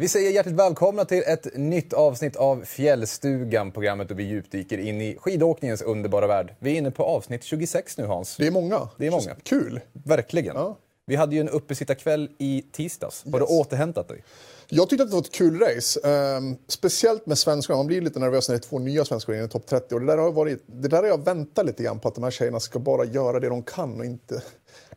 Vi 0.00 0.08
säger 0.08 0.30
hjärtligt 0.30 0.54
välkomna 0.54 1.04
till 1.04 1.22
ett 1.26 1.56
nytt 1.56 1.92
avsnitt 1.92 2.36
av 2.36 2.64
Fjällstugan, 2.64 3.72
programmet 3.72 4.08
där 4.08 4.14
vi 4.14 4.22
djupdyker 4.22 4.78
in 4.78 5.00
i 5.00 5.16
skidåkningens 5.20 5.82
underbara 5.82 6.26
värld. 6.26 6.54
Vi 6.58 6.72
är 6.72 6.78
inne 6.78 6.90
på 6.90 7.04
avsnitt 7.04 7.44
26 7.44 7.98
nu 7.98 8.04
Hans. 8.04 8.36
Det 8.36 8.46
är 8.46 8.50
många. 8.50 8.88
Det 8.96 9.06
är 9.06 9.10
många. 9.10 9.34
Kul. 9.42 9.80
Verkligen. 9.92 10.56
Ja. 10.56 10.76
Vi 11.10 11.16
hade 11.16 11.34
ju 11.34 11.40
en 11.40 11.48
uppesittarkväll 11.48 12.30
i 12.38 12.64
tisdags. 12.72 13.24
Har 13.32 13.40
du 13.40 13.44
återhämtat 13.46 14.08
dig? 14.08 14.24
Jag 14.68 14.88
tyckte 14.88 15.02
att 15.02 15.10
det 15.10 15.14
var 15.14 15.22
ett 15.22 15.32
kul 15.32 15.60
race. 15.60 16.00
Ehm, 16.04 16.56
speciellt 16.68 17.26
med 17.26 17.38
svenskarna. 17.38 17.76
Man 17.76 17.86
blir 17.86 18.00
lite 18.00 18.18
nervös 18.18 18.48
när 18.48 18.56
det 18.56 18.58
är 18.58 18.68
två 18.68 18.78
nya 18.78 19.04
svenskar 19.04 19.32
in 19.32 19.44
i 19.44 19.48
topp 19.48 19.66
30. 19.66 19.94
Och 19.94 20.00
det, 20.00 20.06
där 20.06 20.18
har 20.18 20.32
varit, 20.32 20.62
det 20.66 20.88
där 20.88 20.96
har 20.96 21.08
jag 21.08 21.24
väntat 21.24 21.66
lite 21.66 21.82
grann 21.82 21.98
på, 21.98 22.08
att 22.08 22.14
de 22.14 22.24
här 22.24 22.30
tjejerna 22.30 22.60
ska 22.60 22.78
bara 22.78 23.04
göra 23.04 23.40
det 23.40 23.48
de 23.48 23.62
kan 23.62 23.98
och 23.98 24.04
inte 24.04 24.42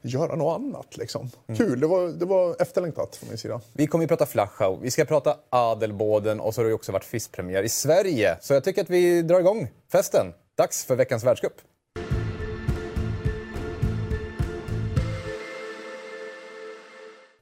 göra 0.01 0.35
något 0.35 0.59
annat. 0.59 0.97
Liksom. 0.97 1.29
Kul, 1.57 1.79
det 1.79 1.87
var, 1.87 2.07
det 2.07 2.25
var 2.25 2.61
efterlängtat 2.61 3.15
från 3.15 3.29
min 3.29 3.37
sida. 3.37 3.61
Vi 3.73 3.87
kommer 3.87 4.03
ju 4.03 4.07
prata 4.07 4.25
Flachau, 4.25 4.79
vi 4.81 4.91
ska 4.91 5.05
prata 5.05 5.37
Adelboden 5.49 6.39
och 6.39 6.53
så 6.53 6.61
har 6.61 6.63
det 6.65 6.69
ju 6.69 6.75
också 6.75 6.91
varit 6.91 7.05
FIS-premiär 7.05 7.63
i 7.63 7.69
Sverige. 7.69 8.37
Så 8.41 8.53
jag 8.53 8.63
tycker 8.63 8.81
att 8.81 8.89
vi 8.89 9.21
drar 9.21 9.39
igång 9.39 9.71
festen. 9.91 10.33
Dags 10.57 10.85
för 10.85 10.95
veckans 10.95 11.23
världscup. 11.23 11.53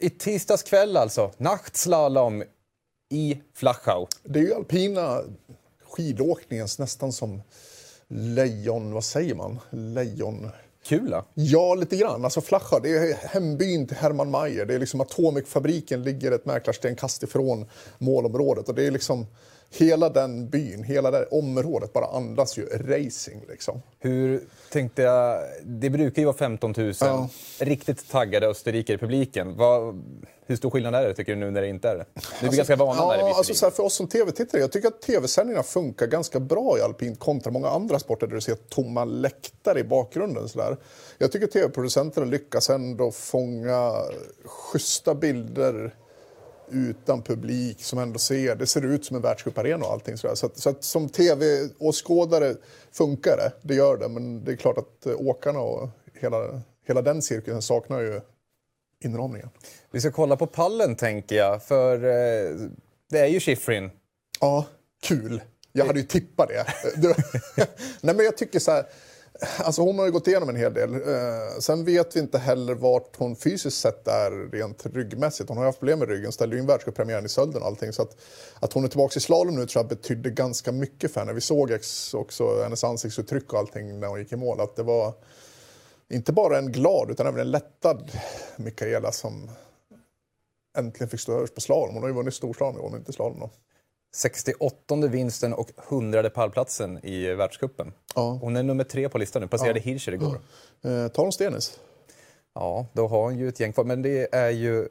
I 0.01 0.09
tisdags 0.09 0.63
kväll 0.63 0.97
alltså, 0.97 1.31
Nachtslalom 1.37 2.43
i 3.09 3.41
Flachau. 3.53 4.07
Det 4.23 4.39
är 4.39 4.43
ju 4.43 4.53
alpina 4.53 5.21
skidåkningens 5.91 6.79
nästan 6.79 7.11
som 7.11 7.41
lejon, 8.07 8.93
vad 8.93 9.03
säger 9.03 9.35
man? 9.35 9.59
Lejon... 9.69 10.49
Kula. 10.85 11.25
Ja, 11.33 11.75
lite 11.75 11.97
grann. 11.97 12.23
Alltså 12.23 12.41
Flachau, 12.41 12.79
det 12.79 12.89
är 12.89 13.13
hembyn 13.27 13.87
till 13.87 13.97
Hermann 13.97 14.31
Mayer. 14.31 14.65
Det 14.65 14.75
är 14.75 14.79
liksom 14.79 15.01
Atomikfabriken 15.01 16.03
ligger 16.03 16.31
ett 16.31 16.45
mäklarstenkast 16.45 17.23
ifrån 17.23 17.69
målområdet. 17.97 18.69
Och 18.69 18.75
det 18.75 18.87
är 18.87 18.91
liksom 18.91 19.27
hela 19.73 20.09
den 20.09 20.49
byn, 20.49 20.83
hela 20.83 21.11
det 21.11 21.25
området 21.25 21.93
bara 21.93 22.05
andas 22.05 22.57
ju 22.57 22.65
racing 22.65 23.41
liksom. 23.49 23.81
Hur 23.99 24.43
tänkte 24.71 25.01
jag, 25.01 25.41
det 25.63 25.89
brukar 25.89 26.21
ju 26.21 26.25
vara 26.25 26.37
15 26.37 26.73
000 26.77 26.93
Ja. 27.01 27.29
riktigt 27.59 28.09
taggade 28.09 28.47
österrikare 28.47 28.95
i 28.95 28.99
publiken. 28.99 29.57
Vad, 29.57 30.03
hur 30.45 30.55
stor 30.55 30.69
skillnad 30.69 30.95
är 30.95 31.07
det 31.07 31.13
tycker 31.13 31.33
du 31.35 31.39
nu 31.39 31.51
när 31.51 31.61
det 31.61 31.67
inte 31.67 31.89
är 31.89 31.95
det? 31.95 32.05
Nu 32.41 32.47
är 32.47 32.51
vi 32.51 32.57
ganska 32.57 32.75
vana 32.75 32.99
ja, 32.99 33.17
där 33.17 33.33
alltså 33.37 33.53
så 33.53 33.65
här, 33.65 33.71
för 33.71 33.83
oss 33.83 33.93
som 33.93 34.07
tv-tittare, 34.07 34.61
jag 34.61 34.71
tycker 34.71 34.87
att 34.87 35.01
tv-sändningarna 35.01 35.63
funkar 35.63 36.07
ganska 36.07 36.39
bra 36.39 36.77
i 36.77 36.81
alpint 36.81 37.19
kontra 37.19 37.51
många 37.51 37.69
andra 37.69 37.99
sporter 37.99 38.27
där 38.27 38.35
du 38.35 38.41
ser 38.41 38.55
tomma 38.55 39.05
läktare 39.05 39.79
i 39.79 39.83
bakgrunden. 39.83 40.49
Så 40.49 40.59
där. 40.59 40.77
Jag 41.17 41.31
tycker 41.31 41.47
tv-producenterna 41.47 42.25
lyckas 42.25 42.69
ändå 42.69 43.11
fånga 43.11 43.93
schyssta 44.45 45.15
bilder 45.15 45.95
utan 46.71 47.21
publik 47.21 47.83
som 47.83 47.99
ändå 47.99 48.19
ser, 48.19 48.55
det 48.55 48.67
ser 48.67 48.85
ut 48.85 49.05
som 49.05 49.15
en 49.15 49.21
världscuparena 49.21 49.85
och 49.85 49.91
allting 49.91 50.17
sådär. 50.17 50.35
Så, 50.35 50.45
att, 50.45 50.57
så 50.57 50.69
att 50.69 50.83
som 50.83 51.09
tv-åskådare 51.09 52.55
funkar 52.91 53.37
det, 53.37 53.51
det 53.61 53.75
gör 53.75 53.97
det. 53.97 54.07
Men 54.09 54.43
det 54.43 54.51
är 54.51 54.55
klart 54.55 54.77
att 54.77 55.05
eh, 55.05 55.13
åkarna 55.17 55.59
och 55.59 55.89
hela, 56.13 56.61
hela 56.87 57.01
den 57.01 57.21
cirkusen 57.21 57.61
saknar 57.61 57.99
ju 58.01 58.21
inramningen. 59.03 59.49
Vi 59.91 60.01
ska 60.01 60.11
kolla 60.11 60.35
på 60.37 60.47
pallen 60.47 60.95
tänker 60.95 61.35
jag, 61.35 61.63
för 61.63 61.95
eh, 61.95 62.55
det 63.09 63.19
är 63.19 63.27
ju 63.27 63.39
Schifrin. 63.39 63.89
Ja, 64.39 64.65
kul. 65.03 65.41
Jag 65.71 65.85
hade 65.85 65.99
ju 65.99 66.05
tippat 66.05 66.49
det. 66.49 66.65
Det- 67.01 67.15
Nej, 68.01 68.15
men 68.15 68.25
jag 68.25 68.37
tycker 68.37 68.59
så 68.59 68.71
här. 68.71 68.85
Alltså 69.57 69.81
hon 69.81 69.99
har 69.99 70.05
ju 70.05 70.11
gått 70.11 70.27
igenom 70.27 70.49
en 70.49 70.55
hel 70.55 70.73
del. 70.73 70.93
Eh, 70.93 71.59
sen 71.59 71.85
vet 71.85 72.15
vi 72.15 72.19
inte 72.19 72.37
heller 72.37 72.75
vart 72.75 73.15
hon 73.17 73.35
fysiskt 73.35 73.77
sett 73.77 74.07
är 74.07 74.51
rent 74.51 74.85
ryggmässigt. 74.85 75.49
Hon 75.49 75.57
har 75.57 75.63
ju 75.63 75.67
haft 75.67 75.79
problem 75.79 75.99
med 75.99 76.09
ryggen, 76.09 76.31
ställde 76.31 76.55
ju 76.55 76.61
in 76.61 76.67
världscuppremiären 76.67 77.25
i 77.25 77.29
Sölden 77.29 77.61
och 77.61 77.67
allting. 77.67 77.93
Så 77.93 78.01
att, 78.01 78.17
att 78.59 78.73
hon 78.73 78.83
är 78.83 78.87
tillbaka 78.87 79.17
i 79.17 79.21
slalom 79.21 79.55
nu 79.55 79.65
tror 79.65 79.83
jag 79.83 79.89
betydde 79.89 80.29
ganska 80.29 80.71
mycket 80.71 81.13
för 81.13 81.19
henne. 81.19 81.33
Vi 81.33 81.41
såg 81.41 81.77
också 82.13 82.63
hennes 82.63 82.83
ansiktsuttryck 82.83 83.53
och 83.53 83.59
allting 83.59 83.99
när 83.99 84.07
hon 84.07 84.19
gick 84.19 84.31
i 84.31 84.35
mål. 84.35 84.59
Att 84.59 84.75
det 84.75 84.83
var 84.83 85.13
inte 86.09 86.33
bara 86.33 86.57
en 86.57 86.71
glad 86.71 87.11
utan 87.11 87.27
även 87.27 87.39
en 87.39 87.51
lättad 87.51 88.11
Mikaela 88.55 89.11
som 89.11 89.51
äntligen 90.77 91.09
fick 91.09 91.19
stå 91.19 91.33
överst 91.33 91.55
på 91.55 91.61
slalom. 91.61 91.93
Hon 91.93 92.03
har 92.03 92.09
ju 92.09 92.15
vunnit 92.15 92.33
storslalom 92.33 92.77
i 92.77 92.79
år, 92.79 92.89
men 92.89 92.99
inte 92.99 93.13
slalom 93.13 93.39
då. 93.39 93.49
68 94.13 94.95
vinsten 95.07 95.53
och 95.53 95.69
100 95.89 96.29
pallplatsen 96.29 97.05
i 97.05 97.33
världscupen. 97.33 97.93
Ja. 98.15 98.37
Hon 98.41 98.55
är 98.55 98.63
nummer 98.63 98.83
tre 98.83 99.09
på 99.09 99.17
listan 99.17 99.41
nu, 99.41 99.47
passerade 99.47 99.79
Hirscher 99.79 100.11
igår. 100.13 100.39
Eh, 100.83 101.07
tar 101.07 101.23
hon 101.23 101.31
Stenis? 101.31 101.79
Ja, 102.55 102.85
då 102.93 103.07
har 103.07 103.23
hon 103.23 103.37
ju 103.37 103.49
ett 103.49 103.59
gäng 103.59 103.73
kvar, 103.73 103.83
men 103.83 104.01
det 104.01 104.35
är 104.35 104.49
ju... 104.49 104.87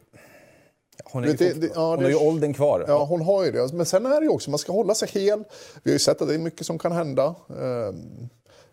Hon, 1.05 1.25
är 1.25 1.29
ju 1.29 1.33
Det- 1.35 1.53
det- 1.61 1.71
ja, 1.75 1.91
hon 1.91 1.99
det- 1.99 2.05
har 2.05 2.11
ju 2.11 2.17
åldern 2.29 2.55
kvar. 2.55 2.85
Ja, 2.89 3.05
hon 3.05 3.21
har 3.21 3.45
ju 3.45 3.51
det. 3.53 3.73
Men 3.73 3.87
sen 3.87 4.07
är 4.07 4.21
det 4.21 4.25
ju 4.25 4.29
också, 4.31 4.51
man 4.51 4.59
ska 4.59 4.73
hålla 4.73 4.95
sig 4.95 5.09
hel. 5.09 5.45
Vi 5.83 5.91
har 5.91 5.93
ju 5.93 5.99
sett 5.99 6.23
att 6.23 6.29
det 6.29 6.35
är 6.35 6.39
mycket 6.39 6.67
som 6.67 6.79
kan 6.79 6.93
hända. 6.93 7.25
Eh, 7.49 7.95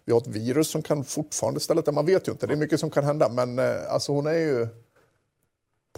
Vi 0.06 0.14
har 0.14 0.20
ett 0.22 0.28
virus 0.28 0.70
som 0.70 0.82
kan 0.82 1.04
fortfarande 1.04 1.60
ställa 1.60 1.82
till. 1.82 1.94
Man 1.94 2.06
vet 2.06 2.28
ju 2.28 2.32
inte, 2.32 2.48
det 2.48 2.54
är 2.54 2.58
mycket 2.58 2.80
som 2.80 2.90
kan 2.90 3.04
hända. 3.04 3.30
Men 3.30 3.60
eh, 3.60 3.94
alltså 3.94 4.12
hon 4.12 4.26
är 4.28 4.34
ju 4.34 4.68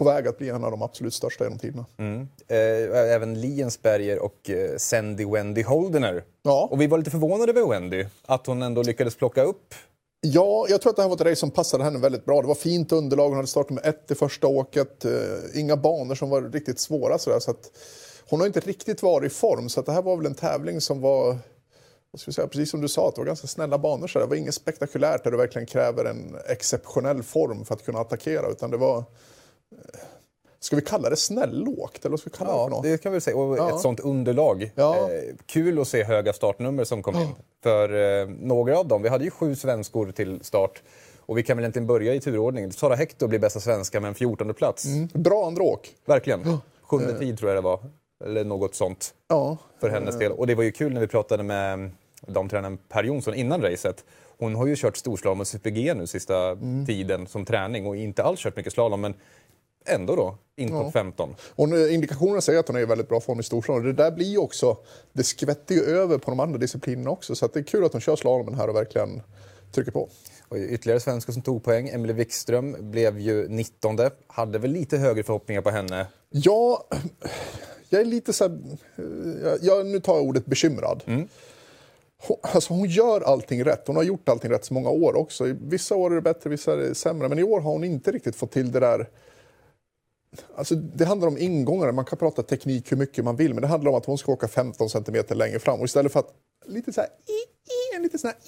på 0.00 0.04
väg 0.04 0.28
att 0.28 0.38
bli 0.38 0.48
en 0.48 0.64
av 0.64 0.70
de 0.70 0.82
absolut 0.82 1.14
största 1.14 1.44
genom 1.44 1.58
tiderna. 1.58 1.86
Mm. 1.96 2.28
Eh, 2.48 3.14
även 3.14 3.40
Liensberger 3.40 4.18
och 4.18 4.50
eh, 4.50 4.76
Sandy 4.76 5.24
Wendy 5.24 5.62
Holdener. 5.62 6.24
Ja. 6.42 6.68
Och 6.70 6.80
vi 6.80 6.86
var 6.86 6.98
lite 6.98 7.10
förvånade 7.10 7.52
över 7.52 7.68
Wendy, 7.68 8.06
att 8.26 8.46
hon 8.46 8.62
ändå 8.62 8.82
lyckades 8.82 9.16
plocka 9.16 9.42
upp 9.42 9.74
Ja, 10.22 10.66
jag 10.68 10.80
tror 10.80 10.90
att 10.90 10.96
det 10.96 11.02
här 11.02 11.08
var 11.08 11.16
ett 11.16 11.22
race 11.22 11.36
som 11.36 11.50
passade 11.50 11.84
henne 11.84 11.98
väldigt 11.98 12.24
bra. 12.24 12.40
Det 12.40 12.48
var 12.48 12.54
fint 12.54 12.92
underlag, 12.92 13.28
hon 13.28 13.36
hade 13.36 13.48
startat 13.48 13.70
med 13.70 13.86
ett 13.86 14.10
i 14.10 14.14
första 14.14 14.46
åket. 14.46 15.04
Eh, 15.04 15.12
inga 15.54 15.76
banor 15.76 16.14
som 16.14 16.30
var 16.30 16.42
riktigt 16.42 16.80
svåra 16.80 17.18
sådär. 17.18 17.38
Så 17.38 17.50
att 17.50 17.70
hon 18.28 18.40
har 18.40 18.46
inte 18.46 18.60
riktigt 18.60 19.02
varit 19.02 19.32
i 19.32 19.34
form, 19.34 19.68
så 19.68 19.80
att 19.80 19.86
det 19.86 19.92
här 19.92 20.02
var 20.02 20.16
väl 20.16 20.26
en 20.26 20.34
tävling 20.34 20.80
som 20.80 21.00
var 21.00 21.38
vi 22.26 22.32
säga, 22.32 22.46
precis 22.46 22.70
som 22.70 22.80
du 22.80 22.88
sa, 22.88 23.08
att 23.08 23.14
det 23.14 23.20
var 23.20 23.26
ganska 23.26 23.46
snälla 23.46 23.78
banor. 23.78 24.06
Så 24.06 24.18
det 24.18 24.26
var 24.26 24.36
inget 24.36 24.54
spektakulärt 24.54 25.24
där 25.24 25.30
du 25.30 25.36
verkligen 25.36 25.66
kräver 25.66 26.04
en 26.04 26.36
exceptionell 26.48 27.22
form 27.22 27.64
för 27.64 27.74
att 27.74 27.84
kunna 27.84 27.98
attackera. 27.98 28.50
Utan 28.50 28.70
det 28.70 28.76
var, 28.76 29.04
ska 30.60 30.76
vi 30.76 30.82
kalla 30.82 31.10
det 31.10 31.16
snällåkt? 31.16 32.04
Eller 32.04 32.16
ska 32.16 32.30
vi 32.30 32.36
kalla 32.36 32.50
det 32.50 32.56
för 32.56 32.62
Ja, 32.64 32.68
något? 32.68 32.82
det 32.82 33.02
kan 33.02 33.12
vi 33.12 33.20
säga. 33.20 33.36
Och 33.36 33.58
Ja. 33.58 33.74
ett 33.74 33.80
sånt 33.80 34.00
underlag. 34.00 34.70
Ja. 34.74 34.96
Eh, 35.10 35.20
kul 35.46 35.80
att 35.80 35.88
se 35.88 36.04
höga 36.04 36.32
startnummer 36.32 36.84
som 36.84 37.02
kom 37.02 37.16
in. 37.16 37.28
För 37.62 38.20
eh, 38.22 38.28
några 38.28 38.78
av 38.78 38.88
dem, 38.88 39.02
vi 39.02 39.08
hade 39.08 39.24
ju 39.24 39.30
sju 39.30 39.54
svenskor 39.56 40.12
till 40.12 40.44
start. 40.44 40.82
Och 41.18 41.38
vi 41.38 41.42
kan 41.42 41.56
väl 41.56 41.64
egentligen 41.64 41.86
börja 41.86 42.14
i 42.14 42.20
turordning. 42.20 42.72
Sara 42.72 42.94
Hector 42.94 43.28
blir 43.28 43.38
bästa 43.38 43.60
svenska 43.60 44.00
med 44.00 44.08
en 44.08 44.14
14 44.14 44.54
plats. 44.54 44.84
Bra 45.14 45.46
andra 45.46 45.62
åk. 45.62 45.88
Verkligen. 46.06 46.58
Sjunde 46.82 47.18
tid 47.18 47.38
tror 47.38 47.50
jag 47.50 47.56
det 47.56 47.60
var. 47.64 47.80
Eller 48.24 48.44
något 48.44 48.74
sånt. 48.74 49.14
Ja. 49.28 49.56
För 49.80 49.88
hennes 49.88 50.18
del. 50.18 50.32
Och 50.32 50.46
det 50.46 50.54
var 50.54 50.62
ju 50.64 50.72
kul 50.72 50.92
när 50.92 51.00
vi 51.00 51.06
pratade 51.06 51.42
med 51.42 51.90
damtränaren 52.26 52.78
Per 52.88 53.04
Jonsson 53.04 53.34
innan 53.34 53.62
racet. 53.62 54.04
Hon 54.38 54.54
har 54.54 54.66
ju 54.66 54.76
kört 54.76 54.96
storslalom 54.96 55.40
och 55.40 55.46
super-G 55.46 55.94
nu 55.94 56.06
sista 56.06 56.56
tiden 56.86 57.26
som 57.26 57.44
träning 57.44 57.86
och 57.86 57.96
inte 57.96 58.22
alls 58.22 58.40
kört 58.40 58.56
mycket 58.56 58.72
slalom. 58.72 59.00
Men 59.00 59.14
ändå 59.94 60.16
då, 60.16 60.38
in 60.56 60.68
topp 60.68 60.92
15. 60.92 61.34
Hon, 61.56 61.72
eh, 61.72 61.94
indikationerna 61.94 62.40
säger 62.40 62.60
att 62.60 62.68
hon 62.68 62.76
är 62.76 62.80
i 62.80 62.84
väldigt 62.84 63.08
bra 63.08 63.20
form 63.20 63.40
i 63.40 63.42
storslalom. 63.42 63.84
Det 63.84 63.92
där 63.92 64.10
blir 64.10 64.26
ju 64.26 64.38
också, 64.38 64.76
det 65.12 65.24
skvätter 65.24 65.74
ju 65.74 65.80
över 65.80 66.18
på 66.18 66.30
de 66.30 66.40
andra 66.40 66.58
disciplinerna 66.58 67.10
också. 67.10 67.34
Så 67.34 67.46
det 67.46 67.58
är 67.58 67.64
kul 67.64 67.84
att 67.84 67.92
hon 67.92 68.00
kör 68.00 68.16
slalomen 68.16 68.54
här 68.54 68.68
och 68.68 68.76
verkligen 68.76 69.22
trycker 69.72 69.92
på. 69.92 70.08
Och 70.48 70.56
ytterligare 70.56 71.00
svenskar 71.00 71.32
som 71.32 71.42
tog 71.42 71.64
poäng. 71.64 71.88
Emelie 71.88 72.16
Wikström 72.16 72.76
blev 72.80 73.18
ju 73.18 73.48
19. 73.48 73.98
Hade 74.26 74.58
väl 74.58 74.70
lite 74.70 74.98
högre 74.98 75.22
förhoppningar 75.22 75.62
på 75.62 75.70
henne. 75.70 76.06
Ja, 76.30 76.84
jag 77.88 78.00
är 78.00 78.04
lite 78.04 78.32
så 78.32 78.44
här, 78.44 78.58
jag, 79.60 79.86
nu 79.86 80.00
tar 80.00 80.16
jag 80.16 80.24
ordet 80.24 80.46
bekymrad. 80.46 81.02
Hon, 82.22 82.36
alltså 82.42 82.74
hon 82.74 82.88
gör 82.88 83.20
allting 83.20 83.64
rätt. 83.64 83.86
Hon 83.86 83.96
har 83.96 84.02
gjort 84.02 84.28
allting 84.28 84.50
rätt 84.50 84.64
så 84.64 84.74
många 84.74 84.90
år 84.90 85.16
också. 85.16 85.44
Vissa 85.60 85.94
år 85.94 86.10
är 86.10 86.14
det 86.14 86.22
bättre, 86.22 86.50
vissa 86.50 86.72
är 86.72 86.76
det 86.76 86.94
sämre. 86.94 87.28
Men 87.28 87.38
i 87.38 87.42
år 87.42 87.60
har 87.60 87.72
hon 87.72 87.84
inte 87.84 88.10
riktigt 88.10 88.36
fått 88.36 88.52
till 88.52 88.72
det 88.72 88.80
där 88.80 89.08
Alltså, 90.56 90.74
det 90.74 91.04
handlar 91.04 91.28
om 91.28 91.38
ingångar. 91.38 91.92
Man 91.92 92.04
kan 92.04 92.18
prata 92.18 92.42
teknik 92.42 92.92
hur 92.92 92.96
mycket 92.96 93.24
man 93.24 93.36
vill, 93.36 93.54
men 93.54 93.60
det 93.62 93.68
handlar 93.68 93.90
om 93.90 93.96
att 93.96 94.06
hon 94.06 94.18
ska 94.18 94.32
åka 94.32 94.48
15 94.48 94.90
centimeter 94.90 95.34
längre 95.34 95.58
fram. 95.58 95.78
Och 95.80 95.84
istället 95.84 96.12
för 96.12 96.20
att 96.20 96.32
lite 96.66 96.92
så 96.92 97.00
här, 97.00 97.10
i, 97.10 97.32
i, 97.72 97.96
en 97.96 98.02
lite 98.02 98.18
sån 98.18 98.30
här, 98.30 98.38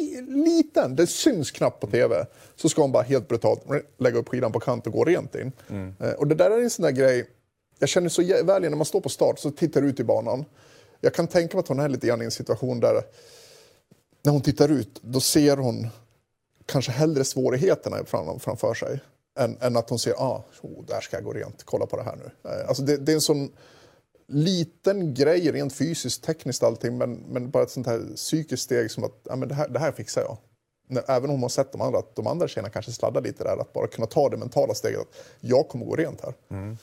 i, 0.00 0.20
liten, 0.20 0.96
det 0.96 1.06
syns 1.06 1.50
knappt 1.50 1.80
på 1.80 1.86
tv, 1.86 2.26
så 2.56 2.68
ska 2.68 2.82
hon 2.82 2.92
bara 2.92 3.02
helt 3.02 3.28
brutalt 3.28 3.64
lägga 3.98 4.18
upp 4.18 4.28
skidan 4.28 4.52
på 4.52 4.60
kant 4.60 4.86
och 4.86 4.92
gå 4.92 5.04
rent 5.04 5.34
in. 5.34 5.52
Eh, 6.00 6.10
Och 6.12 6.26
det 6.26 6.34
där 6.34 6.50
är 6.50 6.62
en 6.62 6.70
sån 6.70 6.82
där 6.82 6.90
grej, 6.90 7.26
jag 7.78 7.88
känner 7.88 8.08
så 8.08 8.22
väl 8.44 8.62
när 8.62 8.70
man 8.70 8.84
står 8.86 9.00
på 9.00 9.08
start 9.08 9.38
så 9.38 9.50
tittar 9.50 9.82
ut 9.82 10.00
i 10.00 10.04
banan. 10.04 10.44
Jag 11.00 11.14
kan 11.14 11.26
tänka 11.26 11.56
mig 11.56 11.60
att 11.62 11.68
hon 11.68 11.80
är 11.80 11.88
lite 11.88 12.06
grann 12.06 12.22
i 12.22 12.24
en 12.24 12.30
situation 12.30 12.80
där 12.80 13.02
när 14.24 14.32
hon 14.32 14.40
tittar 14.42 14.68
ut, 14.68 15.00
då 15.02 15.20
ser 15.20 15.56
hon 15.56 15.88
kanske 16.66 16.92
hellre 16.92 17.24
svårigheterna 17.24 18.04
fram, 18.04 18.40
framför 18.40 18.74
sig 18.74 19.00
än, 19.38 19.56
än 19.60 19.76
att 19.76 19.90
hon 19.90 19.98
ser 19.98 20.12
ah, 20.12 20.44
oh, 20.62 20.84
där 20.84 21.00
ska 21.00 21.16
jag 21.16 21.24
gå 21.24 21.32
rent, 21.32 21.64
kolla 21.64 21.86
på 21.86 21.96
det 21.96 22.02
här 22.02 22.16
nu. 22.16 22.50
Eh, 22.50 22.68
Alltså 22.68 22.82
det, 22.82 22.96
det 22.96 23.12
är 23.12 23.14
en 23.14 23.20
sån 23.20 23.52
liten 24.28 25.14
grej 25.14 25.52
rent 25.52 25.74
fysiskt, 25.74 26.24
tekniskt 26.24 26.62
allting, 26.62 26.98
men, 26.98 27.14
men 27.14 27.50
bara 27.50 27.62
ett 27.62 27.70
sånt 27.70 27.86
här 27.86 28.16
psykiskt 28.16 28.62
steg 28.62 28.90
som 28.90 29.04
att 29.04 29.20
ja, 29.24 29.36
men 29.36 29.48
det, 29.48 29.54
här, 29.54 29.68
det 29.68 29.78
här 29.78 29.92
fixar 29.92 30.22
jag. 30.22 30.38
Även 31.08 31.30
om 31.30 31.36
man 31.36 31.42
har 31.42 31.48
sett 31.48 31.72
de 31.72 31.80
andra, 31.80 31.98
att 31.98 32.16
de 32.16 32.26
andra 32.26 32.48
tjejerna 32.48 32.70
kanske 32.70 32.92
sladdar 32.92 33.20
lite 33.20 33.44
där, 33.44 33.60
att 33.60 33.72
bara 33.72 33.86
kunna 33.86 34.06
ta 34.06 34.28
det 34.28 34.36
mentala 34.36 34.74
steget 34.74 35.00
att 35.00 35.06
jag 35.40 35.68
kommer 35.68 35.86
gå 35.86 35.96
rent 35.96 36.20
här. 36.20 36.34
Mm. 36.50 36.78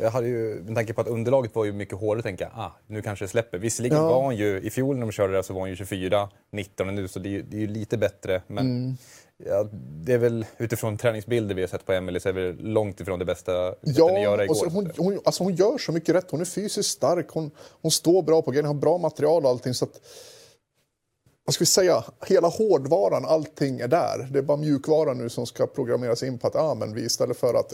Jag 0.00 0.10
hade 0.10 0.26
ju, 0.28 0.62
med 0.64 0.74
tanke 0.74 0.92
på 0.92 1.00
att 1.00 1.06
underlaget 1.08 1.54
var 1.54 1.64
ju 1.64 1.72
mycket 1.72 1.98
hårdare, 1.98 2.22
tänker 2.22 2.44
jag, 2.44 2.52
ah, 2.56 2.72
nu 2.86 3.02
kanske 3.02 3.24
det 3.24 3.28
släpper. 3.28 3.58
Visserligen 3.58 3.96
Ja. 3.98 4.08
var 4.08 4.22
hon 4.22 4.36
ju, 4.36 4.60
i 4.60 4.70
fjol 4.70 4.94
när 4.96 5.06
de 5.06 5.12
körde 5.12 5.32
det 5.36 5.42
så 5.42 5.52
var 5.52 5.60
hon 5.60 5.70
ju 5.70 5.76
24, 5.76 6.28
19 6.52 6.94
nu, 6.94 7.08
så 7.08 7.18
det 7.18 7.28
är 7.28 7.30
ju, 7.30 7.42
det 7.42 7.56
är 7.56 7.60
ju 7.60 7.66
lite 7.66 7.98
bättre. 7.98 8.42
Men 8.46 8.66
Mm. 8.66 8.96
ja, 9.44 9.68
det 10.04 10.12
är 10.12 10.18
väl 10.18 10.46
utifrån 10.58 10.96
träningsbilder 10.98 11.54
vi 11.54 11.60
har 11.62 11.68
sett 11.68 11.86
på 11.86 11.92
Emelie 11.92 12.20
så 12.20 12.28
är 12.28 12.32
det 12.32 12.52
långt 12.52 13.00
ifrån 13.00 13.18
det 13.18 13.24
bästa 13.24 13.70
sättet 13.74 13.88
att 13.90 13.98
göra 13.98 14.20
Ja, 14.22 14.44
igår. 14.44 14.50
och 14.50 14.56
så 14.56 14.68
hon, 14.68 14.90
hon, 14.98 15.20
alltså 15.24 15.42
hon 15.44 15.54
gör 15.54 15.78
så 15.78 15.92
mycket 15.92 16.14
rätt. 16.14 16.30
Hon 16.30 16.40
är 16.40 16.44
fysiskt 16.44 16.90
stark, 16.90 17.26
hon, 17.30 17.50
hon 17.82 17.90
står 17.90 18.22
bra 18.22 18.42
på 18.42 18.50
grejen, 18.50 18.66
har 18.66 18.74
bra 18.74 18.98
material 18.98 19.44
och 19.44 19.50
allting. 19.50 19.74
Så 19.74 19.84
att, 19.84 20.00
vad 21.44 21.54
ska 21.54 21.62
vi 21.62 21.66
säga? 21.66 22.04
Hela 22.26 22.48
hårdvaran, 22.48 23.24
allting 23.24 23.80
är 23.80 23.88
där. 23.88 24.28
Det 24.30 24.38
är 24.38 24.42
bara 24.42 24.56
mjukvaran 24.56 25.18
nu 25.18 25.28
som 25.28 25.46
ska 25.46 25.66
programmeras 25.66 26.22
in 26.22 26.38
på 26.38 26.46
att 26.46 26.56
ah, 26.56 26.74
men 26.74 26.94
vi 26.94 27.04
istället 27.04 27.36
för 27.36 27.54
att 27.54 27.72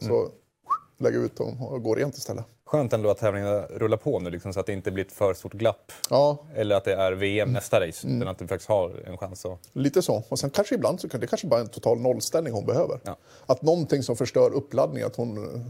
så 0.00 0.28
lägga 0.98 1.18
ut 1.18 1.36
dem 1.36 1.62
och 1.62 1.82
gå 1.82 1.94
rent 1.94 2.16
istället. 2.16 2.44
Skönt 2.66 2.92
ändå 2.92 3.10
att 3.10 3.18
tävlingarna 3.18 3.60
rullar 3.66 3.96
på 3.96 4.18
nu, 4.20 4.30
liksom, 4.30 4.52
så 4.52 4.60
att 4.60 4.66
det 4.66 4.72
inte 4.72 4.90
blir 4.90 5.04
ett 5.04 5.12
för 5.12 5.34
stort 5.34 5.52
glapp. 5.52 5.92
Ja, 6.10 6.38
Eller 6.54 6.76
att 6.76 6.84
det 6.84 6.94
är 6.94 7.12
VM 7.12 7.52
nästa 7.52 7.86
race, 7.88 8.06
Mm. 8.06 8.16
utan 8.22 8.28
att 8.28 8.38
du 8.38 8.46
faktiskt 8.46 8.68
har 8.68 9.02
en 9.06 9.18
chans 9.18 9.46
att... 9.46 9.58
lite 9.72 10.02
så. 10.02 10.22
Och 10.28 10.38
sen 10.38 10.50
kanske 10.50 10.74
ibland 10.74 11.00
så 11.00 11.08
kan 11.08 11.20
det 11.20 11.26
kanske 11.26 11.46
bara 11.46 11.60
är 11.60 11.64
en 11.64 11.70
total 11.70 12.00
nollställning 12.00 12.52
hon 12.52 12.66
behöver. 12.66 13.00
Ja. 13.04 13.16
Att 13.46 13.62
någonting 13.62 14.02
som 14.02 14.16
förstör 14.16 14.50
uppladdningen, 14.54 15.06
att 15.06 15.16
hon 15.16 15.54
eh, 15.54 15.60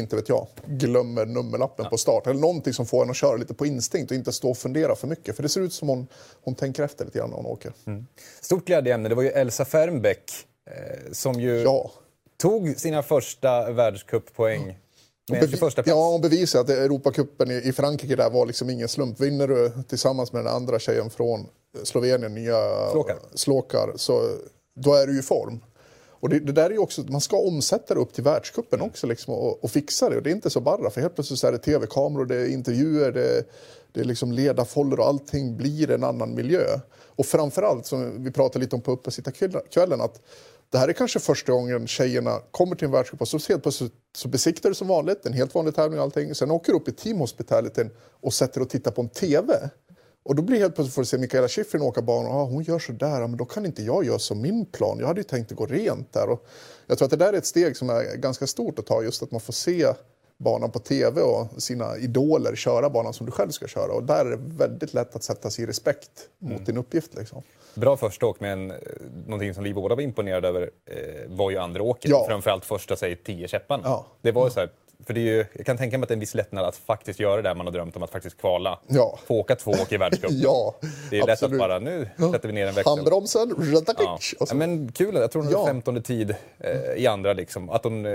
inte 0.00 0.16
vet 0.16 0.28
jag, 0.28 0.46
glömmer 0.66 1.26
nummerlappen 1.26 1.86
på 1.90 1.98
start. 1.98 2.26
Eller 2.26 2.40
någonting 2.40 2.72
som 2.72 2.86
får 2.86 2.98
henne 2.98 3.10
att 3.10 3.16
köra 3.16 3.36
lite 3.36 3.54
på 3.54 3.66
instinkt 3.66 4.10
och 4.10 4.14
inte 4.16 4.32
stå 4.32 4.50
och 4.50 4.56
fundera 4.58 4.94
för 4.96 5.06
mycket. 5.08 5.36
För 5.36 5.42
det 5.42 5.48
ser 5.48 5.60
ut 5.60 5.72
som 5.72 5.88
hon, 5.88 6.06
hon 6.44 6.54
tänker 6.54 6.82
efter 6.82 7.04
lite 7.04 7.18
grann 7.18 7.30
när 7.30 7.36
hon 7.36 7.46
åker. 7.46 7.72
Stort 8.40 8.64
glädjeämne, 8.64 9.08
det 9.08 9.14
var 9.14 9.22
ju 9.22 9.28
Elsa 9.28 9.64
Fernbeck 9.64 10.32
eh, 10.70 11.12
som 11.12 11.40
ju 11.40 11.62
Ja. 11.62 11.90
Tog 12.42 12.80
sina 12.80 13.02
första 13.02 13.72
världscuppoäng 13.72 14.78
med 15.30 15.42
en 15.42 15.48
21 15.48 15.60
plats. 15.60 15.88
Ja, 15.88 16.10
hon 16.10 16.20
bevisar 16.20 16.60
att 16.60 16.70
Europacupen 16.70 17.50
i, 17.50 17.54
i 17.54 17.72
Frankrike 17.72 18.16
där 18.16 18.30
var 18.30 18.46
liksom 18.46 18.70
ingen 18.70 18.88
slump. 18.88 19.20
Vinner 19.20 19.48
du 19.48 19.72
tillsammans 19.88 20.32
med 20.32 20.44
den 20.44 20.54
andra 20.54 20.78
tjejen 20.78 21.10
från 21.10 21.46
Slovenien, 21.82 22.34
nya 22.34 22.90
Slåkar. 22.90 23.16
Slåkar, 23.34 23.92
så 23.96 24.36
då 24.74 24.94
är 24.94 25.06
du 25.06 25.18
i 25.18 25.22
form. 25.22 25.60
Och 26.10 26.28
det, 26.28 26.38
det 26.38 26.52
där 26.52 26.66
är 26.66 26.70
ju 26.70 26.78
också, 26.78 27.02
man 27.02 27.20
ska 27.20 27.36
omsätta 27.36 27.94
det 27.94 28.00
upp 28.00 28.14
till 28.14 28.24
världscupen 28.24 28.80
också 28.80 29.06
liksom, 29.06 29.34
och, 29.34 29.64
och 29.64 29.70
fixa 29.70 30.10
det. 30.10 30.16
Och 30.16 30.22
det 30.22 30.30
är 30.30 30.34
inte 30.34 30.50
så 30.50 30.60
bara, 30.60 30.90
för 30.90 31.00
helt 31.00 31.14
plötsligt 31.14 31.40
så 31.40 31.46
är 31.46 31.52
det 31.52 31.58
tv-kameror, 31.58 32.26
det 32.26 32.36
är 32.36 32.46
intervjuer, 32.46 33.12
det, 33.12 33.44
det 33.92 34.00
är 34.00 34.04
liksom 34.04 34.32
ledarfoller 34.32 35.00
och 35.00 35.06
allting 35.06 35.56
blir 35.56 35.90
en 35.90 36.04
annan 36.04 36.34
miljö. 36.34 36.64
Och 37.16 37.26
framförallt, 37.26 37.86
som 37.86 38.24
vi 38.24 38.30
pratade 38.30 38.64
lite 38.64 38.76
om 38.76 38.82
på 38.82 38.92
uppesittarkvällen, 38.92 40.00
att 40.00 40.20
det 40.72 40.78
här 40.78 40.88
är 40.88 40.92
kanske 40.92 41.20
första 41.20 41.52
gången 41.52 41.86
tjejerna 41.86 42.40
kommer 42.50 42.76
till 42.76 42.84
en 42.84 42.92
världscup 42.92 43.20
och 43.20 43.28
så 43.28 43.38
helt 43.48 43.62
plötsligt 43.62 43.92
så 44.16 44.28
besiktar 44.28 44.68
det 44.68 44.74
som 44.74 44.88
vanligt, 44.88 45.26
en 45.26 45.32
helt 45.32 45.54
vanlig 45.54 45.74
tävling 45.74 45.98
och 45.98 46.04
allting. 46.04 46.34
Sen 46.34 46.50
åker 46.50 46.72
du 46.72 46.78
upp 46.78 46.88
i 46.88 46.92
Team 46.92 47.18
Hospitality 47.18 47.84
och 48.20 48.34
sätter 48.34 48.60
och 48.60 48.70
tittar 48.70 48.90
på 48.90 49.02
en 49.02 49.08
TV. 49.08 49.70
Och 50.24 50.34
då 50.34 50.42
blir 50.42 50.58
helt 50.58 50.74
plötsligt 50.74 50.94
får 50.94 51.02
du 51.02 51.06
se 51.06 51.18
Mikaela 51.18 51.48
Shiffrin 51.48 51.82
åka 51.82 52.02
banan 52.02 52.32
och 52.32 52.38
ah, 52.38 52.44
hon 52.44 52.62
gör 52.62 52.78
så 52.78 52.92
där, 52.92 53.20
men 53.20 53.36
då 53.36 53.44
kan 53.44 53.66
inte 53.66 53.82
jag 53.82 54.04
göra 54.04 54.18
som 54.18 54.40
min 54.40 54.66
plan. 54.66 54.98
Jag 55.00 55.06
hade 55.06 55.20
ju 55.20 55.24
tänkt 55.24 55.52
att 55.52 55.58
gå 55.58 55.66
rent 55.66 56.12
där. 56.12 56.28
Och 56.28 56.46
jag 56.86 56.98
tror 56.98 57.06
att 57.06 57.10
det 57.10 57.16
där 57.16 57.32
är 57.32 57.38
ett 57.38 57.46
steg 57.46 57.76
som 57.76 57.90
är 57.90 58.16
ganska 58.16 58.46
stort 58.46 58.78
att 58.78 58.86
ta, 58.86 59.02
just 59.02 59.22
att 59.22 59.30
man 59.30 59.40
får 59.40 59.52
se 59.52 59.86
banan 60.38 60.70
på 60.70 60.78
TV 60.78 61.20
och 61.20 61.62
sina 61.62 61.96
idoler 61.96 62.54
köra 62.54 62.90
banan 62.90 63.12
som 63.12 63.26
du 63.26 63.32
själv 63.32 63.50
ska 63.50 63.66
köra. 63.66 63.92
Och 63.92 64.02
där 64.02 64.24
är 64.26 64.30
det 64.30 64.38
väldigt 64.40 64.94
lätt 64.94 65.16
att 65.16 65.22
sätta 65.24 65.50
sig 65.50 65.64
i 65.64 65.66
respekt 65.66 66.10
mot 66.38 66.66
din 66.66 66.76
uppgift. 66.76 67.14
Liksom. 67.14 67.42
Bra 67.74 67.96
första 67.96 68.26
åk, 68.26 68.40
men 68.40 68.70
eh, 68.70 68.76
någonting 69.26 69.54
som 69.54 69.64
vi 69.64 69.74
båda 69.74 69.94
var 69.94 70.02
imponerade 70.02 70.48
över 70.48 70.70
eh, 70.90 70.96
var 71.28 71.50
ju 71.50 71.58
andra 71.58 71.82
åket. 71.82 72.10
Ja. 72.10 72.24
Framförallt 72.28 72.64
första, 72.64 72.96
säg, 72.96 73.16
tio 73.16 73.48
käpparna. 73.48 73.82
Ja. 73.86 74.06
Det 74.20 74.32
var 74.32 74.44
ju 74.44 74.50
så 74.50 74.60
här, 74.60 74.68
för 75.06 75.14
det 75.14 75.20
är 75.20 75.34
ju, 75.34 75.44
jag 75.52 75.66
kan 75.66 75.76
tänka 75.76 75.98
mig 75.98 76.04
att 76.04 76.08
det 76.08 76.12
är 76.12 76.16
en 76.16 76.20
viss 76.20 76.34
lättnad 76.34 76.64
att 76.64 76.76
faktiskt 76.76 77.20
göra 77.20 77.36
det 77.36 77.42
där 77.48 77.54
man 77.54 77.66
har 77.66 77.72
drömt 77.72 77.96
om, 77.96 78.02
att 78.02 78.10
faktiskt 78.10 78.38
kvala. 78.40 78.80
Ja. 78.86 79.18
Få 79.26 79.34
åka 79.34 79.56
två 79.56 79.70
åk 79.70 79.92
i 79.92 79.96
världscupen. 79.96 80.36
Ja, 80.42 80.74
det 81.10 81.18
är 81.18 81.20
lätt 81.20 81.28
att 81.28 81.42
absolut. 81.42 81.58
bara, 81.58 81.78
nu 81.78 82.08
sätter 82.32 82.48
vi 82.48 82.54
ner 82.54 82.66
en 82.66 82.74
växel. 82.74 82.96
Handbromsen, 82.96 83.54
Ja. 83.98 84.18
Ja, 84.48 84.54
men 84.54 84.92
kul, 84.92 85.14
jag 85.14 85.30
tror 85.30 85.42
hon 85.42 85.52
Ja. 85.52 85.66
15 85.66 86.02
tid 86.02 86.34
eh, 86.58 86.92
i 86.96 87.06
andra. 87.06 87.32
Liksom. 87.32 87.70
Att 87.70 87.84
hon 87.84 88.06
eh, 88.06 88.12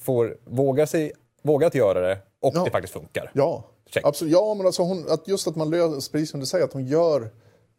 får 0.00 0.36
våga, 0.44 0.86
sig, 0.86 1.12
våga 1.44 1.66
att 1.66 1.74
göra 1.74 2.00
det 2.00 2.18
och 2.40 2.52
Ja. 2.56 2.64
det 2.64 2.70
faktiskt 2.70 2.92
funkar. 2.94 3.30
Ja, 3.34 3.64
Check. 3.90 4.04
absolut. 4.06 4.32
Ja, 4.32 4.54
men 4.54 4.66
alltså 4.66 4.82
hon, 4.82 5.04
att 5.08 5.28
just 5.28 5.48
att 5.48 5.56
man 5.56 5.70
löser, 5.70 6.12
precis 6.12 6.30
som 6.30 6.40
du 6.40 6.46
säger, 6.46 6.64
att 6.64 6.72
hon 6.72 6.86
gör 6.86 7.30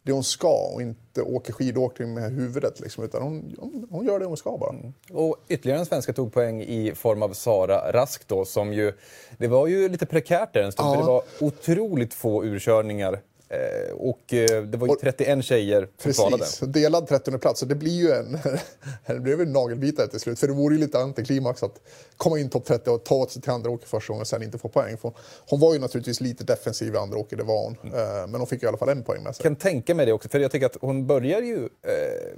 det 0.03 0.12
hon 0.12 0.23
ska 0.23 0.67
och 0.73 0.81
inte 0.81 1.21
åker 1.21 1.53
skidåkning 1.53 2.13
med 2.13 2.31
huvudet. 2.31 2.79
Liksom, 2.79 3.03
utan 3.03 3.21
hon, 3.21 3.56
hon, 3.91 4.06
gör 4.06 4.19
det 4.19 4.25
hon 4.25 4.38
ska 4.38 4.57
bara. 4.57 4.75
Och 5.21 5.38
ytterligare 5.47 5.79
en 5.79 5.85
svenska 5.85 6.13
tog 6.13 6.33
poäng 6.33 6.62
i 6.62 6.94
form 6.95 7.23
av 7.23 7.33
Sara 7.33 7.91
Rask 7.91 8.27
då, 8.27 8.45
som 8.45 8.73
ju... 8.73 8.94
Det 9.38 9.47
var 9.47 9.67
ju 9.67 9.89
lite 9.89 10.06
prekärt 10.06 10.53
där 10.53 10.63
en 10.63 10.71
stund, 10.71 10.89
Ja. 10.89 10.94
för 10.94 11.01
det 11.01 11.07
var 11.07 11.23
otroligt 11.39 12.13
få 12.13 12.44
urkörningar. 12.44 13.21
Eh, 13.50 13.94
och 13.94 14.33
eh, 14.33 14.63
det 14.63 14.77
var 14.77 14.88
ju 14.88 14.95
31 14.95 15.45
tjejer 15.45 15.89
som 15.97 16.13
kvalade. 16.13 16.44
Precis, 16.44 16.59
delad 16.59 17.07
30 17.07 17.38
plats. 17.38 17.59
Så 17.59 17.65
det 17.65 17.75
blir 17.75 17.92
ju 17.92 18.12
en, 18.12 18.38
det 19.07 19.19
blev 19.19 19.42
en 19.42 19.53
nagelbitare 19.53 20.07
till 20.07 20.19
slut. 20.19 20.39
För 20.39 20.47
det 20.47 20.53
vore 20.53 20.75
ju 20.75 20.81
lite 20.81 21.00
antiklimax 21.00 21.63
att 21.63 21.81
komma 22.18 22.39
in 22.39 22.50
topp 22.50 22.65
30 22.65 22.89
och 22.89 23.03
ta 23.03 23.27
sig 23.30 23.42
till 23.42 23.51
andra 23.51 23.69
åker 23.69 23.88
första 23.88 24.13
gången 24.13 24.21
och 24.21 24.27
sen 24.27 24.44
inte 24.44 24.57
få 24.57 24.69
poäng. 24.69 24.97
För 24.97 25.13
hon 25.50 25.59
var 25.59 25.74
ju 25.74 25.80
naturligtvis 25.80 26.21
lite 26.21 26.44
defensiv 26.44 26.94
i 26.94 26.97
andra 26.97 27.18
åker, 27.18 27.38
det 27.38 27.44
var 27.44 27.63
hon. 27.63 27.77
Mm. 27.83 27.94
Eh, 28.00 28.27
Men 28.27 28.36
hon 28.36 28.47
fick 28.47 28.63
i 28.63 28.68
alla 28.68 28.77
fall 28.77 28.89
en 28.89 29.03
poäng 29.03 29.24
med 29.24 29.36
sig. 29.36 29.44
Jag 29.44 29.50
kan 29.51 29.56
tänka 29.56 29.95
mig 29.95 30.06
det 30.06 30.13
också, 30.13 30.30
för 30.30 30.39
jag 30.39 30.51
tycker 30.51 30.65
att 30.65 30.77
hon 30.81 31.07
börjar 31.07 31.41
ju 31.41 31.57
eh, 31.63 32.38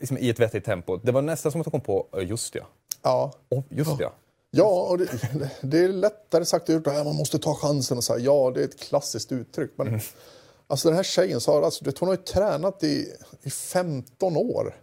liksom 0.00 0.18
i 0.18 0.30
ett 0.30 0.40
vettigt 0.40 0.64
tempo. 0.64 0.96
Det 0.96 1.12
var 1.12 1.22
nästan 1.22 1.52
som 1.52 1.60
att 1.60 1.64
hon 1.66 1.70
kom 1.70 1.80
på, 1.80 2.06
"Ja, 2.12 2.20
just 2.20 2.54
ja, 2.54 2.62
Ja, 3.02 3.32
oh, 3.50 3.62
just 3.70 3.90
ja. 4.00 4.12
Ja, 4.56 4.86
och 4.90 4.98
det, 4.98 5.08
det 5.60 5.78
är 5.78 5.88
lättare 5.88 6.44
sagt 6.44 6.68
än 6.68 6.74
gjort. 6.74 6.86
att 6.86 7.04
Man 7.06 7.14
måste 7.16 7.38
ta 7.38 7.54
chansen 7.54 7.98
och 7.98 8.04
säga 8.04 8.18
ja, 8.18 8.52
det 8.54 8.60
är 8.60 8.64
ett 8.64 8.80
klassiskt 8.80 9.32
uttryck. 9.32 9.70
Men 9.76 9.88
Mm. 9.88 10.00
alltså 10.66 10.88
den 10.88 10.96
här 10.96 11.02
tjejen, 11.04 11.40
Sara, 11.40 11.64
alltså, 11.64 11.84
du 11.84 11.90
vet, 11.90 11.98
hon 11.98 12.08
har 12.08 12.16
ju 12.16 12.22
tränat 12.22 12.84
i, 12.84 13.12
i 13.42 13.50
15 13.50 14.36
år 14.36 14.74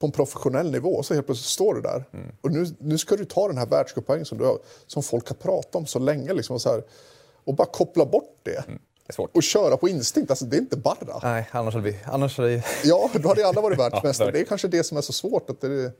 på 0.00 0.06
en 0.06 0.12
professionell 0.12 0.70
nivå. 0.70 1.02
Så 1.02 1.14
helt 1.14 1.26
plötsligt 1.26 1.48
står 1.50 1.74
du 1.74 1.80
där. 1.80 2.04
Mm. 2.12 2.26
Och 2.40 2.50
nu, 2.52 2.66
nu 2.78 2.98
ska 2.98 3.16
du 3.16 3.24
ta 3.24 3.48
den 3.48 3.58
här 3.58 3.66
världscuppoängen 3.66 4.26
som, 4.26 4.38
du 4.38 4.44
har- 4.44 4.58
som 4.86 5.02
folk 5.02 5.28
har 5.28 5.36
pratat 5.36 5.74
om 5.74 5.86
så 5.86 5.98
länge. 5.98 6.32
Liksom, 6.32 6.54
och, 6.54 6.62
så 6.62 6.68
här, 6.70 6.82
och 7.44 7.54
bara 7.54 7.66
koppla 7.68 8.06
bort 8.06 8.38
det. 8.42 8.64
Svårt. 9.14 9.36
Och 9.36 9.42
köra 9.42 9.76
på 9.76 9.88
instinkt. 9.88 10.30
Alltså, 10.30 10.44
det 10.44 10.56
är 10.56 10.60
inte 10.60 10.76
bara. 10.76 11.18
Nej, 11.22 11.48
annars 11.52 11.74
hade 11.74 11.90
vi... 11.90 11.98
Annars 12.04 12.38
hade. 12.38 12.62
Ja, 12.84 13.10
då 13.22 13.28
hade 13.28 13.46
alla 13.46 13.60
varit 13.60 13.78
världsmästare. 13.78 14.26
verkligen. 14.26 14.32
det 14.32 14.40
är 14.40 14.44
kanske 14.48 14.68
det 14.68 14.84
som 14.84 14.96
är 14.96 15.00
så 15.02 15.12
svårt. 15.12 15.50
Att 15.50 15.60
det, 15.60 15.92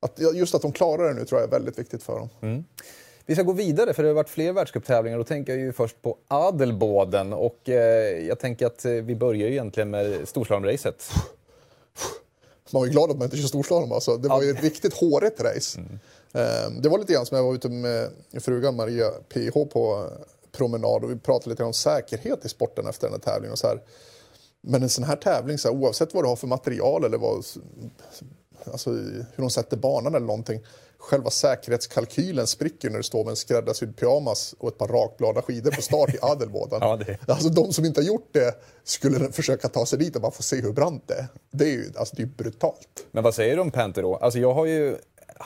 att, 0.00 0.18
just 0.34 0.54
att 0.54 0.62
de 0.62 0.72
klarar 0.72 1.08
det 1.08 1.14
nu 1.14 1.24
tror 1.24 1.40
jag 1.40 1.48
är 1.48 1.50
väldigt 1.50 1.78
viktigt 1.78 2.02
för 2.02 2.18
dem. 2.18 2.28
Mm. 2.42 2.64
Vi 3.26 3.34
ska 3.34 3.42
gå 3.42 3.52
vidare, 3.52 3.94
för 3.94 4.02
det 4.02 4.08
har 4.08 4.14
varit 4.14 4.28
fler 4.28 4.52
världscuptävlingar. 4.52 5.18
Då 5.18 5.24
tänker 5.24 5.52
jag 5.52 5.60
ju 5.60 5.72
först 5.72 6.02
på 6.02 6.16
Adelboden. 6.28 7.32
Och 7.32 7.68
eh, 7.68 8.26
jag 8.26 8.38
tänker 8.38 8.66
att 8.66 8.84
eh, 8.84 8.92
vi 8.92 9.16
börjar 9.16 9.48
ju 9.48 9.52
egentligen 9.52 9.90
med 9.90 10.28
storslalomracet. 10.28 11.10
Man 12.72 12.80
var 12.80 12.86
ju 12.86 12.92
glad 12.92 13.10
att 13.10 13.16
man 13.16 13.24
inte 13.24 13.36
kör 13.36 13.48
storslalom. 13.48 13.92
Alltså. 13.92 14.16
Det 14.16 14.28
var 14.28 14.42
ju 14.42 14.50
ett 14.50 14.62
riktigt 14.62 14.94
hårigt 14.94 15.40
race. 15.40 15.80
Eh, 16.34 16.70
Det 16.80 16.88
var 16.88 16.98
lite 16.98 17.12
grann 17.12 17.26
som 17.26 17.36
jag 17.36 17.44
var 17.44 17.54
ute 17.54 17.68
med 17.68 18.10
frugan 18.38 18.76
Maria 18.76 19.10
PH 19.10 19.52
på 19.72 20.06
eh, 20.10 20.26
promenad 20.52 21.04
och 21.04 21.10
vi 21.10 21.16
pratade 21.16 21.50
lite 21.50 21.64
om 21.64 21.72
säkerhet 21.72 22.44
i 22.44 22.48
sporten 22.48 22.86
efter 22.86 23.06
den 23.06 23.12
här 23.14 23.32
tävlingen. 23.32 23.52
Och 23.52 23.58
så 23.58 23.66
här. 23.66 23.82
Men 24.60 24.82
en 24.82 24.88
sån 24.88 25.04
här 25.04 25.16
tävling, 25.16 25.58
så 25.58 25.68
här, 25.68 25.76
oavsett 25.76 26.14
vad 26.14 26.24
du 26.24 26.28
har 26.28 26.36
för 26.36 26.46
material 26.46 27.04
eller 27.04 27.18
vad, 27.18 27.44
alltså, 28.72 28.90
hur 28.90 29.24
de 29.36 29.50
sätter 29.50 29.76
banan 29.76 30.14
eller 30.14 30.26
någonting. 30.26 30.60
Själva 30.98 31.30
säkerhetskalkylen 31.30 32.46
spricker 32.46 32.90
när 32.90 32.96
du 32.96 33.02
står 33.02 33.24
med 33.24 33.30
en 33.30 33.36
skräddarsydd 33.36 33.96
pyjamas 33.96 34.54
och 34.58 34.68
ett 34.68 34.78
par 34.78 34.88
rakblada 34.88 35.42
skidor 35.42 35.70
på 35.70 35.82
start 35.82 36.14
i 36.14 36.18
Adelboden. 36.22 36.78
Ja, 36.82 36.96
det- 36.96 37.18
Alltså 37.28 37.48
de 37.48 37.72
som 37.72 37.84
inte 37.84 38.00
har 38.00 38.06
gjort 38.06 38.28
det 38.32 38.54
skulle 38.84 39.32
försöka 39.32 39.68
ta 39.68 39.86
sig 39.86 39.98
dit 39.98 40.16
och 40.16 40.22
bara 40.22 40.32
få 40.32 40.42
se 40.42 40.56
hur 40.60 40.72
brant 40.72 41.02
det 41.08 41.14
är. 41.14 41.26
Det 41.50 41.64
är 41.64 41.68
ju 41.72 41.92
alltså, 41.96 42.16
det 42.16 42.22
är 42.22 42.26
brutalt. 42.26 43.06
Men 43.12 43.24
vad 43.24 43.34
säger 43.34 43.56
du 43.56 43.62
om 43.62 43.70
Panther 43.70 44.02
då? 44.02 44.16
Alltså 44.16 44.38
jag 44.38 44.54
har 44.54 44.66
ju... 44.66 44.96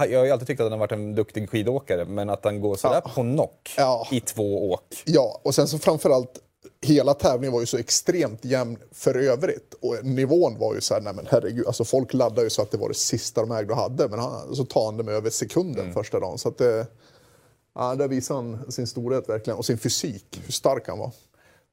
Jag 0.09 0.19
har 0.19 0.25
ju 0.27 0.31
alltid 0.31 0.47
tyckt 0.47 0.61
att 0.61 0.65
han 0.65 0.73
har 0.73 0.79
varit 0.79 0.93
en 0.93 1.15
duktig 1.15 1.51
skidåkare, 1.51 2.05
men 2.05 2.31
att 2.31 2.45
han 2.45 2.61
går 2.61 2.77
sådär 2.77 3.01
på 3.01 3.09
knock 3.09 3.75
Ja. 3.77 4.09
i 4.13 4.21
två 4.21 4.71
åk. 4.71 5.03
Ja, 5.05 5.41
och 5.45 5.55
sen 5.55 5.69
så 5.69 5.79
framförallt 5.79 6.41
hela 6.85 7.15
tävlingen 7.15 7.53
var 7.53 7.61
ju 7.61 7.67
så 7.67 7.79
extremt 7.79 8.45
jämn 8.45 8.79
för 8.93 9.17
övrigt. 9.17 9.75
Och 9.81 10.05
nivån 10.05 10.59
var 10.59 10.75
ju 10.75 10.81
så 10.81 10.95
här, 10.95 11.01
nej 11.01 11.15
men 11.15 11.27
herregud, 11.31 11.67
alltså 11.67 11.85
folk 11.85 12.15
laddade 12.15 12.43
ju 12.43 12.51
så 12.51 12.63
att 12.63 12.71
det 12.71 12.79
var 12.79 12.89
det 12.89 12.95
sista 12.95 13.41
de 13.41 13.51
ägde 13.53 13.73
och 13.73 13.79
hade. 13.79 14.09
Men 14.09 14.19
han, 14.19 14.55
så 14.55 14.65
tar 14.65 14.85
han 14.85 14.97
det 14.97 15.03
med 15.03 15.15
över 15.15 15.31
sekunden 15.31 15.93
första 15.93 16.21
dagen. 16.21 16.39
Så 16.39 16.49
att 16.49 16.59
det, 16.59 16.87
ja, 17.75 17.95
där 17.95 18.09
visar 18.09 18.35
han 18.35 18.73
sin 18.73 18.87
storhet 18.87 19.29
verkligen. 19.29 19.59
Och 19.59 19.65
sin 19.65 19.79
fysik, 19.79 20.41
hur 20.45 20.53
stark 20.53 20.89
han 20.89 20.99
var. 20.99 21.11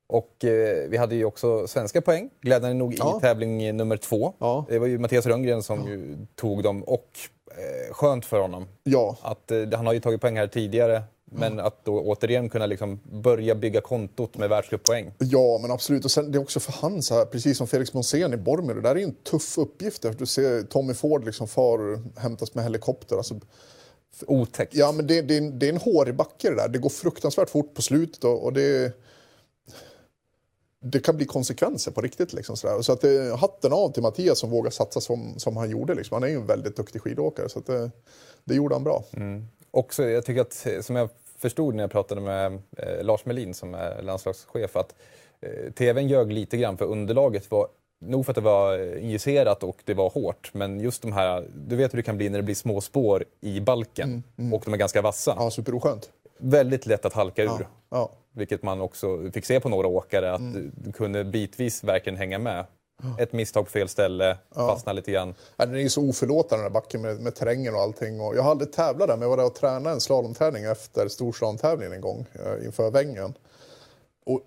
Och 0.07 0.45
eh, 0.45 0.89
vi 0.89 0.97
hade 0.97 1.15
ju 1.15 1.25
också 1.25 1.67
svenska 1.67 2.01
poäng, 2.01 2.29
glädjande 2.41 2.77
nog, 2.77 2.95
Ja. 2.97 3.17
i 3.17 3.21
tävling 3.21 3.77
nummer 3.77 3.97
två. 3.97 4.33
Ja. 4.39 4.65
Det 4.69 4.79
var 4.79 4.87
ju 4.87 4.99
Mattias 4.99 5.25
Rönngren 5.25 5.63
som 5.63 5.87
ju 5.87 6.17
tog 6.35 6.63
dem 6.63 6.83
och 6.83 7.09
eh, 7.51 7.93
skönt 7.93 8.25
för 8.25 8.39
honom. 8.39 8.67
Ja, 8.83 9.17
Att, 9.21 9.51
eh, 9.51 9.67
han 9.73 9.85
har 9.85 9.93
ju 9.93 9.99
tagit 9.99 10.21
poäng 10.21 10.37
här 10.37 10.47
tidigare, 10.47 11.03
men 11.33 11.59
att 11.59 11.85
då 11.85 11.99
återigen 12.01 12.49
kunna 12.49 12.65
liksom 12.65 12.99
börja 13.11 13.55
bygga 13.55 13.81
kontot 13.81 14.37
med 14.37 14.49
världscuppoäng. 14.49 15.11
Ja, 15.17 15.59
men 15.61 15.71
absolut. 15.71 16.05
Och 16.05 16.11
sen, 16.11 16.31
det 16.31 16.37
är 16.37 16.41
också 16.41 16.59
för 16.59 16.71
han, 16.71 17.01
så 17.01 17.13
här, 17.15 17.25
precis 17.25 17.57
som 17.57 17.67
Felix 17.67 17.93
Monsén 17.93 18.33
i 18.33 18.37
Bormir, 18.37 18.73
det 18.75 18.81
där 18.81 18.91
är 18.91 18.95
ju 18.99 19.03
en 19.03 19.15
tuff 19.15 19.57
uppgift. 19.57 20.01
För 20.01 20.13
du 20.13 20.25
ser 20.25 20.63
Tommy 20.63 20.93
Ford 20.93 21.25
liksom 21.25 21.47
far 21.47 22.01
hämtas 22.19 22.55
med 22.55 22.63
helikopter. 22.63 23.17
Alltså, 23.17 23.39
Otäckt. 24.27 24.75
Ja, 24.75 24.91
men 24.91 25.07
det, 25.07 25.21
det, 25.21 25.33
är 25.33 25.37
en- 25.37 25.59
det 25.59 25.65
är 25.65 25.69
en 25.69 25.77
hårig 25.77 26.15
backe 26.15 26.49
det 26.49 26.55
där. 26.55 26.67
Det 26.69 26.79
går 26.79 26.89
fruktansvärt 26.89 27.49
fort 27.49 27.73
på 27.73 27.81
slutet 27.81 28.23
och, 28.23 28.43
och 28.43 28.53
det, 28.53 28.93
det 30.83 30.99
kan 30.99 31.17
bli 31.17 31.25
konsekvenser 31.25 31.91
på 31.91 32.01
riktigt. 32.01 32.33
Liksom, 32.33 32.57
sådär. 32.57 32.81
Så 32.81 32.91
att 32.93 33.01
det, 33.01 33.35
hatten 33.37 33.73
av 33.73 33.91
till 33.91 34.01
Mattias 34.03 34.39
som 34.39 34.49
vågar 34.49 34.71
satsa 34.71 35.01
som, 35.01 35.33
som 35.39 35.57
han 35.57 35.69
gjorde. 35.69 35.93
Liksom. 35.95 36.15
Han 36.15 36.23
är 36.23 36.27
ju 36.27 36.35
en 36.35 36.45
väldigt 36.45 36.75
duktig 36.75 37.01
skidåkare 37.01 37.49
så 37.49 37.59
det, 37.59 37.91
det 38.43 38.55
gjorde 38.55 38.75
han 38.75 38.83
bra. 38.83 39.03
Också, 39.71 40.03
jag 40.03 40.25
tycker 40.25 40.41
att, 40.41 40.67
eh, 40.67 40.81
som 40.81 40.95
jag 40.95 41.09
förstod 41.41 41.75
när 41.75 41.83
jag 41.83 41.91
pratade 41.91 42.21
med 42.21 42.61
eh, 42.77 43.03
Lars 43.03 43.25
Melin 43.25 43.53
som 43.53 43.73
är 43.73 44.01
landslagschef, 44.01 44.75
att 44.75 44.95
eh, 45.41 45.71
TVn 45.73 46.07
ljög 46.07 46.31
lite 46.31 46.57
grann 46.57 46.77
för 46.77 46.85
underlaget 46.85 47.51
var 47.51 47.67
Nog 47.99 48.25
för 48.25 48.31
att 48.31 48.35
det 48.35 48.41
var 48.41 48.79
eh, 48.79 49.03
injicerat 49.03 49.63
och 49.63 49.77
det 49.85 49.93
var 49.93 50.09
hårt, 50.09 50.53
men 50.53 50.79
just 50.79 51.01
de 51.01 51.11
här, 51.11 51.47
du 51.67 51.75
vet 51.75 51.93
hur 51.93 51.97
det 51.97 52.03
kan 52.03 52.17
bli 52.17 52.29
när 52.29 52.39
det 52.39 52.43
blir 52.43 52.55
små 52.55 52.81
spår 52.81 53.25
i 53.41 53.59
balken 53.59 54.23
och 54.53 54.61
de 54.65 54.73
är 54.73 54.77
ganska 54.77 55.01
vassa. 55.01 55.35
Ja, 55.37 55.51
superoskönt. 55.51 56.09
Väldigt 56.37 56.85
lätt 56.85 57.05
att 57.05 57.13
halka 57.13 57.43
ur. 57.43 57.67
Ja. 57.89 58.11
Vilket 58.33 58.63
man 58.63 58.81
också 58.81 59.31
fick 59.33 59.45
se 59.45 59.59
på 59.59 59.69
några 59.69 59.87
åkare, 59.87 60.33
att 60.33 60.53
du 60.83 60.91
kunde 60.91 61.23
bitvis 61.23 61.83
verkligen 61.83 62.17
hänga 62.17 62.39
med. 62.39 62.65
Ett 63.19 63.33
misstag 63.33 63.65
på 63.65 63.71
fel 63.71 63.89
ställe, 63.89 64.37
fastna 64.55 64.93
lite 64.93 65.11
grann. 65.11 65.33
Ja, 65.57 65.65
den 65.65 65.75
är 65.75 65.79
ju 65.79 65.89
så 65.89 66.09
oförlåtande 66.09 66.63
den 66.63 66.73
där 66.73 66.79
backen 66.81 67.01
med, 67.01 67.19
med 67.19 67.35
terrängen 67.35 67.75
och 67.75 67.81
allting. 67.81 68.21
Och 68.21 68.35
jag 68.35 68.43
har 68.43 68.51
aldrig 68.51 68.71
tävlat 68.73 69.07
där, 69.07 69.15
men 69.15 69.21
jag 69.21 69.29
var 69.29 69.37
där 69.37 69.45
och 69.45 69.55
tränade 69.55 69.95
en 69.95 70.01
slalomträning 70.01 70.63
efter 70.63 71.07
storslalomtävlingen 71.07 71.93
en 71.93 72.01
gång 72.01 72.25
eh, 72.33 72.65
inför 72.65 72.91
Vängen. 72.91 73.33
Och 74.25 74.41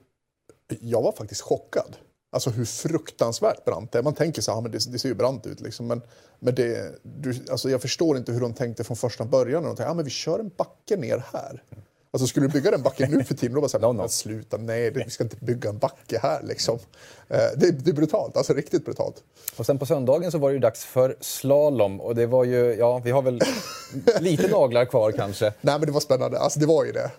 jag 0.81 1.03
var 1.03 1.13
faktiskt 1.13 1.41
chockad. 1.41 1.97
Alltså 2.33 2.51
hur 2.51 2.65
fruktansvärt 2.65 3.65
brant 3.65 3.93
det 3.93 3.99
är. 3.99 4.03
Man 4.03 4.15
tänker 4.15 4.43
så 4.43 4.51
här, 4.51 4.59
"Ja, 4.59 4.61
men 4.61 4.71
det, 4.71 4.93
det 4.93 4.99
ser 4.99 5.09
ju 5.09 5.15
brant 5.15 5.47
ut 5.47 5.61
liksom. 5.61 5.87
Men, 5.87 6.03
men 6.39 6.55
det, 6.55 6.99
du, 7.03 7.35
alltså 7.51 7.71
jag 7.71 7.83
förstår 7.83 8.17
inte 8.17 8.33
hur 8.33 8.41
de 8.41 8.55
tänkte 8.55 8.85
från 8.85 8.97
första 8.97 9.25
början. 9.25 9.63
När 9.63 9.69
de 9.69 9.77
tänkte, 9.77 9.91
ja 9.91 9.95
men 9.95 10.05
vi 10.05 10.11
kör 10.11 10.39
en 10.39 10.51
backe 10.57 10.97
ner 10.97 11.25
här. 11.33 11.63
Alltså 12.15 12.27
skulle 12.27 12.47
du 12.47 12.53
bygga 12.53 12.71
den 12.71 12.83
backen 12.83 13.11
nu 13.11 13.25
för 13.25 13.35
tiden, 13.35 13.55
då 13.55 13.61
var 13.61 13.69
det 13.69 13.71
så 13.71 13.79
här, 13.79 13.87
No, 13.87 13.93
no. 13.93 13.99
"Men 14.01 14.09
sluta, 14.09 14.57
nej, 14.57 14.91
vi 14.91 15.11
ska 15.11 15.25
inte 15.25 15.37
bygga 15.37 15.71
en 15.71 15.79
backe 15.79 16.19
här 16.23 16.43
liksom. 16.43 16.79
Eh, 17.29 17.39
det, 17.57 17.71
det 17.71 17.91
är 17.91 17.95
brutalt, 17.95 18.37
alltså 18.37 18.53
riktigt 18.53 18.85
brutalt. 18.85 19.23
Och 19.57 19.67
sen 19.67 19.79
på 19.79 19.87
söndagen 19.87 20.33
så 20.33 20.39
var 20.39 20.49
det 20.49 20.53
ju 20.53 20.59
dags 20.59 20.85
för 20.85 21.17
slalom 21.21 22.01
och 22.01 22.15
det 22.15 22.27
var 22.27 22.45
ju, 22.45 22.75
ja, 22.75 22.99
vi 23.05 23.11
har 23.11 23.23
väl 23.23 23.41
lite 24.21 24.49
naglar 24.49 24.85
kvar 24.85 25.13
kanske. 25.13 25.45
Nej 25.61 25.79
men 25.79 25.87
det 25.87 25.93
var 25.93 26.01
spännande, 26.01 26.39
alltså 26.39 26.61
det 26.61 26.67
var 26.67 26.85
ju 26.85 26.93
det. 26.93 27.11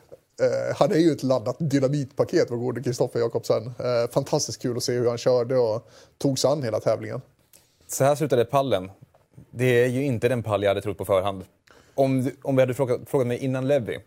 Eh, 0.41 0.75
han 0.75 0.91
är 0.91 0.97
ju 0.97 1.11
ett 1.11 1.23
laddat 1.23 1.55
dynamitpaket, 1.59 2.47
vår 2.51 2.57
gode 2.57 2.83
Kristoffer 2.83 3.19
Jakobsen. 3.19 3.65
Eh, 3.65 4.11
fantastiskt 4.11 4.61
kul 4.61 4.77
att 4.77 4.83
se 4.83 4.93
hur 4.93 5.07
han 5.07 5.17
körde 5.17 5.57
och 5.57 5.87
tog 6.17 6.39
sig 6.39 6.49
an 6.51 6.63
hela 6.63 6.79
tävlingen. 6.79 7.21
Så 7.87 8.03
här 8.03 8.15
slutade 8.15 8.45
pallen. 8.45 8.91
Det 9.51 9.83
är 9.83 9.87
ju 9.87 10.03
inte 10.03 10.29
den 10.29 10.43
pall 10.43 10.63
jag 10.63 10.69
hade 10.69 10.81
trott 10.81 10.97
på 10.97 11.05
förhand. 11.05 11.43
Om, 11.95 12.31
om 12.43 12.55
vi 12.55 12.61
hade 12.61 12.73
frågat, 12.73 13.01
frågat 13.07 13.27
mig 13.27 13.37
innan 13.37 13.67
Levi 13.67 13.99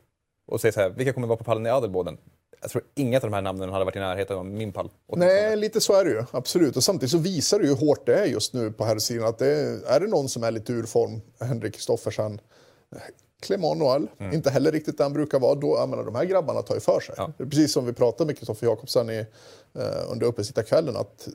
och 0.49 0.61
säger 0.61 0.73
så 0.73 0.81
här, 0.81 0.91
vilka 0.91 1.13
kommer 1.13 1.27
vara 1.27 1.37
på 1.37 1.45
pallen 1.45 1.67
i 1.67 1.71
Adelboden? 1.71 2.19
Jag 2.61 2.71
tror 2.71 2.85
inget 2.95 3.25
av 3.25 3.31
de 3.31 3.35
här 3.35 3.43
namnen 3.43 3.69
hade 3.69 3.85
varit 3.85 3.97
i 3.97 3.99
närheten 3.99 4.39
av 4.39 4.47
min 4.47 4.73
pall. 4.73 4.91
Nej, 5.17 5.57
lite 5.57 5.81
så 5.81 5.93
är 5.93 6.05
det 6.05 6.11
ju. 6.11 6.25
Absolut. 6.31 6.77
Och 6.77 6.85
samtidigt 6.85 7.11
så 7.11 7.19
visar 7.19 7.59
det 7.59 7.65
ju 7.65 7.71
hur 7.75 7.87
hårt 7.87 8.07
det 8.07 8.15
är 8.15 8.25
just 8.25 8.53
nu 8.53 8.73
på 8.73 8.85
här 8.85 8.99
sidan. 8.99 9.29
Att 9.29 9.39
det 9.39 9.47
är, 9.47 9.87
är 9.87 10.01
det 10.01 10.07
någon 10.07 10.29
som 10.29 10.45
är 10.45 10.51
lite 10.51 10.73
ur 10.73 10.83
form, 10.83 11.21
Henrik 11.41 11.75
Kristoffersen, 11.75 12.41
Clément 13.43 13.79
Noël, 13.79 14.09
inte 14.33 14.51
heller 14.51 14.73
riktigt 14.73 14.99
där 14.99 15.05
han 15.05 15.13
brukar 15.13 15.41
vara. 15.41 15.55
Då, 15.55 15.77
jag 15.77 15.89
menar, 15.89 16.05
de 16.05 16.15
här 16.15 16.25
grabbarna 16.25 16.63
tar 16.63 16.75
ju 16.75 16.81
för 16.81 17.01
sig. 17.01 17.15
Ja. 17.19 17.33
Det 17.39 17.47
precis 17.47 17.73
som 17.73 17.87
vi 17.87 17.93
pratade 17.93 18.27
med 18.27 18.39
Kristoffer 18.39 18.67
Jakobsen 18.67 19.11
i, 19.11 19.27
eh, 19.75 20.13
under 20.13 20.27
uppesittarkvällen. 20.27 20.97
Att 20.97 21.29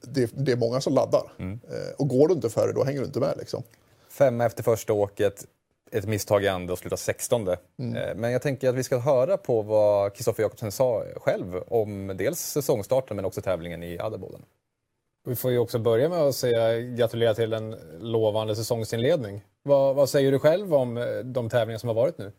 det, 0.00 0.30
det 0.34 0.52
är 0.52 0.56
många 0.56 0.80
som 0.80 0.94
laddar. 0.94 1.32
Eh, 1.38 1.94
och 1.98 2.08
går 2.08 2.28
du 2.28 2.34
inte 2.34 2.50
före, 2.50 2.72
då 2.72 2.84
hänger 2.84 3.00
du 3.00 3.06
inte 3.06 3.20
med. 3.20 3.34
Liksom. 3.38 3.62
Femma 4.10 4.44
efter 4.44 4.62
första 4.62 4.92
åket, 4.92 5.44
ett 5.92 6.06
misstag 6.08 6.44
i 6.44 6.48
andra 6.48 6.72
och 6.72 6.78
sluta 6.78 6.96
16. 6.96 7.48
Eh, 7.48 7.56
Men 8.16 8.32
jag 8.32 8.42
tänker 8.42 8.68
att 8.68 8.74
vi 8.74 8.84
ska 8.84 8.98
höra 8.98 9.36
på 9.36 9.62
vad 9.62 10.14
Kristoffer 10.14 10.42
Jakobsen 10.42 10.72
sa 10.72 11.04
själv 11.16 11.62
om 11.66 12.16
dels 12.16 12.40
säsongstarten 12.40 13.16
men 13.16 13.24
också 13.24 13.40
tävlingen 13.40 13.82
i 13.82 13.98
Adelboden. 13.98 14.42
Vi 15.24 15.36
får 15.36 15.50
ju 15.50 15.58
också 15.58 15.78
börja 15.78 16.08
med 16.08 16.18
att 16.18 16.34
säga 16.34 16.80
gratulera 16.80 17.34
till 17.34 17.52
en 17.52 17.76
lovande 18.00 18.56
säsongsinledning. 18.56 19.42
Vad, 19.62 19.94
vad 19.94 20.08
säger 20.08 20.32
du 20.32 20.38
själv 20.38 20.74
om 20.74 20.96
eh, 20.96 21.04
de 21.24 21.50
tävlingar 21.50 21.78
som 21.78 21.88
har 21.88 21.94
varit 21.94 22.18
nu? 22.18 22.32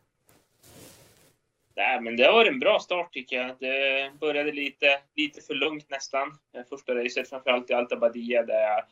Nej, 1.76 2.02
men 2.02 2.16
det 2.18 2.24
har 2.24 2.34
varit 2.34 2.52
en 2.52 2.60
bra 2.60 2.80
start 2.80 3.14
tycker 3.14 3.36
jag. 3.36 3.56
Det 3.60 4.12
började 4.20 4.52
lite, 4.52 5.00
lite 5.16 5.42
för 5.42 5.54
lugnt 5.54 5.90
nästan. 5.90 6.38
Första 6.70 6.96
racet, 6.96 7.30
framförallt 7.30 7.70
i 7.70 7.74
Alta 7.74 7.96
Badia, 7.96 8.44
där 8.44 8.62
jag... 8.62 8.84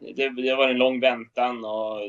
Ja, 0.00 0.12
det, 0.16 0.42
det 0.42 0.54
var 0.54 0.68
en 0.68 0.78
lång 0.78 1.00
väntan 1.00 1.64
och 1.64 2.00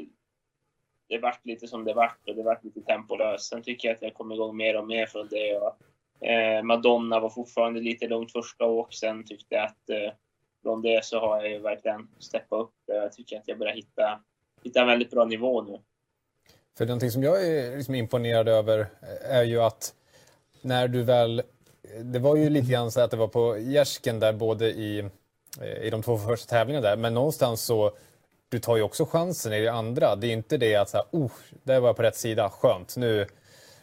det 1.08 1.18
vart 1.18 1.46
lite 1.46 1.68
som 1.68 1.86
det 1.86 1.94
vart 1.94 2.28
och 2.28 2.36
det 2.36 2.44
vart 2.44 2.64
lite 2.64 2.82
tempolöst. 2.82 3.50
Sen 3.50 3.64
tycker 3.64 3.88
jag 3.88 3.96
att 3.96 4.02
jag 4.02 4.14
kom 4.14 4.32
igång 4.32 4.58
mer 4.58 4.78
och 4.78 4.88
mer 4.88 5.06
från 5.06 5.28
det. 5.28 5.58
Och, 5.58 6.28
eh, 6.28 6.64
Madonna 6.64 7.20
var 7.20 7.30
fortfarande 7.30 7.80
lite 7.80 8.08
lugnt 8.08 8.32
första 8.32 8.66
och 8.66 8.94
Sen 8.94 9.24
tyckte 9.24 9.56
jag 9.56 9.66
att 9.66 9.90
eh, 9.90 10.14
från 10.64 10.82
det 10.82 11.06
så 11.06 11.20
har 11.20 11.42
jag 11.42 11.52
ju 11.52 11.60
verkligen 11.60 12.08
steppat 12.20 12.60
upp. 12.60 12.74
Jag 12.86 13.12
tycker 13.14 13.38
att 13.38 13.48
jag 13.48 13.58
börjar 13.58 13.74
hitta, 13.74 14.20
hitta 14.64 14.82
en 14.82 14.88
väldigt 14.88 15.12
bra 15.12 15.26
nivå 15.26 15.62
nu. 15.62 15.80
För 16.78 16.86
någonting 16.86 17.12
som 17.12 17.24
jag 17.24 17.48
är 17.48 17.78
liksom 17.78 17.96
imponerad 17.96 18.48
över 18.48 18.80
eh, 18.80 19.36
är 19.36 19.44
ju 19.44 19.62
att 19.62 19.94
när 20.62 20.88
du 20.88 21.04
väl... 21.04 21.44
Det 22.04 22.20
var 22.20 22.36
ju 22.36 22.50
lite 22.50 22.72
grann 22.72 22.92
så 22.92 23.02
att 23.02 23.12
det 23.12 23.18
var 23.18 23.28
på 23.28 23.58
gärsken 23.58 24.20
där 24.20 24.34
både 24.34 24.70
i, 24.70 25.00
eh, 25.62 25.84
i 25.84 25.90
de 25.90 26.04
två 26.04 26.18
första 26.18 26.50
tävlingarna 26.50 26.90
där, 26.90 26.98
men 26.98 27.14
någonstans 27.14 27.62
så 27.62 27.92
du 28.50 28.60
tar 28.60 28.76
ju 28.76 28.84
också 28.84 29.06
chansen 29.06 29.54
i 29.54 29.62
det 29.62 29.72
andra. 29.72 30.16
Det 30.16 30.28
är 30.28 30.32
inte 30.32 30.58
det 30.58 30.76
att 30.76 30.90
så 30.90 30.98
här, 30.98 31.06
oh, 31.12 31.32
där 31.64 31.80
var 31.80 31.90
jag 31.90 31.96
på 31.96 32.04
rätt 32.04 32.16
sida, 32.16 32.50
skönt, 32.50 32.98
nu, 32.98 33.28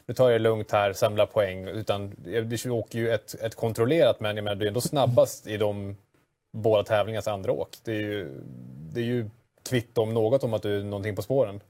nu 0.07 0.15
tar 0.15 0.31
jag 0.31 0.41
det 0.41 0.43
lugnt 0.43 0.73
här, 0.73 0.93
samlar 0.93 1.27
poäng. 1.27 1.69
Utan 1.69 2.15
du 2.25 2.71
åker 2.71 2.99
ju 2.99 3.11
ett, 3.11 3.35
ett 3.35 3.55
kontrollerat, 3.55 4.21
men 4.21 4.37
jag 4.37 4.45
menar, 4.45 4.57
du 4.57 4.65
är 4.65 4.69
ändå 4.69 4.81
snabbast 4.81 5.47
i 5.47 5.57
de 5.57 5.97
båda 6.53 6.83
tävlingarnas 6.85 7.29
andra 7.29 7.53
åk. 7.53 7.77
Det 7.85 7.93
är 7.93 8.01
ju, 8.01 8.41
det 8.95 9.01
är 9.01 9.05
ju 9.05 9.31
kvitto 9.69 10.03
om 10.03 10.15
något 10.15 10.45
om 10.45 10.55
att 10.55 10.63
du 10.63 10.81
är 10.81 10.85
någonting 10.85 11.17
på 11.17 11.23
spåren. 11.23 11.61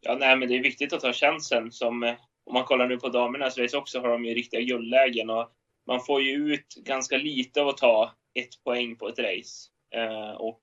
Ja, 0.00 0.16
nej, 0.20 0.36
men 0.36 0.48
det 0.48 0.56
är 0.56 0.62
viktigt 0.62 0.92
att 0.92 1.00
ta 1.00 1.12
chansen. 1.12 1.72
Som, 1.72 2.02
eh, 2.02 2.14
om 2.44 2.54
man 2.54 2.64
kollar 2.64 2.88
nu 2.88 2.98
på 2.98 3.08
damernas 3.08 3.58
race 3.58 3.76
också 3.76 4.00
har 4.00 4.08
de 4.08 4.24
ju 4.24 4.34
riktiga 4.34 4.60
guldlägen 4.60 5.30
och 5.30 5.48
man 5.86 6.00
får 6.00 6.22
ju 6.22 6.54
ut 6.54 6.74
ganska 6.76 7.16
lite 7.16 7.62
av 7.62 7.68
att 7.68 7.76
ta 7.76 8.12
ett 8.34 8.64
poäng 8.64 8.96
på 8.96 9.08
ett 9.08 9.18
race. 9.18 9.68
Eh, 9.94 10.30
och 10.30 10.60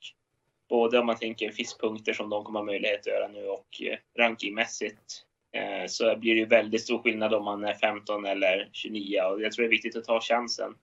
både 0.70 1.00
om 1.00 1.06
man 1.06 1.18
tänker 1.18 1.52
fiskpunkter 1.52 2.14
som 2.14 2.30
de 2.30 2.44
kommer 2.44 2.60
ha 2.60 2.66
möjlighet 2.66 3.00
att 3.00 3.06
göra 3.06 3.28
nu 3.28 3.48
och 3.48 3.82
eh, 3.82 3.98
rankingmässigt 4.18 5.26
eh, 5.56 5.88
så 5.88 6.18
blir 6.18 6.34
det 6.34 6.40
ju 6.40 6.46
väldigt 6.46 6.82
stor 6.82 7.00
skillnad 7.04 7.34
om 7.34 7.46
man 7.46 7.64
är 7.64 7.74
15 7.74 8.26
eller 8.26 8.70
29 8.72 9.22
och 9.22 9.42
jag 9.42 9.52
tror 9.52 9.64
det 9.64 9.68
är 9.68 9.72
viktigt 9.72 9.96
att 9.96 10.04
ta 10.04 10.22
chansen. 10.22 10.76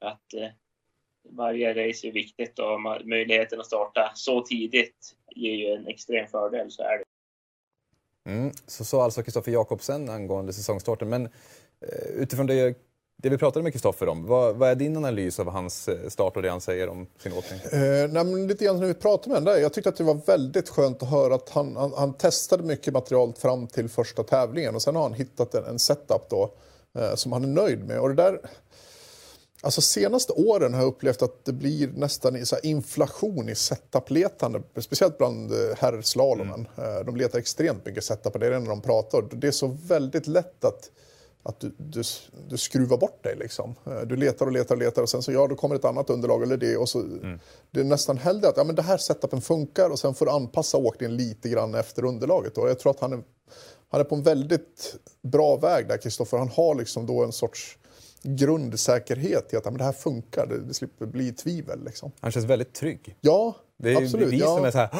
Att 0.00 0.34
eh, 0.34 0.48
varje 1.30 1.70
race 1.70 2.08
är 2.08 2.12
viktigt 2.12 2.58
och 2.58 2.80
möjligheten 3.04 3.60
att 3.60 3.66
starta 3.66 4.12
så 4.14 4.40
tidigt 4.40 5.16
ger 5.36 5.54
ju 5.54 5.66
en 5.66 5.86
extrem 5.86 6.26
fördel, 6.26 6.70
så 6.70 6.82
är 6.82 6.98
det. 6.98 7.04
Mm. 8.30 8.50
Så 8.66 8.84
sa 8.84 9.04
alltså 9.04 9.22
Kristoffer 9.22 9.52
Jakobsen 9.52 10.08
angående 10.08 10.52
säsongstarten. 10.52 11.08
Men 11.08 11.28
utifrån 12.14 12.46
det, 12.46 12.74
det 13.22 13.28
vi 13.28 13.38
pratade 13.38 13.62
med 13.62 13.72
Kristoffer 13.72 14.08
om, 14.08 14.26
vad, 14.26 14.56
vad 14.56 14.70
är 14.70 14.74
din 14.74 14.96
analys 14.96 15.40
av 15.40 15.48
hans 15.48 15.88
eh, 15.88 16.08
start 16.08 16.36
och 16.36 16.42
det 16.42 16.50
han 16.50 16.60
säger 16.60 16.88
om 16.88 17.06
sin 17.22 17.32
åkning? 17.32 17.60
Eh, 17.72 18.08
nej, 18.08 18.46
lite 18.46 18.64
grann 18.64 18.80
när 18.80 18.86
vi 18.86 18.94
pratade 18.94 19.28
med 19.28 19.42
honom. 19.42 19.62
Jag 19.62 19.72
tyckte 19.72 19.88
att 19.88 19.96
det 19.96 20.04
var 20.04 20.20
väldigt 20.26 20.68
skönt 20.68 21.02
att 21.02 21.10
höra 21.10 21.34
att 21.34 21.48
han, 21.48 21.76
han, 21.76 21.92
han 21.96 22.14
testade 22.14 22.62
mycket 22.62 22.94
material 22.94 23.32
fram 23.38 23.66
till 23.66 23.88
första 23.88 24.22
tävlingen 24.22 24.74
och 24.74 24.82
sen 24.82 24.96
har 24.96 25.02
han 25.02 25.12
hittat 25.12 25.54
en, 25.54 25.64
en 25.64 25.78
setup 25.78 26.30
då 26.30 26.52
eh, 26.98 27.14
som 27.14 27.32
han 27.32 27.44
är 27.44 27.48
nöjd 27.48 27.84
med. 27.84 28.00
Och 28.00 28.08
det 28.08 28.14
där, 28.14 28.40
alltså 29.62 29.80
senaste 29.80 30.32
åren 30.32 30.74
har 30.74 30.80
jag 30.80 30.88
upplevt 30.88 31.22
att 31.22 31.44
det 31.44 31.52
blir 31.52 31.88
nästan 31.88 32.46
så 32.46 32.56
inflation 32.62 33.48
i 33.48 33.54
setup-letande, 33.54 34.62
speciellt 34.80 35.18
bland 35.18 35.52
eh, 35.52 35.76
herrslalomen. 35.78 36.68
Eh, 36.76 37.04
de 37.06 37.16
letar 37.16 37.38
extremt 37.38 37.86
mycket 37.86 38.04
setup 38.04 38.40
det 38.40 38.46
är 38.46 38.50
det 38.50 38.58
när 38.58 38.68
de 38.68 38.80
pratar. 38.80 39.24
Det 39.32 39.46
är 39.46 39.52
så 39.52 39.76
väldigt 39.88 40.26
lätt 40.26 40.64
att 40.64 40.90
att 41.48 41.60
du, 41.60 41.74
du, 41.78 42.02
du 42.48 42.56
skruvar 42.58 42.96
bort 42.96 43.24
dig. 43.24 43.36
Liksom. 43.36 43.74
Eh, 43.86 44.00
Du 44.00 44.16
letar 44.16 44.46
och 44.46 44.52
letar 44.52 44.74
och 44.74 44.80
letar 44.80 45.02
och 45.02 45.08
sen 45.08 45.22
så 45.22 45.32
ja, 45.32 45.46
då 45.46 45.54
kommer 45.54 45.76
ett 45.76 45.84
annat 45.84 46.10
underlag 46.10 46.42
eller 46.42 46.56
det. 46.56 46.76
Och 46.76 46.88
så, 46.88 47.02
Det 47.70 47.80
är 47.80 47.84
nästan 47.84 48.18
hellre 48.18 48.48
att 48.48 48.56
ja, 48.56 48.64
men 48.64 48.74
det 48.74 48.82
här 48.82 48.98
setupen 48.98 49.40
funkar 49.40 49.90
och 49.90 49.98
sen 49.98 50.14
får 50.14 50.26
du 50.26 50.32
anpassa 50.32 50.78
åkningen 50.78 51.16
lite 51.16 51.48
grann 51.48 51.74
efter 51.74 52.04
underlaget. 52.04 52.58
Och 52.58 52.68
jag 52.68 52.78
tror 52.78 52.90
att 52.90 53.00
han 53.00 53.12
är, 53.12 53.22
han 53.90 54.00
är 54.00 54.04
på 54.04 54.14
en 54.14 54.22
väldigt 54.22 54.96
bra 55.22 55.56
väg 55.56 55.88
där, 55.88 55.96
Kristoffer. 55.96 56.38
Han 56.38 56.48
har 56.48 56.74
liksom 56.74 57.06
då 57.06 57.24
en 57.24 57.32
sorts 57.32 57.78
grundsäkerhet 58.22 59.52
i 59.52 59.56
att 59.56 59.64
ja, 59.64 59.70
men 59.70 59.78
det 59.78 59.84
här 59.84 59.92
funkar, 59.92 60.46
det, 60.46 60.58
det 60.58 60.74
slipper 60.74 61.06
bli 61.06 61.32
tvivel. 61.32 61.84
Liksom. 61.84 62.12
Han 62.20 62.32
känns 62.32 62.46
väldigt 62.46 62.74
trygg. 62.74 63.16
Ja, 63.20 63.56
Det 63.82 63.88
är 63.88 64.00
ju 64.00 64.04
Absolut, 64.04 64.32
vi 64.32 64.38
ja. 64.38 64.56
som 64.56 64.64
är 64.64 64.70
så 64.70 64.78
här 64.78 64.90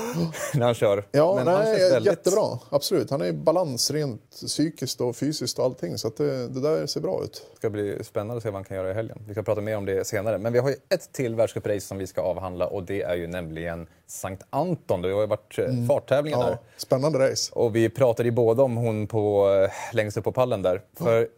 när 0.58 0.66
han 0.66 0.74
kör. 0.74 1.04
Ja, 1.10 1.34
Men 1.34 1.46
han 1.46 1.64
nej, 1.64 1.78
känns 1.78 1.92
väldigt- 1.92 2.12
jättebra. 2.12 2.58
Absolut. 2.70 3.10
Han 3.10 3.20
är 3.20 3.26
i 3.26 3.32
balans 3.32 3.90
rent 3.90 4.30
psykiskt 4.30 5.00
och 5.00 5.16
fysiskt 5.16 5.58
och 5.58 5.64
allting. 5.64 5.98
Så 5.98 6.08
det, 6.16 6.48
det 6.48 6.60
där 6.60 6.86
ser 6.86 7.00
bra 7.00 7.24
ut. 7.24 7.46
Det 7.50 7.56
ska 7.56 7.70
bli 7.70 8.04
spännande 8.04 8.36
att 8.36 8.42
se 8.42 8.48
vad 8.48 8.54
han 8.54 8.64
kan 8.64 8.76
göra 8.76 8.90
i 8.90 8.94
helgen. 8.94 9.18
Vi 9.26 9.34
ska 9.34 9.42
prata 9.42 9.60
mer 9.60 9.76
om 9.76 9.84
det 9.84 10.06
senare. 10.06 10.38
Men 10.38 10.52
vi 10.52 10.58
har 10.58 10.68
ju 10.68 10.76
ett 10.88 11.12
till 11.12 11.34
världscuprace 11.34 11.80
som 11.80 11.98
vi 11.98 12.06
ska 12.06 12.20
avhandla 12.20 12.66
och 12.66 12.82
det 12.82 13.02
är 13.02 13.14
ju 13.14 13.26
nämligen 13.26 13.86
Sankt 14.06 14.42
Anton. 14.50 15.02
Det 15.02 15.12
har 15.12 15.20
ju 15.20 15.26
varit 15.26 15.58
mm. 15.58 15.86
farttävlingar 15.88 16.38
där. 16.38 16.50
Ja, 16.50 16.58
spännande 16.76 17.30
race. 17.30 17.52
Och 17.54 17.76
vi 17.76 17.88
pratade 17.90 18.28
ju 18.28 18.32
båda 18.32 18.62
om 18.62 18.76
hon 18.76 19.06
på, 19.06 19.50
eh, 19.50 19.94
längst 19.94 20.16
upp 20.16 20.24
på 20.24 20.32
pallen 20.32 20.62
där. 20.62 20.82
För 20.98 21.28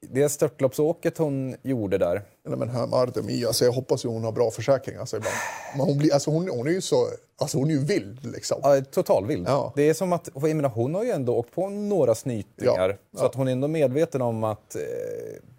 det 0.00 0.28
störtloppsåket 0.28 1.18
hon 1.18 1.56
gjorde 1.62 1.98
där, 1.98 2.22
Nej, 2.42 2.58
men 2.58 2.68
här 2.68 2.86
med 2.86 2.98
Artemi, 2.98 3.44
alltså 3.46 3.64
jag 3.64 3.72
hoppas 3.72 4.04
ju 4.04 4.08
hon 4.08 4.24
har 4.24 4.32
bra 4.32 4.50
försäkring. 4.50 4.96
Alltså, 4.96 5.16
ibland. 5.16 5.34
Men 5.76 5.86
hon, 5.86 5.98
blir, 5.98 6.14
alltså, 6.14 6.30
hon, 6.30 6.48
hon 6.48 6.66
är 6.66 6.70
ju 6.70 6.80
så... 6.80 7.06
Alltså 7.40 7.58
hon 7.58 7.70
är 7.70 7.74
ju 7.74 7.84
vild 7.84 8.26
liksom. 8.32 8.60
ja, 8.62 8.80
totalvild. 8.90 9.48
Ja. 9.48 9.72
Det 9.76 9.82
är 9.82 9.94
som 9.94 10.12
att, 10.12 10.28
jag 10.34 10.56
menar, 10.56 10.68
hon 10.68 10.94
har 10.94 11.04
ju 11.04 11.10
ändå 11.10 11.36
åkt 11.36 11.54
på 11.54 11.68
några 11.68 12.14
snytingar. 12.14 12.98
Ja, 13.10 13.18
Så 13.18 13.26
att 13.26 13.34
hon 13.34 13.48
är 13.48 13.52
ändå 13.52 13.68
medveten 13.68 14.22
om 14.22 14.44
att 14.44 14.76
eh, 14.76 14.82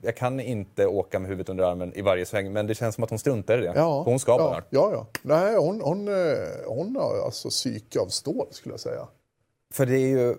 jag 0.02 0.18
kan 0.18 0.40
inte 0.40 0.88
åka 0.88 1.20
med 1.20 1.30
huvudet 1.30 1.50
under 1.50 1.64
armen 1.64 1.94
i 1.94 2.02
varje 2.02 2.26
sväng. 2.26 2.54
Men 2.54 2.68
det 2.68 2.76
känns 2.76 2.96
som 2.96 3.04
att 3.04 3.10
hon 3.10 3.20
struntar 3.20 3.58
i 3.58 3.62
det. 3.62 3.74
Ja, 3.76 4.04
Hon 4.04 4.20
ska 4.20 4.32
ja, 4.32 4.38
bara. 4.38 4.64
Ja, 4.70 4.92
ja. 4.92 5.06
Nej, 5.22 5.56
hon, 5.56 5.82
hon, 5.82 6.08
eh, 6.08 6.14
hon 6.68 6.96
har 6.96 7.26
alltså 7.26 7.50
psyke 7.50 8.00
av 8.00 8.08
stål 8.08 8.48
skulle 8.52 8.74
jag 8.74 8.80
säga. 8.80 9.08
För 9.74 9.86
det 9.86 9.98
är 9.98 10.08
ju 10.08 10.36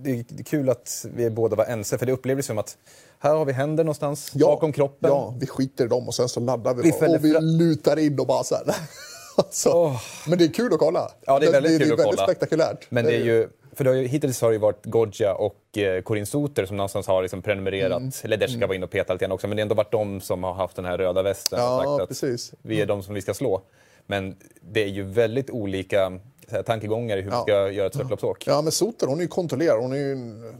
det 0.00 0.10
är 0.10 0.44
kul 0.44 0.68
att 0.70 1.06
vi 1.14 1.30
båda 1.30 1.56
var 1.56 1.64
ense, 1.64 1.98
för 1.98 2.06
det 2.06 2.12
upplevdes 2.12 2.46
som 2.46 2.58
att 2.58 2.76
här 3.18 3.34
har 3.34 3.44
vi 3.44 3.52
händer 3.52 3.84
någonstans 3.84 4.32
bakom 4.32 4.72
kroppen. 4.72 5.10
Ja, 5.10 5.34
vi 5.40 5.46
skiter 5.46 5.84
i 5.84 5.88
dem 5.88 6.08
och 6.08 6.14
sen 6.14 6.28
så 6.28 6.40
laddar 6.40 6.74
vi, 6.74 6.82
Vi 6.82 6.90
bara, 7.00 7.10
och 7.10 7.24
vi 7.24 7.40
lutar 7.40 7.98
in 7.98 8.18
och 8.20 8.26
bara 8.26 8.44
så 8.44 8.54
här. 8.54 8.64
alltså, 9.36 9.70
Åh. 9.70 10.00
Men 10.28 10.38
det 10.38 10.44
är 10.44 10.52
kul 10.52 10.72
att 10.72 10.78
kolla. 10.78 11.10
Ja, 11.26 11.38
det 11.38 11.46
är 11.46 11.52
väldigt 11.52 11.72
det, 11.72 11.78
kul 11.78 11.88
det 11.88 11.92
är 11.92 11.92
att 11.92 11.98
väldigt 11.98 12.16
kolla. 12.16 12.26
spektakulärt. 12.26 12.86
Men 12.88 13.04
det 13.04 13.14
är 13.16 13.24
ju, 13.24 13.48
för 13.72 13.84
det 13.84 13.90
har 13.90 13.96
ju, 13.96 14.06
hittills 14.06 14.40
har 14.40 14.48
det 14.48 14.54
ju 14.54 14.60
varit 14.60 14.86
Godja 14.86 15.34
och 15.34 15.78
eh, 15.78 16.02
Corinne 16.02 16.26
Soter 16.26 16.66
som 16.66 16.76
någonstans 16.76 17.06
har 17.06 17.22
liksom 17.22 17.42
prenumererat. 17.42 17.98
Mm. 17.98 18.12
Ledecka 18.24 18.66
var 18.66 18.74
inne 18.74 18.84
och 18.84 18.90
petade 18.90 19.14
lite 19.14 19.24
grann 19.24 19.32
också, 19.32 19.48
men 19.48 19.56
det 19.56 19.60
har 19.60 19.64
ändå 19.64 19.74
varit 19.74 19.92
de 19.92 20.20
som 20.20 20.44
har 20.44 20.54
haft 20.54 20.76
den 20.76 20.84
här 20.84 20.98
röda 20.98 21.22
västen 21.22 21.58
och 21.58 21.64
Ja, 21.64 21.78
sagt 21.78 22.02
att 22.02 22.08
precis. 22.08 22.54
vi 22.62 22.80
är 22.80 22.86
de 22.86 23.02
som 23.02 23.14
vi 23.14 23.22
ska 23.22 23.34
slå. 23.34 23.62
Men 24.06 24.36
det 24.60 24.82
är 24.82 24.88
ju 24.88 25.02
väldigt 25.02 25.50
olika 25.50 26.20
här, 26.48 26.62
tankegångar 26.62 27.16
i 27.16 27.20
hur 27.20 27.30
Ja. 27.30 27.44
vi 27.46 27.52
ska 27.52 27.70
göra 27.70 27.86
ett 27.86 27.94
störtloppsåk. 27.94 28.46
Ja, 28.46 28.62
men 28.62 28.72
Soter 28.72 29.06
hon 29.06 29.18
är 29.18 29.22
ju 29.22 29.28
kontrollerad. 29.28 29.80
Hon 29.80 29.92
är 29.92 29.96
ju 29.96 30.16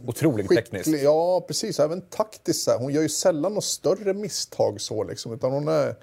Otroligt 0.07 0.47
skicklig- 0.47 0.81
tekniskt. 0.83 1.03
Ja, 1.03 1.41
precis. 1.47 1.79
Även 1.79 2.01
taktiskt. 2.01 2.63
Så 2.63 2.71
här. 2.71 2.77
Hon 2.79 2.93
gör 2.93 3.01
ju 3.01 3.09
sällan 3.09 3.51
några 3.51 3.61
större 3.61 4.13
misstag 4.13 4.81
så 4.81 5.03
liksom. 5.03 5.33
Utan 5.33 5.51
hon, 5.51 5.67
är, 5.67 5.95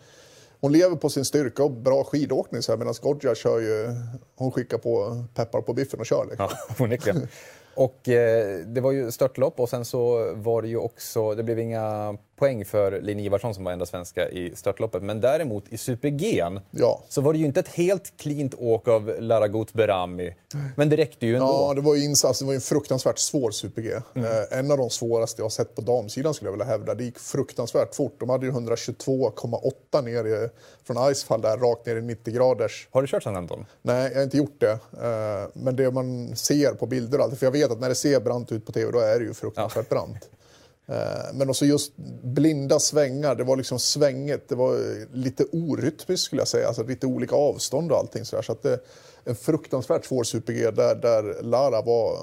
hon 0.61 0.73
lever 0.73 0.97
på 0.97 1.09
sin 1.09 1.25
styrka 1.25 1.65
och 1.65 1.71
bra 1.71 2.05
skidåkning. 2.05 2.63
Så 2.63 2.73
här, 2.73 2.77
medan 2.79 2.95
Godja 3.03 3.35
kör 3.35 3.61
ju... 3.61 3.89
Hon 4.37 4.53
skickar 4.53 4.79
på 4.79 5.25
peppar 5.35 5.61
på 5.61 5.73
biffen 5.73 6.01
och 6.01 6.07
kör 6.07 6.27
liksom. 6.31 6.49
Ja, 6.51 6.75
onekligen. 6.85 7.29
Och 7.75 8.09
eh, 8.09 8.59
det 8.59 8.81
var 8.81 8.93
ju 8.93 9.11
störtlopp 9.11 9.61
och 9.61 9.69
sen 9.69 9.85
så 9.85 10.33
var 10.35 10.63
det 10.63 10.69
ju 10.69 10.77
också, 10.77 11.35
det 11.35 11.43
blev 11.43 11.59
inga 11.59 12.17
poäng 12.43 12.65
för 12.65 13.01
Linn 13.01 13.21
Ivarsson 13.21 13.55
som 13.55 13.65
var 13.65 13.73
enda 13.73 13.87
svenska 13.87 14.29
i 14.29 14.53
störtloppet. 14.57 15.03
Men 15.03 15.21
däremot 15.21 15.65
i 15.69 15.79
Super-G 15.79 16.45
Ja. 16.71 17.03
så 17.09 17.21
var 17.21 17.33
det 17.33 17.39
ju 17.39 17.45
inte 17.45 17.61
ett 17.61 17.69
helt 17.69 18.17
cleant 18.17 18.55
åk 18.59 18.89
av 18.89 19.17
Laragut 19.19 19.73
Berami. 19.73 20.35
Men 20.77 20.89
det 20.89 20.97
räckte 20.97 21.27
ju 21.27 21.35
ändå. 21.35 21.47
Ja, 21.47 21.75
det 21.75 21.81
var 21.81 21.95
ju 21.95 22.05
insats, 22.05 22.39
det 22.39 22.45
var 22.45 22.55
en 22.55 22.61
fruktansvärt 22.61 23.19
svår 23.19 23.51
Super-G. 23.51 23.93
Mm. 24.15 24.27
Eh, 24.31 24.59
en 24.59 24.71
av 24.71 24.79
de 24.79 24.91
svåraste 24.91 25.41
jag 25.41 25.45
har 25.45 25.51
sett 25.51 25.75
på 25.75 25.81
damsidan 25.83 26.35
skulle 26.35 26.47
jag 26.49 26.53
vilja 26.53 26.67
hävda. 26.67 26.95
Det 26.95 27.05
gick 27.05 27.19
fruktansvärt 27.19 27.95
fort. 27.95 28.17
De 28.21 28.29
hade 28.29 28.47
ju 28.47 28.53
122,8 28.53 30.03
ner 30.03 30.25
i, 30.25 30.49
från 30.87 31.11
Icefall 31.13 31.41
där 31.41 31.57
rakt 31.57 31.87
ner 31.87 31.97
i 31.97 32.03
90 32.03 32.35
graders. 32.35 32.89
Har 32.91 33.03
du 33.03 33.09
kört 33.09 33.23
Sankt 33.23 33.39
Anton? 33.39 33.67
Nej, 33.83 34.09
jag 34.11 34.17
har 34.19 34.25
inte 34.25 34.37
gjort 34.37 34.61
det. 34.61 34.73
Eh, 34.73 35.49
men 35.55 35.77
det 35.77 35.91
man 35.91 36.37
ser 36.37 36.75
på 36.75 36.87
bilder 36.87 37.19
och 37.19 37.25
allt, 37.25 37.39
för 37.39 37.47
jag 37.47 37.53
vet 37.53 37.71
att 37.71 37.81
när 37.81 37.89
det 37.89 37.95
ser 37.95 38.21
brant 38.21 38.53
ut 38.53 38.67
på 38.67 38.73
tv 38.73 38.93
då 38.93 38.99
är 38.99 39.19
det 39.19 39.25
ju 39.25 39.35
fruktansvärt 39.35 39.89
brant. 39.89 40.29
Eh, 40.89 41.35
Men 41.35 41.51
också 41.51 41.65
just 41.65 41.93
blinda 42.23 42.79
svängar, 42.79 43.35
det 43.35 43.45
var 43.45 43.57
liksom 43.57 43.79
svänget, 43.79 44.49
det 44.49 44.55
var 44.55 44.77
lite 45.17 45.45
orytmiskt 45.53 46.27
skulle 46.27 46.41
jag 46.41 46.49
säga, 46.49 46.67
alltså 46.69 46.83
lite 46.83 47.07
olika 47.07 47.37
avstånd 47.37 47.93
och 47.93 47.99
allting 47.99 48.25
sådär. 48.25 48.43
Så 48.43 48.53
att 48.53 48.63
det, 48.63 48.79
en 49.25 49.35
fruktansvärt 49.35 50.05
svår 50.05 50.25
Super-G 50.25 50.71
där, 50.71 50.95
där 50.95 51.43
Lara 51.43 51.83
var, 51.83 52.19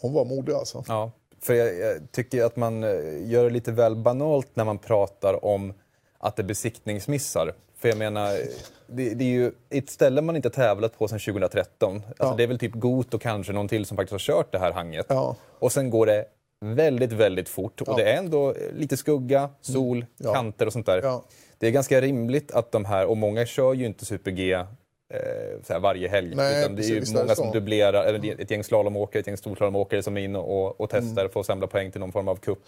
hon 0.00 0.12
var 0.12 0.24
modig 0.24 0.52
alltså. 0.52 0.84
Ja. 0.88 1.12
För 1.40 1.54
jag, 1.54 1.78
jag 1.78 2.12
tycker 2.12 2.44
att 2.44 2.56
man 2.56 2.84
eh, 2.84 2.90
gör 3.30 3.44
det 3.44 3.50
lite 3.50 3.72
väl 3.72 3.96
banalt 3.96 4.48
när 4.54 4.64
man 4.64 4.78
pratar 4.78 5.44
om 5.44 5.72
att 6.18 6.36
det 6.36 6.42
är 6.42 6.44
besiktningsmissar. 6.44 7.54
För 7.78 7.88
jag 7.88 7.98
menar, 7.98 8.38
det, 8.86 9.14
det 9.14 9.24
är 9.24 9.28
ju 9.28 9.52
ett 9.70 9.90
ställe 9.90 10.22
man 10.22 10.36
inte 10.36 10.50
tävlat 10.50 10.98
på 10.98 11.08
sedan 11.08 11.18
2013. 11.18 11.94
Alltså 11.94 12.12
Ja. 12.18 12.34
Det 12.36 12.42
är 12.42 12.46
väl 12.46 12.58
typ 12.58 12.72
Got 12.74 13.14
och 13.14 13.20
kanske 13.20 13.52
någon 13.52 13.68
till 13.68 13.86
som 13.86 13.96
faktiskt 13.96 14.12
har 14.12 14.34
kört 14.34 14.52
det 14.52 14.58
här 14.58 14.72
hanget. 14.72 15.06
Ja. 15.08 15.36
Och 15.58 15.72
sen 15.72 15.90
går 15.90 16.06
det 16.06 16.24
väldigt, 16.62 17.12
väldigt 17.12 17.48
fort. 17.48 17.80
Och 17.80 17.88
Ja. 17.88 17.96
det 17.96 18.02
är 18.12 18.16
ändå 18.16 18.54
lite 18.72 18.96
skugga, 18.96 19.50
sol, 19.60 20.06
Ja. 20.18 20.34
kanter 20.34 20.66
och 20.66 20.72
sånt 20.72 20.86
där. 20.86 21.00
Ja. 21.02 21.24
Det 21.58 21.66
är 21.66 21.70
ganska 21.70 22.00
rimligt 22.00 22.52
att 22.52 22.72
de 22.72 22.84
här, 22.84 23.06
och 23.06 23.16
många 23.16 23.46
kör 23.46 23.74
ju 23.74 23.86
inte 23.86 24.04
Super-G 24.04 24.52
eh, 24.52 25.80
varje 25.80 26.08
helg. 26.08 26.34
Nej, 26.34 26.60
utan 26.60 26.76
det 26.76 26.82
är 26.82 26.88
ju 26.88 27.00
precis, 27.00 27.14
många 27.14 27.34
som 27.34 27.50
dubblerar, 27.50 28.04
eller 28.04 28.40
ett 28.40 28.50
gäng 28.50 28.64
slalomåkare, 28.64 29.20
ett 29.20 29.26
gäng 29.26 29.36
storslalomåkare 29.36 30.02
som 30.02 30.16
är 30.16 30.20
inne 30.20 30.38
och, 30.38 30.80
och 30.80 30.94
Mm. 30.94 31.04
testar 31.06 31.28
för 31.28 31.40
att 31.40 31.46
samla 31.46 31.66
poäng 31.66 31.90
till 31.90 32.00
någon 32.00 32.12
form 32.12 32.28
av 32.28 32.36
kupp. 32.36 32.58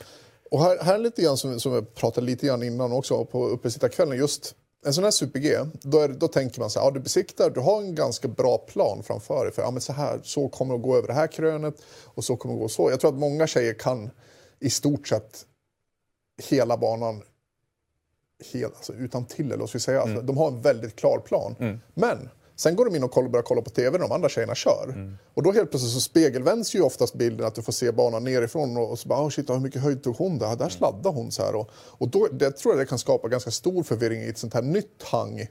Och 0.50 0.62
här, 0.62 0.78
här 0.82 0.94
är 0.94 0.98
lite 0.98 1.22
grann 1.22 1.36
som, 1.36 1.60
som 1.60 1.72
jag 1.72 1.94
pratade 1.94 2.26
lite 2.26 2.46
grann 2.46 2.62
innan 2.62 2.92
också 2.92 3.24
på 3.24 3.46
uppesittarkvällen. 3.46 4.18
Just 4.18 4.54
en 4.84 4.94
sån 4.94 5.04
här 5.04 5.10
Super-G, 5.10 5.58
då, 5.82 5.98
är, 6.00 6.08
då 6.08 6.28
tänker 6.28 6.60
man 6.60 6.70
så 6.70 6.80
här, 6.80 6.86
ja, 6.86 6.90
du 6.90 7.00
besiktar, 7.00 7.50
du 7.50 7.60
har 7.60 7.82
en 7.82 7.94
ganska 7.94 8.28
bra 8.28 8.58
plan 8.58 9.02
framför 9.02 9.44
dig. 9.44 9.54
För 9.54 9.62
ja, 9.62 9.70
men 9.70 9.80
så 9.80 9.92
här, 9.92 10.20
så 10.22 10.48
kommer 10.48 10.74
det 10.74 10.76
att 10.76 10.82
gå 10.82 10.96
över 10.96 11.08
det 11.08 11.14
här 11.14 11.26
krönet 11.26 11.74
och 12.04 12.24
så 12.24 12.36
kommer 12.36 12.54
det 12.54 12.58
att 12.58 12.62
gå 12.62 12.68
så. 12.68 12.90
Jag 12.90 13.00
tror 13.00 13.12
att 13.12 13.18
många 13.18 13.46
tjejer 13.46 13.74
kan 13.74 14.10
i 14.60 14.70
stort 14.70 15.08
sett 15.08 15.46
hela 16.42 16.76
banan 16.76 17.22
hel, 18.52 18.70
alltså, 18.76 18.92
utan 18.92 19.24
till 19.24 19.46
eller 19.46 19.56
vad 19.56 19.68
ska 19.68 19.78
vi 19.78 19.82
säga. 19.82 20.00
Alltså, 20.02 20.22
De 20.22 20.36
har 20.36 20.48
en 20.48 20.60
väldigt 20.60 20.96
klar 20.96 21.18
plan. 21.18 21.54
Men 21.94 22.28
sen 22.56 22.76
går 22.76 22.84
de 22.84 22.96
in 22.96 23.04
och 23.04 23.10
kollar, 23.10 23.28
börjar 23.28 23.42
kolla 23.42 23.62
på 23.62 23.70
tv 23.70 23.90
när 23.90 24.08
de 24.08 24.12
andra 24.12 24.28
tjejerna 24.28 24.54
kör. 24.54 25.16
Och 25.34 25.42
då 25.42 25.52
helt 25.52 25.70
plötsligt 25.70 25.92
så 25.92 26.00
spegelvänds 26.00 26.74
ju 26.74 26.80
oftast 26.80 27.14
bilden 27.14 27.46
att 27.46 27.54
du 27.54 27.62
får 27.62 27.72
se 27.72 27.92
banan 27.92 28.24
nerifrån 28.24 28.76
och, 28.76 28.90
och 28.90 28.98
så 28.98 29.08
bara, 29.08 29.24
oh 29.24 29.28
shit, 29.28 29.50
hur 29.50 29.60
mycket 29.60 29.82
höjd 29.82 30.02
tog 30.02 30.16
hon 30.16 30.38
där? 30.38 30.56
Där 30.56 30.68
sladdade 30.68 31.16
hon 31.16 31.32
så 31.32 31.42
här. 31.42 31.54
Och, 31.54 31.70
och 31.74 32.08
då, 32.08 32.28
det 32.32 32.50
tror 32.50 32.74
jag 32.74 32.80
det 32.80 32.86
kan 32.86 32.98
skapa 32.98 33.28
ganska 33.28 33.50
stor 33.50 33.82
förvirring 33.82 34.22
i 34.22 34.28
ett 34.28 34.38
sånt 34.38 34.54
här 34.54 34.62
nytt 34.62 35.02
hang. 35.02 35.46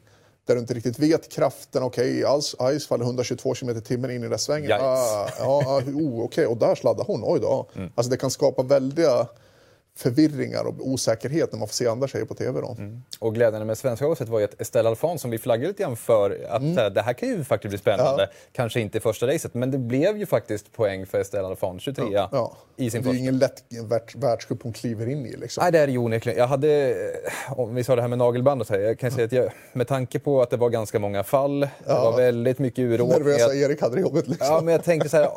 Där 0.45 0.55
du 0.55 0.61
inte 0.61 0.73
riktigt 0.73 0.99
vet 0.99 1.31
kraften. 1.31 1.83
Okej, 1.83 2.25
okay, 2.25 2.79
Ice 2.79 2.87
faller 2.87 3.05
122 3.05 3.53
km 3.53 3.81
timmen 3.81 4.11
in 4.11 4.23
i 4.23 4.27
den 4.27 4.39
svängen. 4.39 4.71
Ah, 4.71 5.29
ja, 5.39 5.63
ah, 5.67 5.81
oh, 5.81 6.23
okej, 6.23 6.45
och 6.47 6.57
där 6.57 6.75
sladdade 6.75 7.11
hon. 7.11 7.21
Oj 7.23 7.39
då. 7.39 7.69
Alltså 7.95 8.09
det 8.09 8.17
kan 8.17 8.31
skapa 8.31 8.63
väldiga 8.63 9.27
förvirringar 9.97 10.63
och 10.63 10.73
osäkerhet 10.79 11.51
när 11.51 11.59
man 11.59 11.67
får 11.67 11.73
se 11.73 11.87
andra 11.87 12.07
tjejer 12.07 12.25
på 12.25 12.33
tv. 12.35 12.61
Då. 12.61 12.77
Och 13.19 13.33
glädjande 13.35 13.65
med 13.65 13.77
svenska 13.77 14.07
åset 14.07 14.29
var 14.29 14.39
ju 14.39 14.45
att 14.45 14.61
Estelle 14.61 14.89
Alfons, 14.89 15.21
som 15.21 15.31
vi 15.31 15.37
flaggade 15.37 15.67
lite 15.67 15.83
grann 15.83 15.95
för, 15.95 16.45
att 16.49 16.61
Mm. 16.61 16.77
här, 16.77 16.89
det 16.89 17.01
här 17.01 17.13
kan 17.13 17.29
ju 17.29 17.43
faktiskt 17.43 17.69
bli 17.69 17.77
spännande. 17.77 18.29
Kanske 18.51 18.79
inte 18.79 18.97
i 18.97 19.01
första 19.01 19.27
racet, 19.27 19.53
men 19.53 19.71
det 19.71 19.77
blev 19.77 20.17
ju 20.17 20.25
faktiskt 20.25 20.71
poäng 20.73 21.05
för 21.05 21.19
Estelle 21.19 21.47
Alfons, 21.47 21.81
23 21.83 22.05
Ja. 22.31 22.57
i 22.77 22.89
sin 22.89 23.01
det 23.01 23.09
är 23.09 23.11
ju 23.11 23.13
första. 23.13 23.21
ingen 23.21 23.37
lätt 23.37 23.63
världs, 23.89 24.15
världscup 24.15 24.63
hon 24.63 24.73
kliver 24.73 25.09
in 25.09 25.25
i. 25.25 25.35
Liksom. 25.37 25.61
Nej, 25.61 25.71
det 25.71 25.79
är 25.79 25.87
det 25.87 25.91
ju 25.93 25.97
onekligen. 25.99 26.39
Jag 26.39 26.47
hade, 26.47 26.89
eh, 26.89 27.59
om 27.59 27.75
vi 27.75 27.83
sa 27.83 27.95
det 27.95 28.01
här 28.01 28.09
med 28.09 28.17
nagelband 28.17 28.61
och 28.61 28.67
så 28.67 28.73
här, 28.73 28.79
jag 28.81 28.99
kan 28.99 29.11
säga 29.11 29.25
att 29.25 29.31
jag, 29.31 29.49
med 29.73 29.87
tanke 29.87 30.19
på 30.19 30.41
att 30.41 30.49
det 30.49 30.57
var 30.57 30.69
ganska 30.69 30.99
många 30.99 31.23
fall, 31.23 31.59
det 31.59 31.67
var 31.87 32.17
väldigt 32.17 32.59
mycket 32.59 32.79
uråkning. 32.79 33.17
Nervösa 33.23 33.55
Erik 33.55 33.81
hade 33.81 33.95
det 33.95 34.01
jobbigt. 34.01 34.27
Liksom. 34.27 34.47
Ja, 34.47 34.61
men 34.61 34.71
jag 34.71 34.83
tänkte 34.83 35.09
så 35.09 35.17
här, 35.17 35.29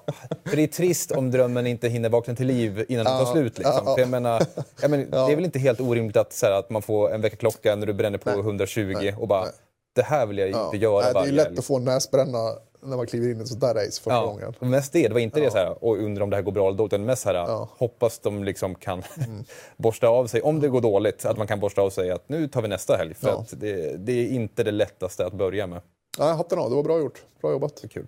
för 0.45 0.57
det 0.57 0.63
är 0.63 0.67
trist 0.67 1.13
om 1.13 1.31
drömmen 1.31 1.67
inte 1.67 1.89
hinner 1.89 2.09
vakna 2.09 2.35
till 2.35 2.47
liv 2.47 2.85
innan 2.89 3.05
den 3.05 3.25
tar 3.25 3.33
slut. 3.33 3.59
Liksom. 3.59 3.75
ja, 3.77 3.83
ja. 3.87 3.95
För 3.95 4.01
jag 4.01 4.09
menar, 4.11 4.46
jag 4.83 4.91
menar, 4.91 5.27
Det 5.27 5.33
är 5.33 5.37
väl 5.37 5.45
inte 5.45 5.59
helt 5.59 5.81
orimligt 5.81 6.17
att, 6.17 6.33
så 6.33 6.47
här, 6.47 6.53
att 6.53 6.71
man 6.71 6.83
får 6.83 7.15
en 7.15 7.21
väckarklocka 7.21 7.77
när 7.77 7.87
du 7.87 7.93
bränner 7.93 8.19
på 8.19 8.31
120 8.31 9.13
och 9.19 9.29
bara, 9.29 9.47
det 9.95 10.03
här 10.03 10.27
vill 10.27 10.39
jag 10.39 10.51
Ja. 10.51 10.65
inte 10.65 10.77
göra 10.77 11.03
Nej, 11.05 11.13
det 11.13 11.21
är 11.21 11.25
ju 11.27 11.33
lätt 11.33 11.47
helg. 11.47 11.59
att 11.59 11.65
få 11.65 11.79
näsbränna 11.79 12.39
när 12.83 12.97
man 12.97 13.07
kliver 13.07 13.31
in 13.31 13.39
i 13.39 13.43
ett 13.43 13.49
sånt 13.49 13.61
där 13.61 13.75
race 13.75 13.87
första 14.03 14.11
Ja, 14.11 14.27
gången. 14.27 14.55
mest 14.61 14.93
det. 14.93 15.09
Det 15.09 15.13
var 15.15 15.21
inte 15.21 15.41
det 15.41 15.51
så 15.51 15.57
här, 15.59 15.85
och 15.85 15.97
undrar 15.97 16.23
om 16.25 16.31
det 16.31 16.37
här 16.37 16.43
går 16.43 16.53
bra 16.53 16.67
eller 16.69 16.79
dåligt. 16.79 16.93
Utan 16.93 17.05
mest 17.07 17.23
så 17.23 17.29
här, 17.29 17.35
Ja. 17.35 17.57
Mm. 17.57 17.69
hoppas 17.79 18.19
de 18.19 18.45
liksom 18.45 18.75
kan 18.75 19.03
borsta 19.77 20.09
av 20.09 20.27
sig, 20.27 20.43
om 20.43 20.61
det 20.61 20.69
går 20.69 20.81
dåligt, 20.81 21.25
att 21.25 21.37
man 21.39 21.47
kan 21.47 21.61
borsta 21.61 21.83
av 21.83 21.91
sig 21.91 22.11
att 22.11 22.29
nu 22.29 22.49
tar 22.49 22.63
vi 22.63 22.69
nästa 22.69 22.97
helg. 22.97 23.15
För 23.15 23.29
Ja. 23.29 23.39
att 23.41 23.61
det, 23.61 23.97
det 23.97 24.13
är 24.13 24.29
inte 24.29 24.63
det 24.65 24.71
lättaste 24.71 25.27
att 25.27 25.33
börja 25.33 25.67
med. 25.67 25.81
Nej, 26.19 26.35
hatten 26.35 26.59
av, 26.59 26.71
det 26.71 26.77
var 26.77 26.83
bra 26.83 26.99
gjort. 26.99 27.23
Bra 27.41 27.51
jobbat. 27.51 27.85
Kul. 27.91 28.07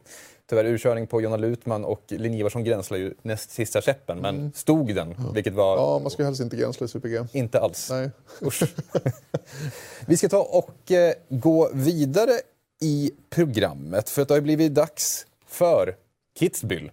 Tyvärr 0.50 0.64
urkörning 0.64 1.06
på 1.06 1.20
Jonna 1.20 1.36
Lutman 1.36 1.84
och 1.84 2.02
Linn 2.08 2.34
Ivarsson 2.34 2.64
gränslar 2.64 2.98
ju 2.98 3.14
näst 3.22 3.50
sista 3.50 3.80
käppen, 3.80 4.18
men 4.18 4.52
stod 4.54 4.94
den, 4.94 5.14
vilket 5.34 5.54
var 5.54 5.72
Mm. 5.76 5.84
Ja, 5.84 5.98
man 5.98 6.10
ska 6.10 6.24
helst 6.24 6.40
inte 6.40 6.56
gränsla 6.56 6.84
i 6.84 6.88
Super-G. 6.88 7.24
inte 7.32 7.60
alls. 7.60 7.90
Nej. 7.90 8.10
Usch. 8.42 8.62
Vi 10.06 10.16
ska 10.16 10.28
ta 10.28 10.42
och 10.42 10.92
eh, 10.92 11.12
gå 11.28 11.70
vidare 11.72 12.30
i 12.80 13.10
programmet, 13.30 14.10
för 14.10 14.22
att 14.22 14.28
det 14.28 14.34
har 14.34 14.38
ju 14.38 14.42
blivit 14.42 14.74
dags 14.74 15.26
för 15.46 15.96
Kitzbühel. 16.40 16.90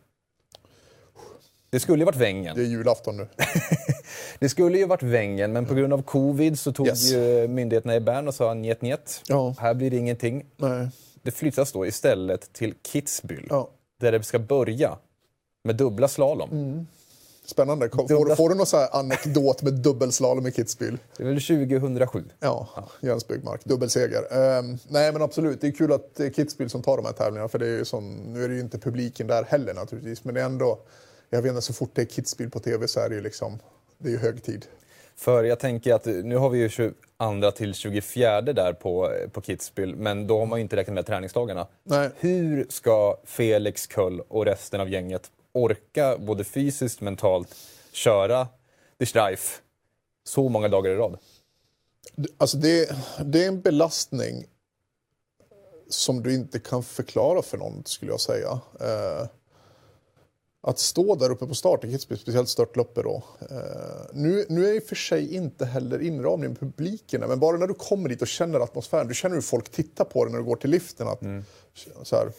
Det 1.70 1.80
skulle 1.80 2.00
ju 2.00 2.06
varit 2.06 2.16
Vängen. 2.16 2.56
Det 2.56 2.62
är 2.62 2.66
julafton 2.66 3.18
nu. 3.18 3.28
Det 4.40 4.50
skulle 4.50 4.78
ju 4.78 4.86
varit 4.86 5.04
Vängen, 5.04 5.54
men 5.54 5.66
på 5.66 5.74
grund 5.74 5.94
av 5.94 6.02
covid 6.02 6.60
så 6.60 6.72
tog 6.74 6.88
Yes. 6.88 7.12
myndigheterna 7.50 7.96
i 7.96 8.00
Bern 8.00 8.28
och 8.28 8.34
sa 8.36 8.54
njet 8.54 8.82
njet. 8.82 9.22
Ja. 9.28 9.56
Här 9.60 9.74
blir 9.74 9.92
det 9.92 9.98
ingenting. 9.98 10.46
Nej. 10.58 10.88
Det 11.26 11.32
flyttas 11.32 11.72
då 11.72 11.86
istället 11.86 12.54
till 12.54 12.74
Kitzbühel. 12.94 13.48
Ja. 13.50 13.70
Där 14.00 14.12
det 14.12 14.24
ska 14.24 14.40
börja 14.40 14.98
med 15.64 15.76
dubbla 15.76 16.08
slalom. 16.08 16.50
Mm. 16.52 16.88
Spännande. 17.46 17.90
Får, 17.90 18.08
Dubbla- 18.08 18.36
får 18.36 18.50
du 18.50 18.56
någon 18.56 18.66
så 18.66 18.78
anekdot 18.78 19.62
med 19.62 19.74
dubbelslalom 19.74 20.48
i 20.48 20.50
Kitzbühel? 20.50 20.98
Det 21.18 21.24
är 21.24 21.28
väl 21.28 21.42
2007. 21.42 22.24
Ja, 22.40 22.68
Jens 23.02 23.28
Byggmark. 23.28 23.66
Dubbelseger. 23.66 24.34
Ehm, 24.34 24.78
nej 24.88 25.12
men 25.14 25.22
absolut, 25.22 25.62
det 25.62 25.68
är 25.68 25.72
kul 25.72 25.92
att 25.92 26.16
det 26.16 26.26
är 26.26 26.30
Kitzbühel 26.30 26.68
som 26.68 26.82
tar 26.82 26.98
de 26.98 27.06
här 27.06 27.14
tävlingarna. 27.14 27.48
För 27.50 27.60
det 27.60 27.68
är 27.68 27.84
sån, 27.84 28.16
nu 28.16 28.44
är 28.44 28.50
det 28.50 28.56
ju 28.56 28.62
inte 28.62 28.80
publiken 28.80 29.28
där 29.28 29.44
heller 29.44 29.74
naturligtvis. 29.74 30.24
Men 30.24 30.36
det 30.36 30.42
är 30.42 30.46
ändå, 30.46 30.80
jag 31.30 31.42
vet 31.42 31.50
inte, 31.50 31.62
så 31.62 31.74
fort 31.74 31.92
det 31.94 32.02
är 32.02 32.06
Kitzbühel 32.06 32.50
på 32.50 32.60
tv 32.60 32.88
så 32.88 33.00
är 33.00 33.10
det 33.10 33.16
ju 33.16 33.22
liksom, 33.22 33.60
det 33.98 34.08
är 34.08 34.12
ju 34.12 34.18
hög 34.20 34.44
tid. 34.44 34.66
För 35.16 35.44
jag 35.44 35.60
tänker 35.60 35.94
att 35.94 36.06
nu 36.06 36.38
har 36.38 36.50
vi 36.50 36.58
ju 36.60 36.70
22 37.20 37.52
till 37.52 37.74
24 37.74 38.42
där 38.42 38.74
på, 38.74 39.12
på 39.32 39.42
Kitzbühel, 39.42 39.96
men 39.96 40.28
då 40.28 40.40
har 40.40 40.46
man 40.46 40.60
ju 40.60 40.64
inte 40.64 40.76
räknat 40.76 40.94
med 40.94 41.06
träningsdagarna. 41.06 41.68
Nej. 41.84 42.10
Hur 42.18 42.66
ska 42.70 43.18
Felix 43.24 43.88
Kull 43.88 44.22
och 44.28 44.46
resten 44.46 44.82
av 44.82 44.90
gänget 44.90 45.32
orka, 45.52 46.18
både 46.18 46.44
fysiskt 46.44 47.02
mentalt, 47.02 47.56
köra 47.92 48.48
The 49.00 49.06
Streif 49.06 49.62
så 50.24 50.50
många 50.50 50.68
dagar 50.68 50.92
i 50.92 50.96
rad? 50.96 51.18
Alltså 52.38 52.58
det, 52.58 52.96
det 53.26 53.44
är 53.44 53.48
en 53.48 53.62
belastning 53.62 54.46
som 55.90 56.24
du 56.24 56.34
inte 56.34 56.60
kan 56.60 56.84
förklara 56.84 57.42
för 57.42 57.58
någon, 57.58 57.86
skulle 57.86 58.12
jag 58.12 58.22
säga. 58.22 58.60
Eh, 58.80 59.28
att 60.68 60.80
stå 60.80 61.16
där 61.16 61.32
uppe 61.32 61.48
på 61.48 61.56
start 61.56 61.84
Kitzbühel, 61.84 62.18
speciellt 62.18 62.50
störtloppet 62.50 63.04
då. 63.04 63.24
Eh, 63.50 63.58
nu, 64.14 64.46
nu 64.50 64.68
är 64.68 64.74
i 64.74 64.80
och 64.80 64.84
för 64.84 64.96
sig 64.96 65.36
inte 65.36 65.66
heller 65.66 66.02
inramningen 66.02 66.52
med 66.52 66.60
publiken 66.60 67.22
men 67.28 67.40
bara 67.40 67.58
när 67.58 67.68
du 67.68 67.74
kommer 67.74 68.10
dit 68.10 68.22
och 68.22 68.28
känner 68.28 68.60
atmosfären, 68.60 69.08
du 69.08 69.14
känner 69.14 69.36
hur 69.36 69.42
folk 69.42 69.70
tittar 69.70 70.06
på 70.06 70.26
dig 70.26 70.32
när 70.32 70.40
du 70.40 70.46
går 70.46 70.56
till 70.56 70.70
liften. 70.70 71.08
Att, 71.08 71.20
så 72.04 72.16
här, 72.16 72.32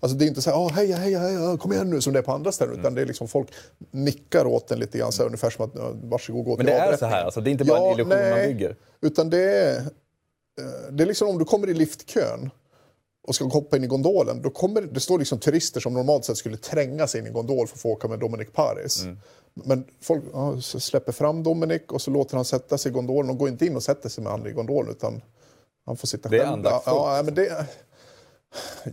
alltså 0.00 0.18
det 0.18 0.24
är 0.24 0.26
inte 0.26 0.42
så 0.42 0.50
här, 0.50 0.56
oh, 0.58 0.72
heja, 0.72 0.96
heja, 0.96 1.18
heja, 1.18 1.56
kom 1.56 1.72
igen 1.72 1.90
nu, 1.90 2.00
som 2.00 2.12
det 2.12 2.18
är 2.18 2.22
på 2.22 2.32
andra 2.32 2.52
ställen, 2.52 2.80
utan 2.80 2.94
det 2.94 3.00
är 3.00 3.06
liksom 3.06 3.28
folk 3.28 3.48
nickar 3.90 4.46
åt 4.46 4.70
en 4.70 4.78
lite 4.78 4.98
grann, 4.98 5.12
så 5.12 5.22
här, 5.22 5.26
ungefär 5.26 5.50
som 5.50 5.64
att 5.64 5.70
"Ja, 5.74 5.92
varsågod, 6.02 6.44
gå 6.44 6.56
Men 6.56 6.66
till 6.66 6.66
det 6.66 6.72
är 6.72 6.78
så 6.78 6.86
avrättningen." 6.86 7.14
här, 7.14 7.24
alltså, 7.24 7.40
det 7.40 7.50
är 7.50 7.52
inte 7.52 7.64
bara 7.64 7.78
en 7.78 7.92
illusion 7.94 8.08
man 8.08 8.18
nej, 8.18 8.48
bygger. 8.48 8.76
Utan 9.00 9.30
det 9.30 9.42
är, 9.42 9.76
eh, 9.76 10.90
det 10.90 11.02
är 11.04 11.06
liksom 11.06 11.28
om 11.28 11.38
du 11.38 11.44
kommer 11.44 11.68
i 11.68 11.74
liftkön 11.74 12.50
och 13.28 13.34
ska 13.34 13.44
hoppa 13.44 13.76
in 13.76 13.84
i 13.84 13.86
gondolen, 13.86 14.42
då 14.42 14.50
kommer 14.50 14.82
det 14.82 15.00
står 15.00 15.18
liksom 15.18 15.38
turister 15.38 15.80
som 15.80 15.94
normalt 15.94 16.24
sett 16.24 16.36
skulle 16.36 16.56
tränga 16.56 17.06
sig 17.06 17.20
in 17.20 17.26
i 17.26 17.30
gondol 17.30 17.66
för 17.66 17.74
att 17.76 17.80
få 17.80 17.88
åka 17.88 18.08
med 18.08 18.18
Dominic 18.18 18.48
Paris. 18.52 19.02
Mm. 19.02 19.18
Men 19.54 19.84
folk 20.00 20.24
ja, 20.32 20.60
släpper 20.60 21.12
fram 21.12 21.42
Dominic 21.42 21.82
och 21.88 22.02
så 22.02 22.10
låter 22.10 22.36
han 22.36 22.44
sätta 22.44 22.78
sig 22.78 22.90
i 22.90 22.92
gondolen 22.92 23.30
och 23.30 23.38
går 23.38 23.48
inte 23.48 23.66
in 23.66 23.76
och 23.76 23.82
sätter 23.82 24.08
sig 24.08 24.24
med 24.24 24.32
andra 24.32 24.50
i 24.50 24.52
gondolen 24.52 24.90
utan 24.90 25.22
han 25.86 25.96
får 25.96 26.06
sitta 26.06 26.28
Det 26.28 26.36
är 26.36 26.40
själv. 26.40 26.52
andaktsfullt. 26.52 26.96
Ja, 26.96 27.16
ja, 27.16 27.22
men 27.22 27.34
det, 27.34 27.66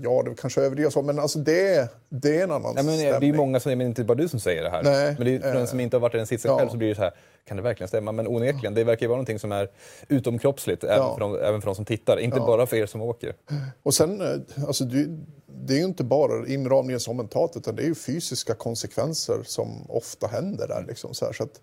ja, 0.01 0.23
det 0.23 0.35
kanske 0.41 0.61
överdrivs 0.61 0.93
så, 0.93 1.01
men 1.01 1.19
alltså 1.19 1.39
det, 1.39 1.89
det 2.09 2.39
är 2.39 2.43
en 2.43 2.51
annan 2.51 2.75
Nej, 2.75 2.83
men 2.83 2.97
det 2.97 3.01
är 3.01 3.05
ju 3.05 3.11
stämning. 3.11 3.35
många 3.35 3.59
som, 3.59 3.77
men 3.77 3.87
inte 3.87 4.03
bara 4.03 4.15
du 4.15 4.27
som 4.27 4.39
säger 4.39 4.63
det 4.63 4.69
här. 4.69 4.83
Nej, 4.83 5.15
men 5.17 5.25
det 5.27 5.35
är, 5.35 5.39
för 5.39 5.53
den 5.53 5.67
som 5.67 5.79
inte 5.79 5.95
har 5.95 6.01
varit 6.01 6.13
i 6.13 6.17
den 6.17 6.27
sitsen 6.27 6.51
ja. 6.51 6.57
själv 6.57 6.69
så 6.69 6.77
blir 6.77 6.89
det 6.89 6.95
så 6.95 7.01
här, 7.01 7.13
kan 7.45 7.57
det 7.57 7.63
verkligen 7.63 7.87
stämma? 7.87 8.11
Men 8.11 8.27
onekligen, 8.27 8.73
det 8.73 8.83
verkar 8.83 9.03
ju 9.03 9.07
vara 9.07 9.17
någonting 9.17 9.39
som 9.39 9.51
är 9.51 9.69
utomkroppsligt, 10.07 10.83
även, 10.83 10.97
Ja. 10.97 11.13
för 11.13 11.19
de, 11.19 11.35
även 11.35 11.61
för 11.61 11.65
de 11.65 11.75
som 11.75 11.85
tittar. 11.85 12.17
Inte 12.17 12.39
bara 12.39 12.65
för 12.65 12.77
er 12.77 12.85
som 12.85 13.01
åker. 13.01 13.35
Och 13.83 13.93
sen, 13.93 14.21
eh, 14.21 14.65
alltså 14.67 14.83
det, 14.83 15.07
det 15.47 15.73
är 15.73 15.77
ju 15.77 15.85
inte 15.85 16.03
bara 16.03 16.47
inramningen 16.47 16.99
som 16.99 17.17
mentat 17.17 17.53
utan 17.55 17.75
det 17.75 17.83
är 17.83 17.87
ju 17.87 17.95
fysiska 17.95 18.53
konsekvenser 18.53 19.43
som 19.45 19.91
ofta 19.91 20.27
händer 20.27 20.67
där. 20.67 20.85
Liksom, 20.87 21.13
så 21.13 21.25
här, 21.25 21.33
så 21.33 21.43
att, 21.43 21.61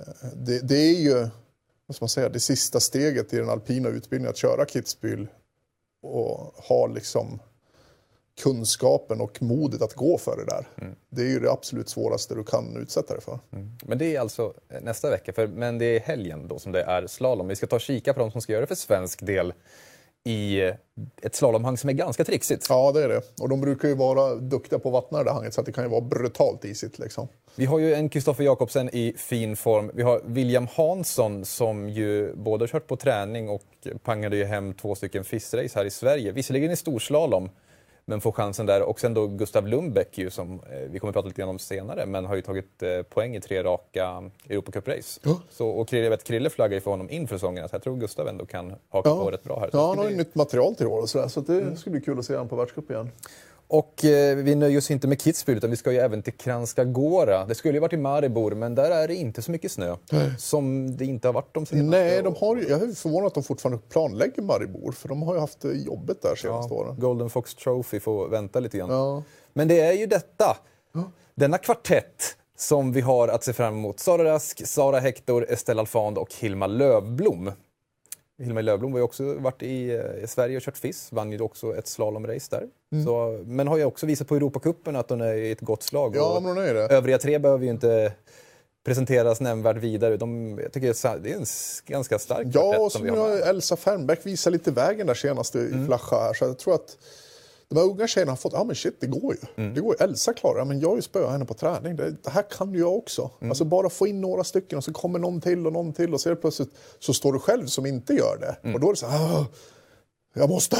eh, 0.00 0.28
det, 0.34 0.68
det 0.68 0.76
är 0.76 1.00
ju 1.00 1.28
vad 1.86 1.96
ska 1.96 2.02
man 2.02 2.08
säga, 2.08 2.28
det 2.28 2.40
sista 2.40 2.80
steget 2.80 3.32
i 3.32 3.36
den 3.36 3.48
alpina 3.48 3.88
utbildningen 3.88 4.30
att 4.30 4.36
köra 4.36 4.64
Kitzbühel 4.64 5.26
och 6.06 6.54
ha 6.64 6.86
liksom 6.86 7.38
kunskapen 8.42 9.20
och 9.20 9.42
modet 9.42 9.82
att 9.82 9.94
gå 9.94 10.18
för 10.18 10.36
det 10.36 10.44
där. 10.44 10.68
Det 11.08 11.22
är 11.22 11.26
ju 11.26 11.40
det 11.40 11.52
absolut 11.52 11.88
svåraste 11.88 12.34
du 12.34 12.44
kan 12.44 12.76
utsätta 12.76 13.14
dig 13.14 13.22
för. 13.22 13.38
Men 13.84 13.98
det 13.98 14.16
är 14.16 14.20
alltså 14.20 14.54
eh, 14.68 14.80
nästa 14.82 15.10
vecka, 15.10 15.32
för, 15.32 15.46
men 15.46 15.78
det 15.78 15.84
är 15.84 16.00
helgen 16.00 16.48
då 16.48 16.58
som 16.58 16.72
det 16.72 16.82
är 16.82 17.06
slalom. 17.06 17.48
Vi 17.48 17.56
ska 17.56 17.66
ta 17.66 17.76
och 17.76 17.82
kika 17.82 18.14
på 18.14 18.20
de 18.20 18.30
som 18.30 18.40
ska 18.40 18.52
göra 18.52 18.60
det 18.60 18.66
för 18.66 18.74
svensk 18.74 19.26
del 19.26 19.52
i 20.26 20.72
ett 21.22 21.34
slalomhang 21.34 21.76
som 21.76 21.90
är 21.90 21.94
ganska 21.94 22.24
trixigt. 22.24 22.66
Ja, 22.68 22.92
det 22.92 23.04
är 23.04 23.08
det. 23.08 23.22
Och 23.40 23.48
de 23.48 23.60
brukar 23.60 23.88
ju 23.88 23.94
vara 23.94 24.34
duktiga 24.34 24.78
på 24.78 24.88
att 24.88 24.92
vattna 24.92 25.18
det 25.18 25.24
där 25.24 25.32
hanget 25.32 25.54
så 25.54 25.60
att 25.60 25.66
det 25.66 25.72
kan 25.72 25.84
ju 25.84 25.90
vara 25.90 26.00
brutalt 26.00 26.64
isigt 26.64 26.98
liksom. 26.98 27.28
Vi 27.54 27.64
har 27.64 27.78
ju 27.78 27.94
en 27.94 28.08
Kristoffer 28.08 28.44
Jakobsen 28.44 28.90
i 28.92 29.14
fin 29.16 29.56
form. 29.56 29.90
Vi 29.94 30.02
har 30.02 30.20
William 30.24 30.66
Hansson 30.72 31.44
som 31.44 31.88
ju 31.88 32.34
både 32.34 32.68
kört 32.68 32.86
på 32.86 32.96
träning 32.96 33.48
och 33.48 33.62
pangade 34.04 34.36
ju 34.36 34.44
hem 34.44 34.74
två 34.74 34.94
stycken 34.94 35.22
FIS-race 35.22 35.74
här 35.74 35.84
i 35.84 35.90
Sverige. 35.90 36.32
Visserligen 36.32 36.70
i 36.70 36.76
storslalom, 36.76 37.50
men 38.08 38.20
får 38.20 38.32
chansen 38.32 38.66
där. 38.66 38.82
Och 38.82 39.00
sen 39.00 39.14
då 39.14 39.26
Gustav 39.26 39.68
Lundbäck 39.68 40.18
ju 40.18 40.30
som 40.30 40.52
eh, 40.52 40.78
vi 40.90 40.98
kommer 40.98 41.10
att 41.10 41.14
prata 41.14 41.28
lite 41.28 41.40
grann 41.40 41.48
om 41.48 41.58
senare, 41.58 42.06
men 42.06 42.24
har 42.24 42.36
ju 42.36 42.42
tagit 42.42 42.82
eh, 42.82 43.02
poäng 43.02 43.36
i 43.36 43.40
tre 43.40 43.62
raka 43.62 44.30
Europacup-race. 44.48 45.20
Ja. 45.22 45.40
Så, 45.50 45.68
och 45.68 45.88
Krille, 45.88 46.16
Krille 46.16 46.50
flaggar 46.50 46.74
ju 46.74 46.80
för 46.80 46.90
honom 46.90 47.10
inför 47.10 47.36
säsongen, 47.36 47.68
så 47.68 47.74
jag 47.74 47.82
tror 47.82 47.96
Gustav 47.96 48.28
ändå 48.28 48.46
kan 48.46 48.74
haka 48.88 49.10
på 49.10 49.30
rätt 49.30 49.44
bra 49.44 49.60
här. 49.60 49.70
Så 49.70 49.76
Ja, 49.76 49.88
han 49.88 49.98
har 49.98 50.10
ju 50.10 50.16
nytt 50.16 50.34
material 50.34 50.74
till 50.74 50.86
år 50.86 51.00
och 51.00 51.08
sådär, 51.08 51.28
så 51.28 51.40
det 51.40 51.76
skulle 51.76 51.92
bli 51.92 52.00
kul 52.00 52.18
att 52.18 52.24
se 52.24 52.32
honom 52.32 52.48
på 52.48 52.56
världscup 52.56 52.90
igen. 52.90 53.10
Och 53.68 54.04
eh, 54.04 54.36
vi 54.36 54.54
nöjer 54.54 54.78
oss 54.78 54.90
inte 54.90 55.08
med 55.08 55.18
Kitzbühel 55.18 55.56
utan 55.56 55.70
vi 55.70 55.76
ska 55.76 55.92
ju 55.92 55.98
även 55.98 56.22
till 56.22 56.32
Kranjska 56.32 56.84
Gora. 56.84 57.44
Det 57.44 57.54
skulle 57.54 57.74
ju 57.74 57.80
varit 57.80 57.92
i 57.92 57.96
Maribor 57.96 58.54
men 58.54 58.74
där 58.74 58.90
är 58.90 59.08
det 59.08 59.14
inte 59.14 59.42
så 59.42 59.50
mycket 59.50 59.72
snö. 59.72 59.96
Som 60.38 60.96
det 60.96 61.04
inte 61.04 61.28
har 61.28 61.32
varit 61.32 61.54
de 61.54 61.66
senaste 61.66 61.90
Nej, 61.98 62.22
de 62.22 62.34
har 62.34 62.56
ju, 62.56 62.68
jag 62.68 62.82
är 62.82 62.92
förvånad 62.94 63.26
att 63.26 63.34
de 63.34 63.42
fortfarande 63.42 63.82
planlägger 63.88 64.42
Maribor, 64.42 64.92
för 64.92 65.08
de 65.08 65.22
har 65.22 65.34
ju 65.34 65.40
haft 65.40 65.60
det 65.60 65.72
jobbet 65.72 66.22
där 66.22 66.36
senaste 66.36 66.74
Ja, 66.74 66.80
åren. 66.80 66.96
Golden 66.98 67.30
Fox 67.30 67.54
Trophy 67.54 68.00
får 68.00 68.28
vänta 68.28 68.60
lite 68.60 68.78
grann. 68.78 68.90
Ja. 68.90 69.22
Men 69.52 69.68
det 69.68 69.80
är 69.80 69.92
ju 69.92 70.06
detta, 70.06 70.56
denna 71.34 71.58
kvartett 71.58 72.36
som 72.58 72.92
vi 72.92 73.00
har 73.00 73.28
att 73.28 73.44
se 73.44 73.52
fram 73.52 73.74
emot. 73.74 74.00
Sara 74.00 74.24
Rask, 74.24 74.66
Sara 74.66 75.00
Hector, 75.00 75.46
Estelle 75.50 75.80
Alfand 75.80 76.18
och 76.18 76.34
Hilma 76.34 76.66
Lövblom. 76.66 77.52
Hilma 78.38 78.60
Lövblom 78.60 78.92
har 78.92 78.98
ju 78.98 79.04
också 79.04 79.34
varit 79.34 79.62
i 79.62 79.94
eh, 79.94 80.26
Sverige 80.26 80.56
och 80.56 80.62
kört 80.62 80.76
FIS, 80.76 81.12
vann 81.12 81.32
ju 81.32 81.40
också 81.40 81.76
ett 81.76 81.86
slalomrace 81.86 82.46
där. 82.50 82.64
Mm. 82.92 83.04
Så, 83.04 83.42
men 83.46 83.68
har 83.68 83.76
ju 83.76 83.84
också 83.84 84.06
visat 84.06 84.28
på 84.28 84.36
Europacupen 84.36 84.96
att 84.96 85.10
hon 85.10 85.20
är 85.20 85.34
i 85.34 85.50
ett 85.50 85.60
gott 85.60 85.82
slag. 85.82 86.16
Ja, 86.16 86.40
men 86.42 86.56
hon 86.56 86.64
är 86.64 86.74
det. 86.74 86.80
Övriga 86.80 87.18
tre 87.18 87.38
behöver 87.38 87.64
ju 87.64 87.70
inte 87.70 88.12
presenteras 88.84 89.40
nämnvärt 89.40 89.76
vidare. 89.76 90.16
De, 90.16 90.58
jag 90.62 90.72
tycker 90.72 91.18
det 91.22 91.30
är 91.30 91.36
en 91.36 91.44
ganska 91.86 92.18
stark 92.18 92.46
Ja, 92.52 92.78
och 92.78 92.92
som 92.92 93.02
vi 93.02 93.10
har. 93.10 93.48
Elsa 93.48 93.76
Fernbäck 93.76 94.26
visat 94.26 94.52
lite 94.52 94.70
vägen 94.70 95.06
där 95.06 95.14
senast 95.14 95.56
i 95.56 95.58
Mm. 95.58 95.86
Flasha 95.86 96.20
här, 96.20 96.34
så 96.34 96.44
jag 96.44 96.58
tror 96.58 96.74
att 96.74 96.96
de 97.68 97.76
här 97.78 97.84
unga 97.86 98.06
tjejerna 98.06 98.32
har 98.32 98.36
fått, 98.36 98.52
ja 98.52 98.64
men 98.64 98.76
shit 98.76 98.96
det 99.00 99.06
går 99.06 99.34
ju. 99.34 99.40
Mm. 99.62 99.74
Det 99.74 99.80
går 99.80 99.96
ju. 100.00 100.04
Elsa 100.04 100.32
klarar 100.32 100.58
det, 100.58 100.64
men 100.64 100.80
jag 100.80 100.88
har 100.88 100.96
ju 100.96 101.02
spöat 101.02 101.30
henne 101.32 101.44
på 101.44 101.54
träning. 101.54 101.96
Det, 101.96 102.10
det 102.22 102.30
här 102.30 102.42
kan 102.50 102.74
ju 102.74 102.80
jag 102.80 102.94
också. 102.96 103.30
Mm. 103.40 103.50
Alltså 103.50 103.64
bara 103.64 103.90
få 103.90 104.06
in 104.06 104.20
några 104.20 104.44
stycken 104.44 104.78
och 104.78 104.84
så 104.84 104.92
kommer 104.92 105.18
någon 105.18 105.40
till 105.40 105.66
och 105.66 105.72
någon 105.72 105.92
till 105.92 106.14
och 106.14 106.20
så 106.20 106.28
är 106.28 106.34
det 106.34 106.40
plötsligt 106.40 106.70
så 106.98 107.14
står 107.14 107.32
du 107.32 107.38
själv 107.38 107.66
som 107.66 107.86
inte 107.86 108.12
gör 108.14 108.36
det. 108.40 108.56
Mm. 108.62 108.74
Och 108.74 108.80
då 108.80 108.86
är 108.86 108.90
det 108.92 108.96
så 108.96 109.06
här, 109.06 109.40
"Ah, 109.40 109.46
jag 110.34 110.48
måste. 110.50 110.76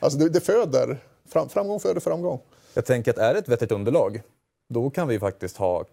Alltså 0.00 0.18
det, 0.18 0.28
det 0.28 0.40
föder, 0.40 0.98
fram, 1.28 1.48
framgång 1.48 1.80
föder 1.80 2.00
framgång. 2.00 2.40
Jag 2.74 2.84
tänker 2.86 3.10
att 3.10 3.18
är 3.18 3.32
det 3.34 3.38
ett 3.38 3.48
vettigt 3.48 3.72
underlag, 3.72 4.22
då 4.68 4.90
kan 4.90 5.08
vi 5.08 5.18
faktiskt 5.18 5.56
ha 5.56 5.84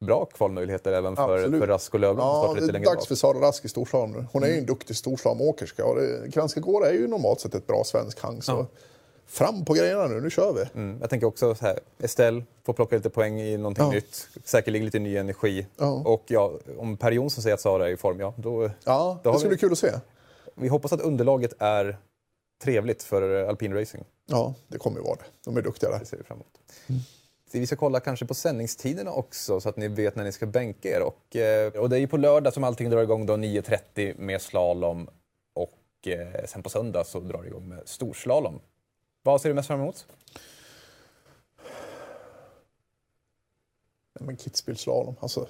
bra 0.00 0.24
kvalmöjligheter 0.24 0.92
även 0.92 1.16
för, 1.16 1.34
Absolut. 1.38 1.60
för 1.60 1.66
Rask 1.66 1.94
och 1.94 2.00
som 2.00 2.18
Ja, 2.18 2.54
det 2.60 2.64
är 2.64 2.72
dags 2.72 2.84
bak. 2.84 3.08
för 3.08 3.14
Sara 3.14 3.38
Rask 3.40 3.64
i 3.64 3.68
storslalom 3.68 4.12
nu. 4.12 4.26
Hon 4.32 4.42
är 4.42 4.48
ju 4.48 4.58
en 4.58 4.66
duktig 4.66 4.96
storslalomåkerska 4.96 5.84
och 5.84 5.96
Kranjska 6.32 6.60
Gårda 6.60 6.88
är 6.88 6.92
ju 6.94 7.06
normalt 7.08 7.40
sett 7.40 7.54
ett 7.54 7.66
bra 7.66 7.84
svensk 7.84 8.20
hang. 8.20 8.42
Så 8.42 8.66
fram 9.28 9.64
på 9.64 9.74
grejerna 9.74 10.06
nu, 10.06 10.20
nu 10.20 10.30
kör 10.30 10.52
vi. 10.52 10.80
Mm. 10.80 10.98
Jag 11.00 11.10
tänker 11.10 11.26
också 11.26 11.54
så 11.54 11.66
här, 11.66 11.78
Estelle 12.02 12.42
får 12.64 12.72
plocka 12.72 12.96
lite 12.96 13.10
poäng 13.10 13.40
i 13.40 13.56
någonting 13.56 13.84
Ja. 13.84 13.90
nytt. 13.90 14.28
Säkerligen 14.44 14.84
lite 14.84 14.98
ny 14.98 15.16
energi. 15.16 15.66
Ja. 15.76 16.02
Och 16.04 16.24
ja, 16.26 16.52
om 16.78 16.96
Per 16.96 17.12
Jonsson 17.12 17.42
säger 17.42 17.54
att 17.54 17.60
Sara 17.60 17.88
är 17.88 17.92
i 17.92 17.96
form, 17.96 18.20
ja 18.20 18.34
då... 18.36 18.70
Ja, 18.84 19.20
Då 19.22 19.32
det 19.32 19.42
vi- 19.42 19.48
bli 19.48 19.58
kul 19.58 19.72
att 19.72 19.78
se. 19.78 19.92
Vi 20.54 20.68
hoppas 20.68 20.92
att 20.92 21.00
underlaget 21.00 21.52
är 21.58 21.98
trevligt 22.62 23.02
för 23.02 23.44
alpin 23.48 23.74
racing. 23.74 24.04
Ja, 24.26 24.54
det 24.68 24.78
kommer 24.78 24.98
ju 24.98 25.04
vara 25.04 25.14
det. 25.16 25.24
De 25.44 25.56
är 25.56 25.62
duktiga 25.62 25.90
där. 25.90 25.98
Det 25.98 26.04
ser 26.06 26.16
vi 26.16 26.22
fram 26.22 26.36
emot. 26.38 27.02
Så 27.52 27.58
Vi 27.58 27.66
ska 27.66 27.76
kolla 27.76 28.00
kanske 28.00 28.26
på 28.26 28.34
sändningstiderna 28.34 29.12
också 29.12 29.60
så 29.60 29.68
att 29.68 29.76
ni 29.76 29.88
vet 29.88 30.16
när 30.16 30.24
ni 30.24 30.32
ska 30.32 30.46
bänka 30.46 30.88
er. 30.88 31.02
Och, 31.02 31.36
eh, 31.36 31.72
och 31.72 31.90
det 31.90 31.96
är 31.96 32.00
ju 32.00 32.08
på 32.08 32.16
lördag 32.16 32.52
som 32.54 32.64
allting 32.64 32.90
drar 32.90 33.02
igång 33.02 33.26
då 33.26 33.36
9.30 33.36 34.14
med 34.18 34.42
slalom 34.42 35.08
och 35.54 36.08
eh, 36.08 36.44
sen 36.46 36.62
på 36.62 36.68
söndag 36.70 37.04
så 37.04 37.20
drar 37.20 37.42
det 37.42 37.48
igång 37.48 37.68
med 37.68 37.82
storslalom. 37.84 38.60
Vad 39.28 39.40
ser 39.40 39.48
du 39.48 39.54
mest 39.54 39.66
fram 39.66 39.80
emot? 39.80 40.06
Men 44.20 44.36
Kitzbühel 44.36 44.76
slalom, 44.76 45.14
alltså. 45.20 45.46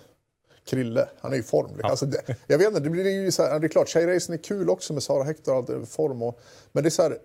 Krille, 0.65 1.09
han 1.21 1.33
är 1.33 1.37
i 1.37 1.43
form. 1.43 1.71
liksom. 1.71 1.91
Alltså 1.91 2.07
det, 2.07 2.37
jag 2.47 2.59
vet 2.59 2.69
inte, 2.69 2.81
det 2.81 2.91
blir 2.91 3.11
ju 3.11 3.33
så 3.33 3.43
här, 3.43 3.61
det 3.61 3.67
är 3.67 3.69
klart, 3.69 3.89
tjejracen 3.89 4.35
är 4.35 4.39
kul 4.39 4.71
också 4.71 4.93
med 4.93 5.03
Sara 5.03 5.25
Hector 5.25 5.53
och 5.53 5.59
allt 5.59 5.71
i 5.71 5.87
form. 5.87 6.23
Och, 6.23 6.41
men 6.73 6.83
det 6.83 6.89
är 6.89 6.91
så 6.91 7.03
här, 7.03 7.19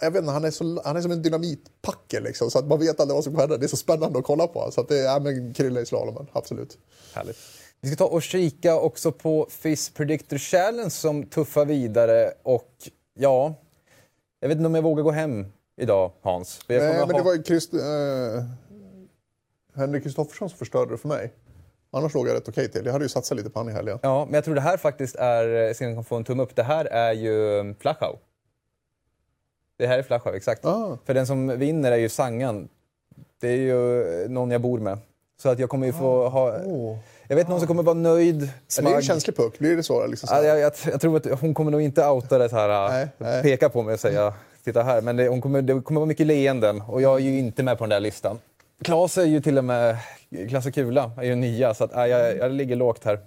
jag 0.00 0.10
vet 0.10 0.20
inte, 0.20 0.32
han 0.32 0.44
är, 0.44 0.50
så, 0.50 0.82
han 0.84 0.96
är 0.96 1.00
som 1.00 1.10
en 1.10 1.22
dynamitpacke 1.22 2.20
liksom, 2.20 2.50
så 2.50 2.58
att 2.58 2.66
man 2.66 2.78
vet 2.78 3.00
aldrig 3.00 3.14
vad 3.14 3.24
som 3.24 3.32
kommer 3.32 3.42
hända. 3.42 3.56
Det 3.56 3.66
är 3.66 3.68
så 3.68 3.76
spännande 3.76 4.18
att 4.18 4.24
kolla 4.24 4.46
på. 4.46 4.70
Så 4.70 4.80
att 4.80 4.88
det 4.88 4.98
är, 4.98 5.04
ja, 5.04 5.18
men 5.18 5.54
Krille 5.54 5.80
i 5.80 5.86
slalomen, 5.86 6.26
absolut. 6.32 6.78
Härligt. 7.14 7.38
Vi 7.80 7.88
ska 7.88 7.96
ta 7.96 8.06
och 8.06 8.22
kika 8.22 8.80
också 8.80 9.12
på 9.12 9.46
FIS 9.50 9.90
Predictor 9.90 10.38
Challenge 10.38 10.90
som 10.90 11.26
tuffar 11.26 11.64
vidare 11.64 12.32
och 12.42 12.72
ja, 13.14 13.54
Jag 14.40 14.48
vet 14.48 14.56
inte 14.56 14.66
om 14.66 14.74
jag 14.74 14.82
vågar 14.82 15.02
gå 15.02 15.10
hem 15.10 15.46
idag, 15.76 16.12
Hans. 16.22 16.60
Nej, 16.68 16.78
men 16.80 17.08
det 17.08 17.14
ha- 17.14 17.22
var 17.22 17.34
ju 17.34 17.42
Christ, 17.42 17.74
eh, 17.74 17.80
Henrik 19.76 20.02
Kristoffersson 20.02 20.48
som 20.48 20.58
förstörde 20.58 20.90
det 20.90 20.98
för 20.98 21.08
mig. 21.08 21.32
Annars 21.90 22.14
låg 22.14 22.28
jag 22.28 22.34
rätt 22.34 22.48
okej 22.48 22.70
till. 22.70 22.84
Jag 22.84 22.92
hade 22.92 23.04
ju 23.04 23.08
satsat 23.08 23.36
lite 23.36 23.50
på 23.50 23.58
han 23.58 23.68
i 23.68 23.72
helgen. 23.72 23.98
Ja, 24.02 24.24
men 24.24 24.34
jag 24.34 24.44
tror 24.44 24.54
det 24.54 24.60
här 24.60 24.76
faktiskt 24.76 25.16
är, 25.16 25.44
jag 25.48 25.76
ska 25.76 26.02
få 26.02 26.16
en 26.16 26.24
tumme 26.24 26.42
upp, 26.42 26.56
det 26.56 26.62
här 26.62 26.84
är 26.84 27.12
ju 27.12 27.58
um, 27.60 27.74
Flachau. 27.74 28.16
Det 29.78 29.86
här 29.86 29.98
är 29.98 30.02
Flachau, 30.02 30.34
exakt. 30.34 30.64
Ah. 30.64 30.98
För 31.04 31.14
den 31.14 31.26
som 31.26 31.58
vinner 31.58 31.92
är 31.92 31.96
ju 31.96 32.08
Sangan. 32.08 32.68
Det 33.40 33.48
är 33.48 33.56
ju 33.56 34.02
eh, 34.22 34.30
någon 34.30 34.50
jag 34.50 34.60
bor 34.60 34.78
med. 34.78 34.98
Så 35.42 35.48
att 35.48 35.58
jag 35.58 35.68
kommer 35.70 35.86
ju 35.86 35.92
få 35.92 36.28
ha... 36.28 36.58
Åh. 36.64 36.98
Jag 37.28 37.36
vet 37.36 37.48
någon 37.48 37.58
som 37.58 37.66
kommer 37.66 37.82
vara 37.82 37.94
nöjd, 37.94 38.42
Ja, 38.76 38.82
det 38.82 38.90
är 38.90 38.96
en 38.96 39.02
känslig 39.02 39.36
puck. 39.36 39.58
Blir 39.58 39.76
det 39.76 39.82
så? 39.82 40.06
Liksom 40.06 40.26
så 40.28 40.34
Ja, 40.34 40.42
jag, 40.44 40.58
jag, 40.58 40.72
jag 40.86 41.00
tror 41.00 41.16
att 41.16 41.40
hon 41.40 41.54
kommer 41.54 41.70
nog 41.70 41.80
inte 41.80 42.08
outa 42.08 42.38
det 42.38 42.52
här, 42.52 42.88
Nej, 42.88 43.02
äh, 43.02 43.08
nej. 43.18 43.42
peka 43.42 43.68
på 43.68 43.82
mig 43.82 43.94
och 43.94 44.00
säga 44.00 44.34
titta 44.64 44.82
här. 44.82 45.00
Men 45.00 45.16
det, 45.16 45.28
hon 45.28 45.40
kommer, 45.40 45.62
det 45.62 45.80
kommer 45.80 46.00
vara 46.00 46.08
mycket 46.08 46.26
leenden 46.26 46.80
och 46.80 47.02
jag 47.02 47.14
är 47.14 47.24
ju 47.24 47.38
inte 47.38 47.62
med 47.62 47.78
på 47.78 47.84
den 47.84 47.90
där 47.90 48.00
listan. 48.00 48.38
Klas 48.82 49.18
är 49.18 49.24
ju 49.24 49.40
till 49.40 49.58
och 49.58 49.64
med, 49.64 49.96
Klasse 50.48 50.72
Kula 50.72 51.12
är 51.16 51.24
ju 51.24 51.34
nia 51.34 51.74
så 51.74 51.84
att, 51.84 51.96
äh, 51.96 52.06
jag, 52.06 52.36
jag 52.36 52.52
ligger 52.52 52.76
lågt 52.76 53.04
här. 53.04 53.18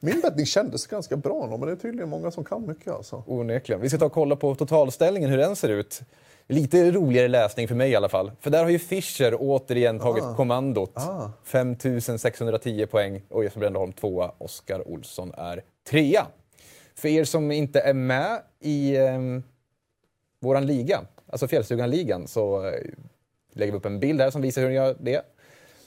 Min 0.00 0.20
bettning 0.20 0.46
kändes 0.46 0.86
ganska 0.86 1.16
bra 1.16 1.46
nog, 1.46 1.60
men 1.60 1.68
det 1.68 1.72
är 1.72 1.76
tydligen 1.76 2.08
många 2.08 2.30
som 2.30 2.44
kan 2.44 2.66
mycket 2.66 2.92
alltså. 2.92 3.22
Onekligen. 3.26 3.80
Vi 3.80 3.88
ska 3.88 3.98
ta 3.98 4.04
och 4.04 4.12
kolla 4.12 4.36
på 4.36 4.54
totalställningen, 4.54 5.30
hur 5.30 5.38
den 5.38 5.56
ser 5.56 5.68
ut. 5.68 6.00
Lite 6.48 6.90
roligare 6.90 7.28
läsning 7.28 7.68
för 7.68 7.74
mig 7.74 7.90
i 7.90 7.96
alla 7.96 8.08
fall. 8.08 8.30
För 8.40 8.50
där 8.50 8.62
har 8.62 8.70
ju 8.70 8.78
Fischer 8.78 9.36
återigen 9.38 9.98
tagit 9.98 10.24
kommandot. 10.36 10.92
Ah. 10.94 11.30
5610 11.44 12.86
poäng 12.86 13.22
och 13.28 13.44
Jesper 13.44 13.60
Brännholm 13.60 13.92
tvåa. 13.92 14.32
Oskar 14.38 14.88
Olsson 14.88 15.32
är 15.36 15.62
trea. 15.90 16.26
För 16.94 17.08
er 17.08 17.24
som 17.24 17.50
inte 17.50 17.80
är 17.80 17.94
med 17.94 18.40
i 18.60 18.96
våran 20.40 20.66
liga, 20.66 21.00
alltså 21.26 21.48
Fjällstugan-ligan, 21.48 22.26
så 22.28 22.66
eh, 22.66 22.72
lägger 23.52 23.72
vi 23.72 23.78
upp 23.78 23.84
en 23.86 24.00
bild 24.00 24.20
här 24.20 24.30
som 24.30 24.42
visar 24.42 24.62
hur 24.62 24.68
ni 24.68 24.74
gör 24.74 24.96
det. 25.00 25.22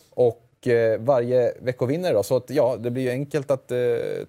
Och 0.10 0.68
eh, 0.68 1.00
varje 1.00 1.54
veckovinnare 1.62 2.14
då, 2.14 2.24
så 2.24 2.36
att, 2.36 2.50
ja, 2.50 2.76
det 2.80 2.92
blir 2.92 3.04
ju 3.04 3.10
enkelt 3.10 3.52
att 3.52 3.72
eh, 3.72 3.78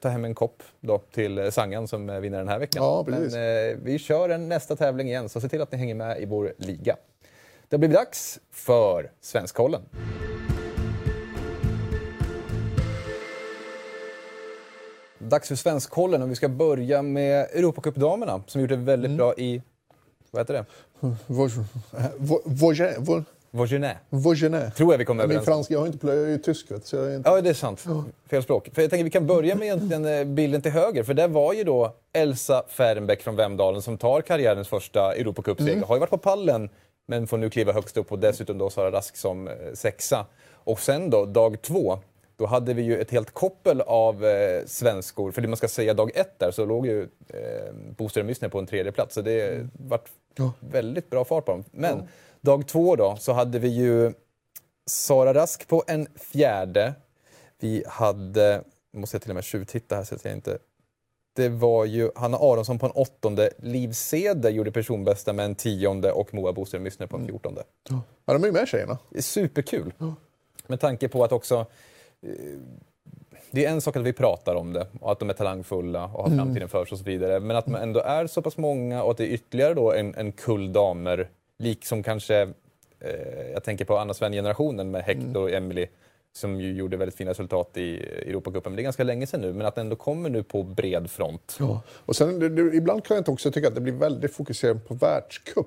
ta 0.01 0.09
hem 0.09 0.25
en 0.25 0.35
kopp 0.35 0.63
då 0.81 0.99
till 0.99 1.39
eh, 1.39 1.51
Sangan 1.51 1.89
som 1.89 2.11
eh, 2.11 2.21
vinner 2.21 2.39
den 2.39 2.49
här 2.49 2.59
veckan. 2.59 2.85
Ja, 2.85 3.05
precis. 3.05 3.33
Men 3.35 3.71
eh, 3.71 3.77
vi 3.83 3.99
kör 3.99 4.29
en 4.29 4.49
nästa 4.49 4.77
tävling 4.77 5.09
igen, 5.09 5.29
så 5.29 5.41
se 5.41 5.49
till 5.49 5.61
att 5.63 5.73
ni 5.73 5.79
hänger 5.79 5.95
med 5.95 6.21
i 6.23 6.25
vår 6.25 6.55
liga. 6.57 6.97
Det 7.69 7.79
blivit 7.79 7.97
dags 7.97 8.41
för 8.51 9.11
Svenskkollen. 9.21 9.83
Dags 15.19 15.49
för 15.49 15.55
Svenskkollen 15.55 16.23
och 16.23 16.31
vi 16.31 16.35
ska 16.35 16.49
börja 16.49 17.03
med 17.03 17.41
Europacupdamerna 17.53 18.43
som 18.47 18.61
gjort 18.61 18.71
det 18.71 18.77
väldigt 18.77 19.09
Mm. 19.09 19.17
bra 19.17 19.35
i, 19.35 19.63
vad 20.33 20.41
heter 20.41 20.55
det? 20.55 20.65
Vogenet. 23.51 23.97
Vogenet. 24.11 24.77
Tror 24.77 24.93
jag 24.93 24.99
vi 24.99 25.05
kommer 25.05 25.23
Min 25.23 25.31
överens 25.31 25.49
om. 25.49 25.53
franska, 25.55 25.75
jag 25.75 25.81
har 25.81 25.87
inte 25.87 25.99
plöjt, 25.99 26.19
jag 26.19 26.27
är 26.27 26.31
ju 26.31 26.39
tysk 26.39 26.71
vet, 26.71 26.87
så 26.87 26.97
jag 26.97 27.15
inte... 27.15 27.31
Ja, 27.31 27.41
det 27.41 27.51
är 27.51 27.55
sant. 27.55 27.87
Fel 28.31 28.43
språk. 28.43 28.69
För 28.73 28.83
jag 28.83 28.91
tänker 28.91 29.05
vi 29.05 29.11
kan 29.11 29.27
börja 29.27 29.55
med 29.55 29.65
egentligen 29.65 30.05
eh, 30.05 30.25
bilden 30.25 30.63
till 30.63 30.71
höger. 30.71 31.03
För 31.03 31.15
där 31.15 31.29
var 31.29 31.53
ju 31.53 31.65
då 31.65 31.97
Elsa 32.13 32.63
Fernbeck 32.69 33.23
från 33.23 33.37
Vemdalen 33.37 33.83
som 33.83 33.99
tar 33.99 34.21
karriärens 34.21 34.69
första 34.69 35.15
Europacupseger. 35.15 35.73
Mm. 35.73 35.85
Har 35.89 35.97
ju 35.97 36.01
varit 36.01 36.11
på 36.11 36.19
pallen, 36.19 36.69
men 37.07 37.27
får 37.27 37.39
nu 37.39 37.51
kliva 37.51 37.73
högst 37.73 37.97
upp 37.97 38.13
och 38.13 38.19
dessutom 38.19 38.59
då 38.59 38.71
Sara 38.71 38.93
Rask 38.93 39.17
som 39.17 39.49
eh, 39.49 39.55
sexa. 39.75 40.27
Och 40.53 40.81
sen 40.81 41.11
då, 41.11 41.27
dag 41.27 41.63
två, 41.63 41.99
då 42.37 42.47
hade 42.47 42.75
vi 42.75 42.83
ju 42.83 43.01
ett 43.01 43.11
helt 43.11 43.31
koppel 43.31 43.81
av 43.81 44.25
eh, 44.25 44.65
svenskor. 44.67 45.31
För 45.33 45.43
det 45.43 45.49
man 45.49 45.57
ska 45.57 45.69
säga, 45.69 45.95
dag 45.95 46.11
ett 46.15 46.39
där 46.39 46.51
så 46.51 46.65
låg 46.65 46.87
ju 46.87 47.03
eh, 47.29 47.73
Boström 47.97 48.31
Müssner 48.31 48.49
på 48.49 48.59
en 48.59 48.67
tredje 48.67 48.93
plats. 48.93 49.15
Så 49.15 49.21
det 49.21 49.69
vart 49.73 50.09
väldigt 50.61 51.11
bra 51.11 51.25
fart 51.25 51.45
på 51.45 51.53
dem. 51.53 51.65
Men 51.71 52.09
dag 52.41 52.67
två 52.67 52.97
då 52.97 53.17
så 53.17 53.33
hade 53.33 53.59
vi 53.59 53.69
ju 53.69 54.13
Sara 54.87 55.35
Rask 55.35 55.69
på 55.69 55.85
en 55.87 56.07
fjärde. 56.17 56.95
Vi 57.59 57.85
hade, 57.87 58.65
måste 58.93 59.15
jag 59.15 59.23
till 59.23 59.31
och 59.31 59.35
med 59.35 59.45
tjuvtitta 59.45 59.97
här 59.97 60.05
så 60.05 60.15
att 60.15 60.25
jag 60.25 60.35
inte... 60.35 60.59
Det 61.35 61.49
var 61.49 61.85
ju 61.85 62.11
Hanna 62.15 62.37
Aronsson 62.37 62.79
på 62.79 62.87
en 62.87 62.93
åttonde, 62.93 63.51
Liv 63.59 63.93
Ceder 63.93 64.51
gjorde 64.51 64.73
personbästa 64.73 65.33
med 65.33 65.45
en 65.45 65.55
tionde 65.55 66.13
och 66.13 66.35
Moa 66.35 66.53
Boström 66.53 66.85
Lyssner 66.85 67.07
på 67.07 67.17
en 67.17 67.27
fjortonde. 67.27 67.63
Ja, 67.89 68.03
de 68.25 68.43
är 68.43 68.47
ju 68.47 68.53
med 68.53 68.69
tjejerna. 68.69 68.99
Superkul. 69.21 69.93
Med 70.67 70.81
tanke 70.81 71.09
på 71.09 71.25
att 71.25 71.33
också... 71.33 71.67
Det 73.55 73.65
är 73.65 73.71
en 73.71 73.81
sak 73.81 73.97
att 73.97 74.03
vi 74.03 74.13
pratar 74.13 74.55
om 74.55 74.73
det 74.73 74.87
och 75.01 75.13
att 75.13 75.19
de 75.19 75.31
är 75.31 75.35
talangfulla 75.35 76.05
och 76.05 76.23
har 76.23 76.37
framtiden 76.37 76.69
för 76.69 76.85
sig 76.85 76.93
och 76.95 76.99
så 76.99 77.05
vidare. 77.05 77.41
Men 77.41 77.57
att 77.57 77.67
man 77.67 77.83
ändå 77.83 78.01
är 78.01 78.27
så 78.27 78.43
pass 78.43 78.57
många 78.57 79.03
och 79.03 79.11
att 79.11 79.17
det 79.17 79.25
är 79.25 79.35
ytterligare 79.35 79.75
då 79.75 79.93
en, 79.93 80.15
en 80.15 80.33
kull 80.33 80.73
damer, 80.73 81.29
liksom 81.59 82.03
kanske, 82.03 82.41
eh, 83.01 83.51
jag 83.53 83.65
tänker 83.65 83.85
på 83.85 83.99
Anna 83.99 84.15
Sven-generationen 84.15 84.91
med 84.91 85.03
Hector 85.03 85.43
och 85.43 85.51
Emily 85.51 85.87
som 86.33 86.61
ju 86.61 86.73
gjorde 86.73 86.97
väldigt 86.97 87.17
fina 87.17 87.31
resultat 87.31 87.77
i 87.77 87.97
Europacupen. 88.03 88.73
Men 88.73 88.77
det 88.77 88.83
är 88.83 88.85
ganska 88.85 89.05
länge 89.05 89.27
sedan 89.27 89.41
nu, 89.41 89.53
men 89.53 89.67
att 89.67 89.75
det 89.75 89.81
ändå 89.81 89.97
kommer 89.97 90.31
nu 90.31 90.43
på 90.43 90.63
bred 90.63 91.11
front. 91.11 91.57
Ja. 91.59 91.83
Och 91.89 92.17
sen, 92.17 92.39
det, 92.39 92.49
det, 92.49 92.77
ibland 92.77 93.05
kan 93.05 93.15
jag 93.15 93.21
inte 93.21 93.31
också 93.31 93.51
tycka 93.51 93.69
att 93.69 93.75
det 93.75 93.81
blir 93.81 93.93
väldigt 93.93 94.35
fokuserat 94.35 94.89
på 94.89 94.95
världscup. 94.95 95.67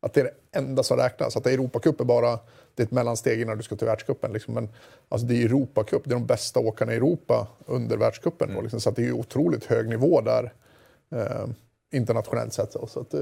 Att 0.00 0.14
det 0.14 0.20
är 0.20 0.24
det 0.24 0.58
enda 0.58 0.82
som 0.82 0.96
räknas. 0.96 1.36
Att 1.36 1.46
Europacup 1.46 2.00
är 2.00 2.04
bara 2.04 2.38
det 2.74 2.82
är 2.82 2.84
ett 2.86 2.92
mellansteg 2.92 3.40
innan 3.40 3.56
du 3.56 3.62
ska 3.62 3.76
till 3.76 3.86
världscupen. 3.86 4.32
Liksom. 4.32 4.54
Men 4.54 4.68
alltså, 5.08 5.26
det 5.26 5.34
är 5.34 5.44
Europacup, 5.44 6.04
det 6.04 6.10
är 6.10 6.14
de 6.14 6.26
bästa 6.26 6.60
åkarna 6.60 6.92
i 6.92 6.96
Europa 6.96 7.46
under 7.66 7.96
världscupen. 7.96 8.54
Då, 8.54 8.60
liksom. 8.60 8.80
Så 8.80 8.90
det 8.90 9.06
är 9.06 9.12
otroligt 9.12 9.64
hög 9.64 9.88
nivå 9.88 10.20
där 10.20 10.52
eh, 11.10 11.46
internationellt 11.92 12.52
sett. 12.52 12.72
Så 12.72 13.00
att, 13.00 13.14
eh, 13.14 13.20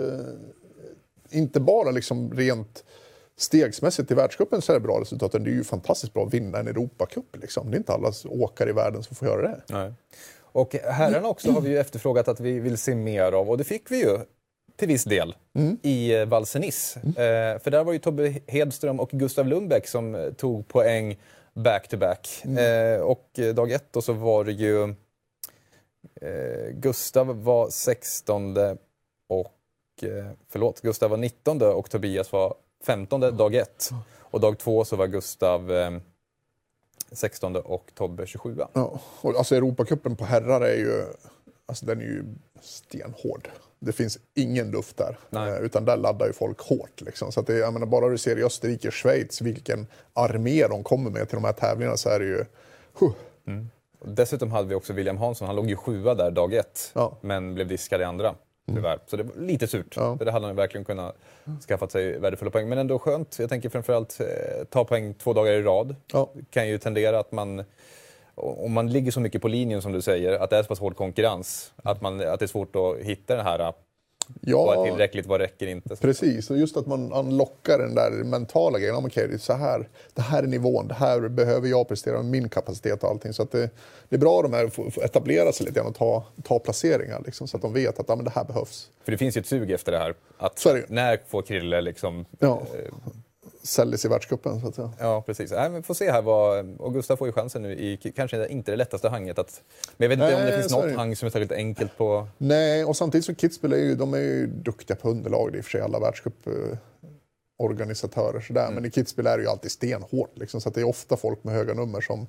inte 1.30 1.60
bara 1.60 1.90
liksom 1.90 2.32
rent 2.32 2.84
stegsmässigt 3.36 4.10
i 4.10 4.14
världscupen 4.14 4.62
så 4.62 4.72
är 4.72 4.74
det 4.74 4.80
bra 4.80 5.00
resultat. 5.00 5.32
Det 5.32 5.38
är 5.38 5.44
ju 5.44 5.64
fantastiskt 5.64 6.14
bra 6.14 6.26
att 6.26 6.34
vinna 6.34 6.58
en 6.58 6.68
Europacup. 6.68 7.36
Liksom. 7.36 7.70
Det 7.70 7.76
är 7.76 7.78
inte 7.78 7.92
alla 7.92 8.12
åkare 8.24 8.70
i 8.70 8.72
världen 8.72 9.02
som 9.02 9.16
får 9.16 9.28
göra 9.28 9.42
det. 9.42 9.60
Nej. 9.68 9.92
Och 10.52 10.74
herrarna 10.74 11.28
också 11.28 11.50
har 11.50 11.60
vi 11.60 11.68
ju 11.68 11.78
efterfrågat 11.78 12.28
att 12.28 12.40
vi 12.40 12.58
vill 12.58 12.78
se 12.78 12.94
mer 12.94 13.32
av 13.32 13.50
och 13.50 13.58
det 13.58 13.64
fick 13.64 13.90
vi 13.90 14.00
ju 14.00 14.18
till 14.81 14.88
viss 14.88 15.05
del 15.05 15.35
i 15.83 16.14
eh, 16.14 16.25
Valsenis. 16.25 16.97
Eh, 16.97 17.59
för 17.59 17.71
där 17.71 17.85
var 17.85 17.93
ju 17.93 17.99
Tobbe 17.99 18.35
Hedström 18.47 19.01
och 19.01 19.11
Gustav 19.11 19.47
Lundbäck 19.47 19.87
som 19.87 20.14
eh, 20.14 20.31
tog 20.31 20.69
poäng 20.69 21.19
back-to-back. 21.55 22.45
Eh, 22.45 23.01
och 23.01 23.38
eh, 23.38 23.55
dag 23.55 23.73
ett 23.73 23.93
då 23.93 24.03
så 24.03 24.12
var 24.12 24.45
det 24.45 24.53
ju 24.53 24.83
eh, 26.21 26.71
Gustav 26.73 27.43
var 27.43 27.71
16 27.71 28.57
och 29.29 29.55
eh, 30.03 30.27
förlåt, 30.49 30.81
Gustav 30.81 31.11
var 31.11 31.16
19 31.16 31.62
och 31.62 31.90
Tobias 31.90 32.33
var 32.33 32.55
15 32.87 33.21
dag 33.21 33.55
ett. 33.55 33.90
Och 34.19 34.40
dag 34.40 34.59
två 34.59 34.85
så 34.85 34.97
var 34.97 35.07
Gustav 35.07 35.73
eh, 35.73 35.90
16 37.12 37.57
och 37.57 37.93
Tobbe 37.95 38.27
27. 38.27 38.57
Ja, 38.73 39.01
och 39.21 39.37
alltså 39.37 39.57
Europacupen 39.57 40.16
på 40.16 40.25
herrar 40.25 40.61
är 40.61 40.77
ju, 40.77 41.05
alltså 41.70 41.87
den 41.87 42.00
är 42.00 42.04
ju 42.04 42.24
stenhård. 42.62 43.48
Det 43.78 43.92
finns 43.92 44.18
ingen 44.35 44.70
luft 44.70 44.96
där, 44.96 45.18
Nej. 45.30 45.50
eh, 45.52 45.59
utan 45.61 45.85
där 45.85 45.96
laddar 45.96 46.26
ju 46.26 46.33
folk 46.33 46.61
hårt. 46.61 47.00
Liksom. 47.00 47.33
Så 47.33 47.40
att 47.40 47.46
det, 47.46 47.54
jag 47.59 47.72
menar, 47.72 47.87
bara 47.87 48.09
du 48.09 48.18
ser 48.18 48.38
i 48.38 48.42
Österrike, 48.44 48.90
Schweiz, 48.90 49.40
vilken 49.40 49.87
armé 50.12 50.66
de 50.66 50.83
kommer 50.85 51.11
med 51.11 51.28
till 51.28 51.37
de 51.37 51.44
här 51.44 51.52
tävlingarna 51.52 51.96
så 51.96 52.09
är 52.09 52.18
det 52.20 52.26
ju... 52.26 52.44
Huh. 52.98 53.12
Och 53.98 54.09
Dessutom 54.09 54.50
hade 54.52 54.68
vi 54.68 54.74
också 54.74 54.92
William 54.92 55.16
Hansson, 55.16 55.46
han 55.46 55.56
låg 55.56 55.68
ju 55.70 55.76
sjua 55.76 56.14
där 56.14 56.30
dag 56.30 56.54
ett, 56.54 56.90
Ja. 56.94 57.18
men 57.20 57.54
blev 57.54 57.68
diskad 57.68 58.00
i 58.00 58.04
andra. 58.04 58.35
Tyvärr. 58.74 58.98
Så 59.06 59.16
det 59.16 59.22
var 59.22 59.35
lite 59.37 59.66
surt. 59.66 59.94
Ja. 59.96 60.18
För 60.18 60.24
det 60.24 60.30
hade 60.33 60.46
han 60.46 60.56
verkligen 60.56 60.85
kunnat 60.85 61.16
skaffat 61.68 61.92
sig 61.92 62.18
värdefulla 62.18 62.50
poäng. 62.50 62.68
Men 62.68 62.78
ändå 62.78 62.98
skönt. 62.98 63.38
Jag 63.38 63.48
tänker 63.48 63.68
framförallt 63.68 64.20
eh, 64.20 64.64
ta 64.70 64.85
poäng 64.85 65.14
två 65.14 65.33
dagar 65.33 65.52
i 65.52 65.62
rad. 65.62 65.96
Ja. 66.12 66.30
Det 66.35 66.44
kan 66.50 66.68
ju 66.68 66.78
tendera 66.78 67.18
att 67.18 67.33
man, 67.33 67.64
om 68.40 68.72
man 68.72 68.92
ligger 68.92 69.12
så 69.12 69.20
mycket 69.20 69.42
på 69.42 69.48
linjen 69.48 69.83
som 69.83 69.92
du 69.92 70.03
säger, 70.03 70.33
att 70.33 70.50
det 70.50 70.57
är 70.57 70.62
så 70.62 70.68
pass 70.68 70.81
hård 70.81 70.96
konkurrens, 70.96 71.72
att, 71.83 72.00
man, 72.00 72.20
att 72.29 72.38
det 72.38 72.44
är 72.44 72.46
svårt 72.46 72.76
att 72.76 73.07
hitta 73.07 73.37
den 73.37 73.44
här, 73.44 73.59
vad 73.59 73.68
är 73.68 73.74
Ja, 74.40 74.85
tillräckligt, 74.85 75.26
vad 75.26 75.40
räcker 75.40 75.66
inte? 75.66 75.96
precis. 75.96 76.50
Och 76.50 76.59
just 76.59 76.76
att 76.76 76.87
man 76.87 77.12
unlockar 77.12 77.79
den 77.79 77.94
där 77.94 78.11
mentala 78.11 78.79
grejen. 78.79 78.94
Ja, 78.94 79.03
okej, 79.07 79.29
det, 79.29 79.35
är 79.35 79.38
så 79.38 79.53
här, 79.53 79.88
det 80.14 80.22
här 80.22 80.42
är 80.42 80.46
nivån, 80.46 80.88
det 80.88 80.94
här 80.94 81.29
behöver 81.29 81.68
jag 81.68 81.88
prestera 81.88 82.16
med 82.16 82.24
min 82.24 82.48
kapacitet 82.48 83.03
och 83.03 83.11
allting. 83.11 83.33
Så 83.33 83.42
att 83.42 83.53
det, 83.53 83.70
det 84.09 84.16
är 84.16 84.20
bra 84.20 84.42
de 84.42 84.53
här 84.53 84.64
att 84.64 84.98
etablera 84.98 85.53
sig 85.53 85.66
lite 85.66 85.79
grann 85.79 85.88
och 85.88 85.94
ta, 85.94 86.24
ta 86.44 86.59
placeringar. 86.59 87.22
Liksom, 87.26 87.48
så 87.48 87.57
att 87.57 87.62
de 87.62 87.72
vet 87.72 88.00
att 88.00 88.09
ja, 88.09 88.16
men 88.16 88.24
det 88.24 88.31
här 88.31 88.44
behövs. 88.44 88.90
För 89.05 89.12
det 89.12 89.18
finns 89.18 89.37
ju 89.37 89.40
ett 89.40 89.46
sug 89.46 89.70
efter 89.70 89.92
det 89.92 89.98
här. 89.98 90.14
Att 90.38 90.64
det 90.64 90.85
när 90.88 91.20
får 91.29 91.42
Krille 91.42 91.81
liksom 91.81 92.24
Ja. 92.38 92.62
Säljs 93.62 94.05
i 94.05 94.09
världscupen. 94.09 94.73
Ja, 94.99 95.23
precis. 95.27 95.51
Nej, 95.51 95.70
men 95.70 95.83
får 95.83 95.94
se 95.94 96.11
här 96.11 96.23
vad... 96.23 96.81
Och 96.81 96.94
Gustav 96.94 97.16
får 97.16 97.29
ju 97.29 97.33
chansen 97.33 97.62
nu 97.62 97.73
i 97.73 98.12
kanske 98.16 98.49
inte 98.49 98.70
det 98.70 98.77
lättaste 98.77 99.09
hanget. 99.09 99.38
Att, 99.38 99.62
men 99.96 100.11
jag 100.11 100.16
vet 100.16 100.25
inte 100.25 100.35
om 100.35 100.40
det 100.40 100.46
Nej, 100.51 100.61
finns 100.61 100.73
något 100.73 100.96
hang 100.96 101.16
som 101.16 101.27
är 101.27 101.31
särskilt 101.31 101.53
enkelt 101.53 101.96
på... 101.96 102.29
Nej, 102.38 102.85
och 102.85 102.96
samtidigt 102.96 103.25
så 103.25 103.33
Kitzbühel 103.33 103.75
är 103.75 103.79
ju, 103.79 103.94
de 103.94 104.14
är 104.14 104.18
ju 104.18 104.46
duktiga 104.46 104.96
på 104.96 105.11
underlag. 105.11 105.53
Det 105.53 105.57
är 105.57 105.59
i 105.59 105.61
och 105.61 105.64
för 105.64 105.70
sig 105.70 105.81
alla 105.81 106.01
världscup-organisatörer. 106.01 108.40
sådär. 108.40 108.62
Mm. 108.62 108.75
Men 108.75 108.85
i 108.85 108.88
Kitzbühel 108.88 109.29
är 109.29 109.37
det 109.37 109.42
ju 109.42 109.49
alltid 109.49 109.70
stenhårt. 109.70 110.38
Liksom, 110.38 110.61
så 110.61 110.70
det 110.70 110.81
är 110.81 110.88
ofta 110.88 111.16
folk 111.16 111.44
med 111.44 111.55
höga 111.55 111.75
nummer 111.75 112.01
som, 112.01 112.27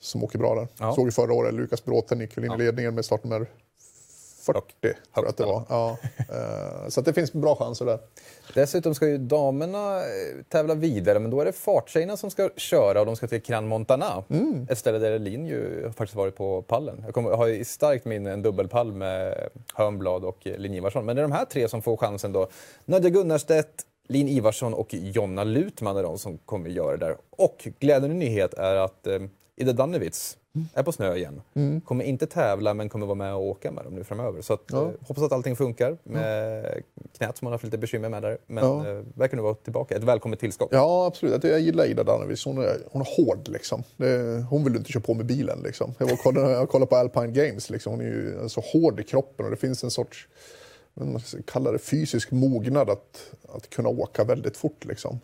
som 0.00 0.24
åker 0.24 0.38
bra 0.38 0.54
där. 0.54 0.68
Ja. 0.78 0.94
Såg 0.94 1.06
ju 1.06 1.12
förra 1.12 1.32
året, 1.32 1.54
Lukas 1.54 1.84
Bråten 1.84 2.20
gick 2.20 2.36
väl 2.36 2.44
in 2.44 2.52
i 2.52 2.58
ledningen 2.58 2.94
med 2.94 3.04
startnummer 3.04 3.46
40 4.44 4.60
tror 4.80 4.94
jag 5.14 5.26
att 5.26 5.36
det 5.36 5.44
var. 5.44 5.62
Ja. 5.68 5.96
Eh, 6.18 6.88
så 6.88 7.00
det 7.00 7.12
finns 7.12 7.32
bra 7.32 7.56
chanser 7.56 7.84
där. 7.84 7.98
Dessutom 8.54 8.94
ska 8.94 9.08
ju 9.08 9.18
damerna 9.18 9.98
eh, 9.98 10.04
tävla 10.48 10.74
vidare, 10.74 11.18
men 11.18 11.30
då 11.30 11.40
är 11.40 11.44
det 11.44 11.52
farttjejerna 11.52 12.16
som 12.16 12.30
ska 12.30 12.50
köra 12.56 13.00
och 13.00 13.06
de 13.06 13.16
ska 13.16 13.26
till 13.26 13.42
Crans 13.42 13.68
Montana. 13.68 14.24
Mm. 14.30 14.66
Ett 14.70 14.78
ställe 14.78 14.98
där 14.98 15.12
Elin 15.12 15.46
ju 15.46 15.90
faktiskt 15.96 16.16
varit 16.16 16.36
på 16.36 16.62
pallen. 16.62 17.02
Jag, 17.04 17.14
kommer, 17.14 17.30
jag 17.30 17.36
har 17.36 17.48
i 17.48 17.64
starkt 17.64 18.04
minne 18.04 18.32
en 18.32 18.42
dubbelpall 18.42 18.92
med 18.92 19.48
Hörnblad 19.74 20.24
och 20.24 20.38
Linn 20.44 20.74
Ivarsson. 20.74 21.04
Men 21.04 21.16
det 21.16 21.22
är 21.22 21.28
de 21.28 21.32
här 21.32 21.44
tre 21.44 21.68
som 21.68 21.82
får 21.82 21.96
chansen 21.96 22.32
då. 22.32 22.48
Nadja 22.84 23.10
Gunnarstedt, 23.10 23.82
Lin 24.08 24.28
Ivarsson 24.28 24.74
och 24.74 24.94
Jonna 24.94 25.44
Lutman 25.44 25.96
är 25.96 26.02
de 26.02 26.18
som 26.18 26.38
kommer 26.38 26.70
göra 26.70 26.96
det 26.96 27.06
där. 27.06 27.16
Och 27.30 27.68
glädjande 27.78 28.16
nyhet 28.16 28.54
är 28.54 28.76
att 28.76 29.06
eh, 29.06 29.18
Ida 29.56 29.72
Dannewitz 29.72 30.36
är 30.74 30.82
på 30.82 30.92
snö 30.92 31.14
igen. 31.14 31.42
Mm. 31.54 31.80
Kommer 31.80 32.04
inte 32.04 32.26
tävla 32.26 32.74
men 32.74 32.88
kommer 32.88 33.06
vara 33.06 33.14
med 33.14 33.34
och 33.34 33.42
åka 33.42 33.70
med 33.70 33.84
dem 33.84 33.94
nu 33.94 34.04
framöver. 34.04 34.42
Så 34.42 34.52
att, 34.52 34.62
ja. 34.66 34.82
eh, 34.82 34.90
hoppas 35.00 35.24
att 35.24 35.32
allting 35.32 35.56
funkar 35.56 35.98
med 36.02 36.64
knät 37.16 37.36
som 37.36 37.46
hon 37.46 37.52
har 37.52 37.54
haft 37.54 37.64
lite 37.64 37.78
bekymmer 37.78 38.08
med 38.08 38.22
där. 38.22 38.38
Men 38.46 38.64
ja. 38.64 38.88
eh, 38.88 39.02
verkar 39.14 39.36
nu 39.36 39.42
vara 39.42 39.54
tillbaka. 39.54 39.96
Ett 39.96 40.04
välkommet 40.04 40.40
tillskott. 40.40 40.68
Ja 40.72 41.06
absolut. 41.06 41.44
Jag 41.44 41.60
gillar 41.60 41.84
Ida 41.84 42.04
Dannewitz. 42.04 42.44
Hon 42.44 42.58
är, 42.58 42.76
hon 42.90 43.02
är 43.02 43.16
hård 43.16 43.48
liksom. 43.48 43.82
Det, 43.96 44.44
hon 44.50 44.64
vill 44.64 44.76
inte 44.76 44.92
köra 44.92 45.02
på 45.02 45.14
med 45.14 45.26
bilen 45.26 45.58
liksom. 45.64 45.94
Jag, 45.98 46.06
var 46.06 46.16
kollade, 46.16 46.52
jag 46.52 46.68
kollade 46.68 46.88
på 46.88 46.96
Alpine 46.96 47.32
Games 47.32 47.70
liksom. 47.70 47.92
Hon 47.92 48.00
är 48.00 48.04
ju 48.04 48.48
så 48.48 48.60
hård 48.60 49.00
i 49.00 49.02
kroppen 49.02 49.44
och 49.44 49.50
det 49.50 49.56
finns 49.56 49.84
en 49.84 49.90
sorts 49.90 50.28
man 50.94 51.20
kallar 51.46 51.72
det 51.72 51.78
fysisk 51.78 52.30
mognad 52.30 52.90
att, 52.90 53.30
att 53.48 53.70
kunna 53.70 53.88
åka 53.88 54.24
väldigt 54.24 54.56
fort 54.56 54.84
liksom. 54.84 55.20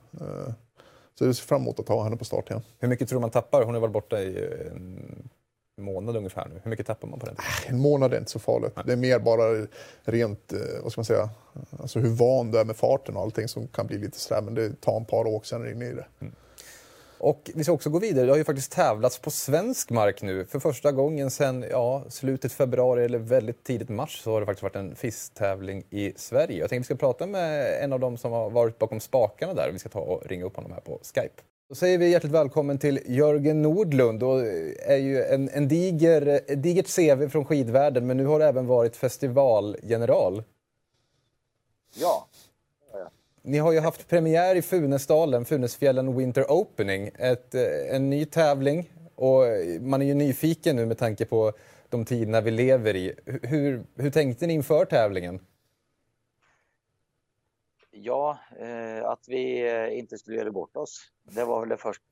Eh, 1.11 1.19
så 1.19 1.25
jag 1.25 1.37
ser 1.37 1.45
fram 1.45 1.63
emot 1.63 1.81
att 1.81 1.89
ha 1.89 2.05
henne 2.05 2.17
på 2.17 2.25
start 2.25 2.51
igen. 2.51 2.63
Hur 2.79 2.89
mycket 2.89 3.09
tror 3.09 3.21
man 3.21 3.31
tappar? 3.31 3.63
Hon 3.63 3.75
har 3.75 3.81
varit 3.81 3.93
borta 3.93 4.21
i 4.21 4.49
en 5.77 5.85
månad 5.85 6.17
ungefär 6.17 6.49
nu. 6.49 6.61
Hur 6.63 6.71
mycket 6.71 6.87
tappar 6.87 7.09
man 7.09 7.19
på 7.19 7.27
den? 7.27 7.37
En 7.67 7.79
månad 7.79 8.15
är 8.15 8.19
inte 8.19 8.31
så 8.31 8.39
farligt. 8.39 8.73
Nej. 8.77 8.85
Det 8.87 8.93
är 8.93 8.97
mer 8.97 9.19
bara 9.19 9.67
rent, 10.03 10.53
eh, 10.53 10.59
vad 10.83 10.93
ska 10.93 10.99
man 10.99 11.05
säga, 11.05 11.31
alltså 11.81 11.99
hur 11.99 12.11
van 12.11 12.51
du 12.51 12.59
är 12.59 12.65
med 12.65 12.77
farten 12.77 13.17
och 13.17 13.23
allting 13.23 13.49
som 13.49 13.69
kan 13.69 13.87
bli 13.87 13.99
lite 13.99 14.19
sådär. 14.19 14.43
Men 14.43 14.55
det 14.55 14.81
tar 14.81 14.97
en 14.97 15.05
par 15.05 15.27
år 15.27 15.41
sen 15.45 15.71
in 15.71 15.83
i 15.83 15.93
det. 15.93 16.07
Mm. 16.21 16.35
Och 17.21 17.51
vi 17.55 17.65
ska 17.65 17.73
också 17.73 17.91
gå 17.91 17.99
vidare. 17.99 18.27
Det 18.27 18.33
har 18.33 18.37
ju 18.37 18.45
faktiskt 18.45 18.73
tävlats 18.73 19.19
på 19.19 19.31
svensk 19.31 19.91
mark 19.91 20.23
nu. 20.23 20.45
För 20.45 20.59
första 20.59 20.93
gången 20.93 21.31
sedan 21.31 21.65
ja, 21.71 22.05
slutet 22.09 22.53
februari 22.53 23.05
eller 23.05 23.19
väldigt 23.19 23.65
tidigt 23.65 23.89
mars 23.89 24.21
så 24.23 24.33
har 24.33 24.41
det 24.41 24.47
faktiskt 24.47 24.63
varit 24.63 24.77
en 24.77 24.95
FIS-tävling 24.95 25.85
i 25.91 26.13
Sverige. 26.17 26.59
Jag 26.59 26.71
tänkte 26.71 26.93
vi 26.93 26.97
ska 26.97 27.07
prata 27.07 27.27
med 27.27 27.83
en 27.85 27.93
av 27.93 28.01
dem 28.01 28.17
som 28.17 28.33
har 28.33 28.51
varit 28.51 28.79
bakom 28.79 29.01
spakarna 29.01 29.55
där. 29.55 29.71
Vi 29.73 29.79
ska 29.79 29.89
ta 29.89 30.01
och 30.01 30.27
ringa 30.27 30.45
upp 30.45 30.57
honom 30.57 30.73
här 30.73 30.81
på 30.81 31.01
Skype. 31.03 31.43
Då 31.69 31.75
säger 31.75 31.99
vi 31.99 32.09
hjärtligt 32.09 32.33
välkommen 32.33 32.79
till 32.79 33.01
Jörgen 33.07 33.63
Nordlund. 33.63 34.23
och 34.23 34.41
är 34.87 34.97
ju 34.97 35.23
en, 35.23 35.49
en 35.49 35.69
diger, 35.69 36.27
ett 36.27 36.63
digert 36.63 36.97
CV 36.97 37.29
från 37.29 37.45
skidvärlden 37.45 38.07
men 38.07 38.17
nu 38.17 38.27
har 38.27 38.39
du 38.39 38.45
även 38.45 38.67
varit 38.67 38.97
festivalgeneral. 38.97 40.43
Ja, 41.95 42.27
ni 43.51 43.59
har 43.59 43.73
ju 43.73 43.81
haft 43.81 44.09
premiär 44.09 44.55
i 44.55 44.63
Funäsdalen, 44.63 45.45
Funäsfjällen 45.45 46.17
Winter 46.17 46.51
Opening. 46.51 47.11
Ett, 47.15 47.55
eh, 47.55 47.95
en 47.95 48.11
ny 48.11 48.25
tävling 48.25 48.93
och 49.15 49.43
man 49.81 50.03
är 50.03 50.07
ju 50.07 50.15
nyfiken 50.15 50.77
nu 50.77 50.87
med 50.87 50.99
tanke 50.99 51.27
på 51.27 51.53
de 51.89 52.05
tiderna 52.05 52.41
vi 52.41 52.51
lever 52.51 52.97
i. 52.97 53.15
Hur, 53.43 53.85
hur 53.95 54.11
tänkte 54.11 54.47
ni 54.47 54.53
inför 54.53 54.85
tävlingen? 54.85 55.41
Ja, 57.91 58.39
eh, 58.59 59.05
att 59.05 59.25
vi 59.29 59.71
eh, 59.71 59.99
inte 59.99 60.19
skulle 60.19 60.37
göra 60.37 60.51
bort 60.51 60.77
oss. 60.77 61.01
Det 61.23 61.45
var 61.45 61.61
väl 61.61 61.69
det 61.69 61.77
första 61.77 62.05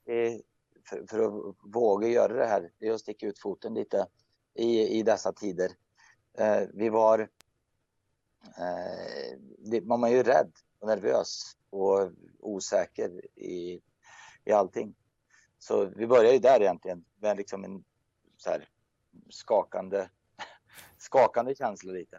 för, 0.91 1.07
för, 1.11 1.19
att 1.19 1.57
våga 1.75 2.09
göra 2.09 2.33
det 2.33 2.47
här. 2.47 2.71
Det 2.79 2.89
är 2.89 2.93
att 2.93 3.01
sticka 3.01 3.27
ut 3.27 3.39
foten 3.39 3.75
lite 3.75 4.07
i, 4.55 4.99
i 4.99 5.03
dessa 5.03 5.33
tider. 5.33 5.71
Eh, 6.39 6.63
vi 6.75 6.89
var... 6.89 7.19
Eh, 8.59 9.39
det, 9.59 9.81
man 9.81 10.01
var 10.01 10.09
ju 10.09 10.23
rädd 10.23 10.53
och 10.81 10.89
nervös 10.89 11.57
och 11.71 12.11
osäker 12.41 13.11
i, 13.37 13.81
i 14.45 14.53
allting. 14.53 14.95
Så 15.59 15.85
vi 15.85 16.07
börjar 16.07 16.33
ju 16.33 16.39
där 16.39 16.61
egentligen 16.61 17.05
med 17.21 17.37
liksom 17.37 17.65
en 17.65 17.85
så 18.37 18.51
här 18.51 18.69
skakande, 19.29 20.09
skakande 20.99 21.55
känsla 21.55 21.93
lite. 21.93 22.19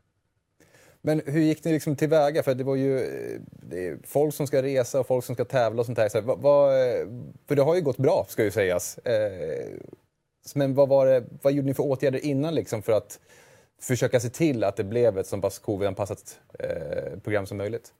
Men 1.01 1.21
hur 1.25 1.41
gick 1.41 1.63
ni 1.63 1.71
liksom 1.71 1.95
tillväga? 1.95 2.43
För 2.43 2.55
det 2.55 2.63
var 2.63 2.75
ju 2.75 2.99
det 3.51 4.07
folk 4.07 4.33
som 4.33 4.47
ska 4.47 4.61
resa 4.61 4.99
och 4.99 5.07
folk 5.07 5.25
som 5.25 5.35
ska 5.35 5.45
tävla 5.45 5.79
och 5.79 5.85
sånt 5.85 5.95
där. 5.95 6.09
Så 6.09 6.21
vad, 6.21 6.39
vad, 6.39 6.71
för 7.47 7.55
det 7.55 7.61
har 7.61 7.75
ju 7.75 7.81
gått 7.81 7.97
bra, 7.97 8.25
ska 8.29 8.43
ju 8.43 8.51
sägas. 8.51 8.97
Eh, 8.97 9.77
men 10.55 10.73
vad, 10.73 10.89
var 10.89 11.05
det, 11.05 11.23
vad 11.41 11.53
gjorde 11.53 11.67
ni 11.67 11.73
för 11.73 11.83
åtgärder 11.83 12.25
innan 12.25 12.55
liksom 12.55 12.81
för 12.81 12.91
att 12.91 13.19
försöka 13.81 14.19
se 14.19 14.29
till 14.29 14.63
att 14.63 14.75
det 14.75 14.83
blev 14.83 15.17
ett 15.17 15.27
så 15.27 15.41
pass 15.41 15.59
covid-anpassat 15.59 16.39
eh, 16.59 17.19
program 17.19 17.45
som 17.45 17.57
möjligt? 17.57 17.93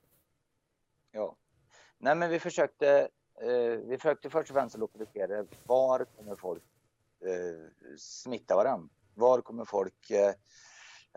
Nej, 2.01 2.15
men 2.15 2.29
vi 2.29 2.39
försökte, 2.39 3.09
eh, 3.41 3.79
vi 3.87 3.97
försökte 3.97 4.29
först 4.29 4.49
och 4.49 4.55
främst 4.55 4.77
lokalisera 4.77 5.45
var 5.63 6.05
kommer 6.05 6.35
folk 6.35 6.63
eh, 7.25 7.97
smitta 7.97 8.55
varandra? 8.55 8.89
Var 9.15 9.41
kommer 9.41 9.65
folk 9.65 10.09
eh, 10.09 10.33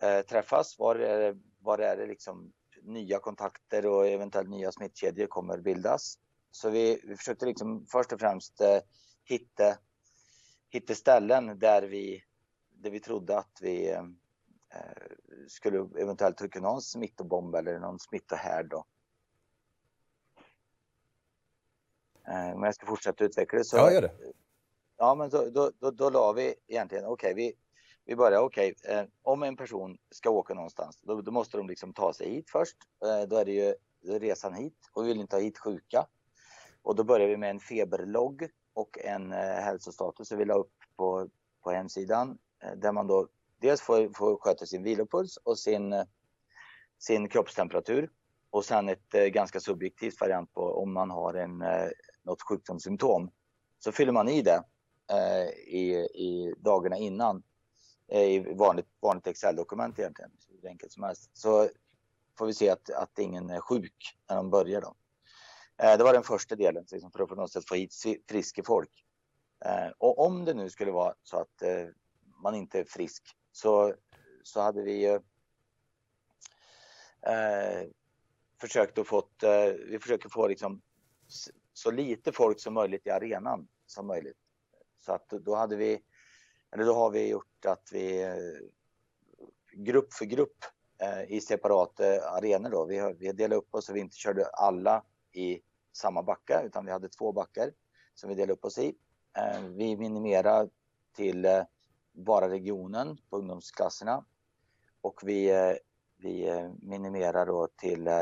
eh 0.03 0.23
träffas? 0.23 0.79
Var 0.79 0.97
är, 0.97 1.39
var 1.61 1.79
är 1.79 1.97
det 1.97 2.07
liksom 2.07 2.53
nya 2.83 3.19
kontakter 3.19 3.87
och 3.87 4.07
eventuellt 4.07 4.51
nya 4.51 4.73
smittkedjor 4.73 5.27
kommer 5.27 5.59
bildas? 5.59 6.19
Så 6.51 6.71
vi, 6.71 7.01
vi 7.05 7.17
försökte 7.17 7.47
liksom 7.47 7.87
först 7.87 8.13
och 8.13 8.21
främst 8.21 8.61
eh, 8.61 8.79
hitta, 9.25 9.77
hitta 10.69 10.95
ställen 10.95 11.59
där 11.59 11.83
vi, 11.83 12.25
där 12.71 12.91
vi 12.91 13.01
trodde 13.01 13.39
att 13.39 13.59
vi 13.61 13.91
eh, 13.91 14.05
skulle 15.49 15.79
eventuellt 15.79 16.53
kunna 16.53 16.69
ha 16.69 16.75
en 16.75 16.81
smittobomb 16.81 17.55
eller 17.55 17.79
någon 17.79 17.99
smittohärd. 17.99 18.69
Då. 18.71 18.85
Eh, 22.29 22.55
om 22.55 22.63
jag 22.63 22.75
ska 22.75 22.87
fortsätta 22.87 23.25
utveckla 23.25 23.59
det 23.59 23.65
så... 23.65 23.77
Ja, 23.77 23.93
gör 23.93 24.03
det. 24.03 24.13
Ja, 24.99 25.15
men 25.15 25.31
då, 25.31 25.51
då, 25.51 25.71
då, 25.79 25.91
då 25.91 26.11
la 26.11 26.33
vi 26.33 26.55
egentligen, 26.69 27.05
okej, 27.05 27.33
okay, 27.33 27.35
vi, 27.35 27.55
vi 28.05 28.17
börjar, 28.17 28.41
okej, 28.41 28.75
okay, 28.79 28.95
eh, 28.95 29.05
om 29.23 29.43
en 29.43 29.57
person 29.57 29.99
ska 30.11 30.31
åka 30.31 30.55
någonstans, 30.55 30.99
då, 31.03 31.21
då, 31.21 31.31
måste 31.31 31.57
de 31.57 31.69
liksom 31.69 31.93
ta 31.93 32.13
sig 32.13 32.31
hit 32.31 32.51
först. 32.51 32.77
Eh, 33.05 33.29
då 33.29 33.37
är 33.37 33.45
det 33.45 33.53
ju 33.53 33.75
resan 34.19 34.55
hit 34.55 34.77
och 34.93 35.05
vi 35.05 35.09
vill 35.09 35.21
inte 35.21 35.37
ha 35.37 35.41
hit 35.41 35.59
sjuka. 35.59 36.07
Och 36.83 36.97
då 36.97 37.05
börjar 37.05 37.29
vi 37.29 37.37
med 37.37 37.51
en 37.51 37.61
feberlogg 37.61 38.49
och 38.75 38.99
en 39.05 39.33
eh, 39.33 39.39
hälsostatus 39.39 40.29
som 40.29 40.39
vi 40.39 40.45
la 40.45 40.55
upp 40.55 40.73
på, 40.97 41.29
på 41.63 41.71
hemsidan 41.71 42.39
eh, 42.63 42.73
där 42.77 42.93
man 42.93 43.07
då 43.07 43.29
dels 43.61 43.81
får, 43.81 44.15
får 44.15 44.37
sköta 44.37 44.67
sin 44.67 44.83
vilopuls 44.83 45.37
och 45.37 45.59
sin, 45.59 45.93
eh, 45.93 46.05
sin 46.99 47.29
kroppstemperatur 47.29 48.11
och 48.51 48.65
sen 48.65 48.89
ett 48.89 49.15
eh, 49.15 49.25
ganska 49.25 49.61
subjektivt 49.61 50.21
variant 50.21 50.55
på 50.55 50.83
om 50.83 50.93
man 50.93 51.11
har 51.11 51.35
en, 51.35 51.63
något 52.23 52.43
sjukdomssymptom. 52.43 53.31
Så 53.79 53.93
fyller 53.93 54.13
man 54.13 54.29
i 54.29 54.43
det 54.43 54.65
eh, 55.13 55.49
i, 55.51 56.09
i 56.15 56.55
dagarna 56.59 56.97
innan 56.97 57.43
eh, 58.09 58.23
i 58.23 58.55
vanligt, 58.55 58.89
vanligt 59.01 59.27
Excel-dokument 59.27 59.99
egentligen, 59.99 60.31
hur 60.63 60.69
enkelt 60.69 60.93
som 60.93 61.03
helst. 61.03 61.31
Så 61.33 61.69
får 62.39 62.47
vi 62.47 62.55
se 62.55 62.71
att, 62.71 62.91
att 62.91 63.19
ingen 63.19 63.51
är 63.51 63.61
sjuk 63.61 64.19
när 64.29 64.37
de 64.37 64.51
börjar 64.51 64.81
då. 64.81 64.95
Eh, 65.83 65.99
det 65.99 66.05
var 66.05 66.13
den 66.13 66.23
första 66.23 66.57
delen, 66.57 66.85
liksom 66.93 67.11
för 67.11 67.23
att 67.23 67.29
på 67.29 67.35
något 67.35 67.53
sätt 67.53 67.69
få 67.69 67.75
hit 67.75 67.95
friska 68.29 68.63
folk. 68.65 69.05
Eh, 69.65 69.89
och 69.99 70.27
om 70.27 70.45
det 70.45 70.55
nu 70.55 70.71
skulle 70.71 70.91
vara 70.91 71.15
så 71.23 71.37
att 71.37 71.63
eh, 71.63 71.87
man 72.43 72.55
inte 72.55 72.81
är 72.81 72.85
frisk 72.85 73.37
så, 73.53 73.95
så 74.43 74.61
hade 74.61 74.83
vi 74.83 75.05
eh, 77.27 77.89
försökt 78.61 78.99
att 78.99 79.07
fått, 79.07 79.43
eh, 79.43 79.67
vi 79.89 79.99
försöker 79.99 80.29
få 80.29 80.49
liksom 80.49 80.83
så 81.73 81.91
lite 81.91 82.33
folk 82.33 82.61
som 82.61 82.75
möjligt 82.75 83.07
i 83.07 83.11
arenan 83.11 83.69
som 83.87 84.07
möjligt. 84.07 84.37
Så 84.99 85.13
att 85.13 85.29
då 85.29 85.55
hade 85.55 85.77
vi, 85.77 86.03
eller 86.71 86.85
då 86.85 86.95
har 86.95 87.11
vi 87.11 87.29
gjort 87.29 87.65
att 87.67 87.89
vi 87.93 88.23
eh, 88.23 88.35
grupp 89.73 90.13
för 90.13 90.25
grupp 90.25 90.65
eh, 90.99 91.33
i 91.33 91.41
separata 91.41 92.31
arenor 92.31 92.71
då. 92.71 92.85
Vi, 92.85 93.15
vi 93.19 93.33
delade 93.33 93.57
upp 93.57 93.75
oss 93.75 93.87
så 93.87 93.93
vi 93.93 94.01
inte 94.01 94.17
körde 94.17 94.47
alla 94.47 95.05
i 95.33 95.61
samma 95.93 96.23
backa 96.23 96.63
utan 96.63 96.85
vi 96.85 96.93
hade 96.93 97.09
två 97.09 97.33
backar 97.33 97.73
som 98.15 98.29
vi 98.29 98.35
delade 98.35 98.53
upp 98.53 98.65
oss 98.65 98.79
i. 98.79 98.95
Eh, 99.37 99.63
vi 99.69 99.97
minimerade 99.97 100.71
till 101.17 101.45
eh, 101.45 101.63
bara 102.13 102.49
regionen 102.49 103.19
på 103.31 103.37
ungdomsklasserna 103.37 104.25
och 105.01 105.21
vi 105.23 105.51
vi 106.23 106.49
eh, 106.49 106.71
minimerar 106.83 107.47
då 107.47 107.69
till 107.77 108.07
eh, 108.07 108.15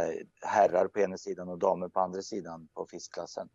herrar 0.43 0.89
på 0.89 1.01
ena 1.01 1.18
sidan 1.18 1.49
och 1.49 1.59
damer 1.59 1.89
på 1.89 2.01
andra 2.01 2.22
sidan 2.22 2.68
på 2.75 2.87
fiskklassen. 2.87 3.49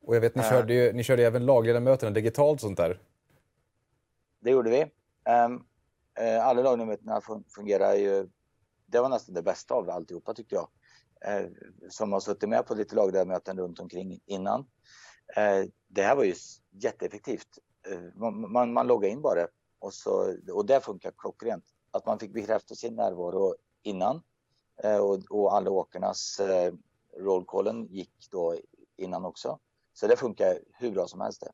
Och 0.00 0.16
jag 0.16 0.20
vet, 0.20 0.34
ni 0.34 0.42
körde 0.42 0.74
ju 0.74 0.92
ni 0.92 1.02
körde 1.02 1.26
även 1.26 1.46
lagledamöterna 1.46 2.10
digitalt 2.10 2.60
sånt 2.60 2.76
där? 2.76 3.02
Det 4.40 4.50
gjorde 4.50 4.70
vi. 4.70 4.80
Ehm, 5.24 5.62
eh, 6.20 6.46
alla 6.46 6.62
lagledamöterna 6.62 7.20
fungerar 7.54 7.94
ju... 7.94 8.28
Det 8.86 9.00
var 9.00 9.08
nästan 9.08 9.34
det 9.34 9.42
bästa 9.42 9.74
av 9.74 9.90
alltihopa 9.90 10.34
tyckte 10.34 10.54
jag. 10.54 10.68
Som 11.88 12.12
har 12.12 12.20
suttit 12.20 12.48
med 12.48 12.66
på 12.66 12.74
lite 12.74 12.94
lagledamöten 12.94 13.58
runt 13.58 13.80
omkring 13.80 14.20
innan. 14.26 14.66
Det 15.88 16.02
här 16.02 16.16
var 16.16 16.24
ju 16.24 16.34
jätteeffektivt. 16.70 17.58
Man, 18.14 18.52
man, 18.52 18.72
man 18.72 18.86
loggar 18.86 19.08
in 19.08 19.22
bara 19.22 19.46
och, 19.78 19.94
så, 19.94 20.36
och 20.52 20.66
det 20.66 20.80
funkar 20.80 21.12
klockrent. 21.18 21.64
Att 21.90 22.06
man 22.06 22.18
fick 22.18 22.32
bekräfta 22.32 22.74
sin 22.74 22.94
närvaro 22.94 23.54
innan 23.82 24.22
eh, 24.82 24.96
och, 24.96 25.18
och 25.30 25.56
alla 25.56 25.70
åkarnas 25.70 26.40
eh, 26.40 26.72
rollcallen 27.16 27.86
gick 27.86 28.30
då 28.30 28.56
innan 28.96 29.24
också. 29.24 29.58
Så 29.92 30.06
det 30.06 30.16
funkar 30.16 30.58
hur 30.72 30.90
bra 30.90 31.06
som 31.06 31.20
helst 31.20 31.40
det. 31.40 31.52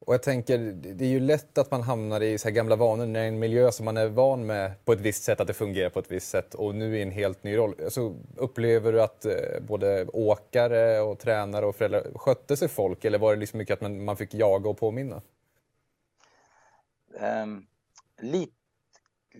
Och 0.00 0.14
jag 0.14 0.22
tänker, 0.22 0.58
det 0.72 1.04
är 1.04 1.08
ju 1.08 1.20
lätt 1.20 1.58
att 1.58 1.70
man 1.70 1.82
hamnar 1.82 2.20
i 2.20 2.38
så 2.38 2.50
gamla 2.50 2.76
vanor 2.76 3.06
när 3.06 3.28
en 3.28 3.38
miljö 3.38 3.72
som 3.72 3.84
man 3.84 3.96
är 3.96 4.08
van 4.08 4.46
med 4.46 4.84
på 4.84 4.92
ett 4.92 5.00
visst 5.00 5.24
sätt, 5.24 5.40
att 5.40 5.46
det 5.46 5.54
fungerar 5.54 5.90
på 5.90 5.98
ett 5.98 6.10
visst 6.10 6.30
sätt 6.30 6.54
och 6.54 6.74
nu 6.74 6.98
i 6.98 7.02
en 7.02 7.10
helt 7.10 7.44
ny 7.44 7.56
roll. 7.56 7.74
Alltså, 7.84 8.14
upplever 8.36 8.92
du 8.92 9.02
att 9.02 9.24
eh, 9.24 9.60
både 9.60 10.06
åkare 10.06 11.00
och 11.00 11.18
tränare 11.18 11.66
och 11.66 11.76
föräldrar 11.76 12.18
skötte 12.18 12.56
sig 12.56 12.68
folk 12.68 13.04
eller 13.04 13.18
var 13.18 13.34
det 13.34 13.40
liksom 13.40 13.58
mycket 13.58 13.74
att 13.74 13.80
man, 13.80 14.04
man 14.04 14.16
fick 14.16 14.34
jaga 14.34 14.70
och 14.70 14.78
påminna? 14.78 15.22
Um, 17.42 17.66
lite, 18.20 18.52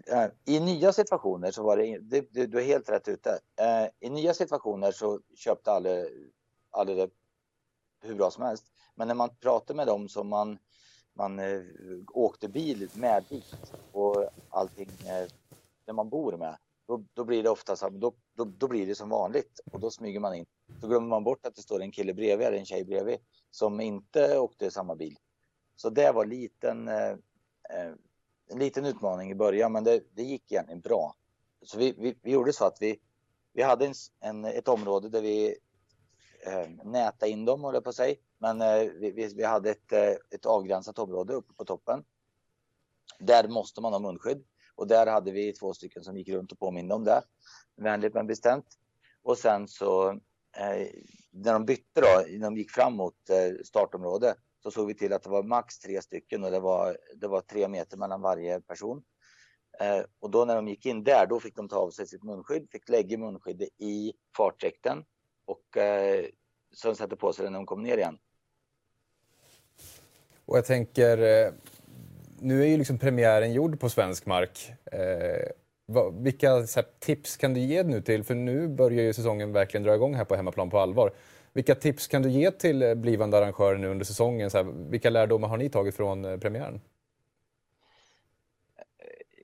Eh, 0.07 0.31
I 0.45 0.61
nya 0.61 0.93
situationer 0.93 1.51
så 1.51 1.63
var 1.63 1.77
det, 1.77 1.99
du, 1.99 2.29
du, 2.31 2.47
du 2.47 2.61
är 2.61 2.65
helt 2.65 2.89
rätt 2.89 3.09
ute. 3.09 3.31
Eh, 3.61 3.89
I 4.01 4.11
nya 4.11 4.35
situationer 4.35 4.93
så 4.93 5.21
köpte 5.37 5.73
alla, 5.73 5.91
alla 6.71 6.95
det 6.95 7.11
hur 8.01 8.15
bra 8.15 8.31
som 8.31 8.45
helst. 8.45 8.65
Men 8.95 9.09
när 9.09 9.15
man 9.15 9.37
pratar 9.41 9.75
med 9.75 9.87
dem 9.87 10.09
som 10.09 10.29
man, 10.29 10.59
man 11.15 11.39
eh, 11.39 11.63
åkte 12.13 12.49
bil 12.49 12.89
med 12.93 13.25
dit 13.29 13.73
och 13.91 14.31
allting, 14.49 14.89
eh, 14.89 15.29
där 15.87 15.93
man 15.93 16.09
bor 16.09 16.37
med, 16.37 16.59
då, 16.89 17.05
då 17.15 17.25
blir 17.25 17.43
det 17.43 17.51
ofta 17.51 17.77
så, 17.77 17.89
då, 17.89 18.15
då, 18.37 18.45
då, 18.45 18.69
blir 18.69 18.87
det 18.87 18.95
som 18.95 19.09
vanligt 19.09 19.61
och 19.71 19.81
då 19.81 19.91
smyger 19.91 20.21
man 20.21 20.35
in. 20.35 20.47
Då 20.81 20.89
glömmer 20.89 21.09
man 21.09 21.25
bort 21.25 21.47
att 21.47 21.55
det 21.55 21.63
står 21.63 21.83
en 21.83 21.93
kille 21.93 22.15
bredvid 22.15 22.47
eller 22.47 22.59
en 22.59 22.65
tjej 22.65 22.85
bredvid 22.85 23.19
som 23.51 23.81
inte 23.81 24.39
åkte 24.39 24.71
samma 24.71 24.95
bil. 24.95 25.19
Så 25.77 25.91
det 25.91 26.13
var 26.13 26.25
liten, 26.25 26.89
eh, 26.89 27.11
eh, 27.71 27.95
en 28.49 28.59
liten 28.59 28.87
utmaning 28.87 29.31
i 29.31 29.35
början, 29.35 29.73
men 29.73 29.85
det, 29.85 30.03
det 30.15 30.23
gick 30.23 30.53
egentligen 30.53 30.81
bra. 30.81 31.15
Så 31.63 31.79
vi, 31.79 31.95
vi, 31.99 32.19
vi 32.23 32.31
gjorde 32.31 32.53
så 32.53 32.65
att 32.65 32.77
vi, 32.81 33.01
vi 33.53 33.63
hade 33.63 33.87
en, 33.87 33.95
en, 34.21 34.45
ett 34.45 34.69
område 34.69 35.09
där 35.09 35.23
vi 35.23 35.57
eh, 36.47 36.69
nätade 36.85 37.33
in 37.33 37.45
dem, 37.45 37.63
håller 37.63 37.77
jag 37.77 37.85
på 37.85 37.91
att 37.91 37.97
säga. 37.97 38.17
Men 38.39 38.61
eh, 38.61 38.91
vi, 39.01 39.33
vi, 39.37 39.45
hade 39.45 39.71
ett, 39.71 39.93
eh, 39.93 40.15
ett 40.31 40.47
avgränsat 40.47 40.99
område 40.99 41.33
uppe 41.33 41.55
på 41.55 41.65
toppen. 41.65 42.05
Där 43.19 43.49
måste 43.49 43.81
man 43.81 43.93
ha 43.93 44.01
munskydd 44.01 44.45
och 44.75 44.87
där 44.87 45.07
hade 45.07 45.31
vi 45.31 45.53
två 45.53 45.75
stycken 45.75 46.05
som 46.05 46.17
gick 46.17 46.29
runt 46.29 46.53
och 46.53 46.59
påminde 46.59 46.95
om 46.95 47.05
det. 47.05 47.23
Vänligt 47.77 48.15
men 48.15 48.27
bestämt. 48.27 48.67
Och 49.23 49.39
sen 49.39 49.69
så 49.69 50.11
eh, 50.57 50.89
när 51.45 51.53
de 51.53 51.65
bytte 51.65 52.01
då, 52.01 52.25
när 52.29 52.39
de 52.39 52.57
gick 52.57 52.71
fram 52.71 52.95
mot 52.95 53.31
eh, 53.31 53.65
startområdet 53.65 54.37
så 54.63 54.71
såg 54.71 54.87
vi 54.87 54.95
till 54.95 55.13
att 55.13 55.23
det 55.23 55.31
var 55.31 55.43
max 55.43 55.79
tre 55.79 56.03
stycken 56.03 56.45
och 56.45 56.51
det 56.51 56.61
var, 56.61 56.97
det 57.17 57.29
var 57.29 57.41
tre 57.41 57.69
meter 57.69 57.97
mellan 57.97 58.21
varje 58.21 58.61
person. 58.61 59.03
Eh, 59.81 60.01
och 60.21 60.31
då 60.31 60.45
när 60.45 60.57
de 60.57 60.69
gick 60.69 60.87
in 60.87 61.05
där, 61.05 61.27
då 61.27 61.41
fick 61.41 61.57
de 61.57 61.69
ta 61.69 61.77
av 61.77 61.91
sig 61.91 62.07
sitt 62.07 62.23
munskydd, 62.23 62.69
fick 62.73 62.89
lägga 62.89 63.19
munskyddet 63.19 63.69
i 63.79 64.13
fartdräkten 64.37 65.05
och 65.45 65.77
eh, 65.77 66.25
sen 66.77 66.97
sätter 66.97 67.17
på 67.17 67.33
sig 67.33 67.43
den 67.43 67.53
när 67.53 67.59
de 67.59 67.67
kom 67.67 67.83
ner 67.83 67.97
igen. 67.99 68.19
Och 70.45 70.57
jag 70.57 70.65
tänker, 70.65 71.19
eh, 71.19 71.53
nu 72.41 72.63
är 72.63 72.67
ju 72.67 72.77
liksom 72.77 72.99
premiären 72.99 73.53
gjord 73.53 73.81
på 73.81 73.89
svensk 73.89 74.27
mark. 74.27 74.73
Eh, 74.93 75.51
Va, 75.89 76.11
vilka 76.11 76.51
här, 76.51 76.99
tips 76.99 77.37
kan 77.37 77.55
du 77.55 77.61
ge 77.61 77.83
nu 77.83 78.03
till, 78.03 78.25
för 78.25 78.35
nu 78.35 78.69
börjar 78.69 79.03
ju 79.03 79.13
säsongen 79.13 79.53
verkligen 79.53 79.85
dra 79.85 79.95
igång 79.95 80.15
här 80.15 80.25
på 80.25 80.37
hemmaplan 80.37 80.71
på 80.71 80.79
allvar. 80.79 81.13
Vilka 81.53 81.75
tips 81.75 82.07
kan 82.07 82.23
du 82.23 82.31
ge 82.31 82.51
till 82.51 82.83
eh, 82.83 82.95
blivande 82.95 83.39
arrangörer 83.39 83.79
nu 83.79 83.89
under 83.89 84.05
säsongen? 84.05 84.51
Så 84.51 84.57
här, 84.57 84.65
vilka 84.91 85.11
lärdomar 85.11 85.49
har 85.49 85.57
ni 85.57 85.71
tagit 85.71 85.97
från 85.97 86.25
eh, 86.25 86.39
premiären? 86.39 86.81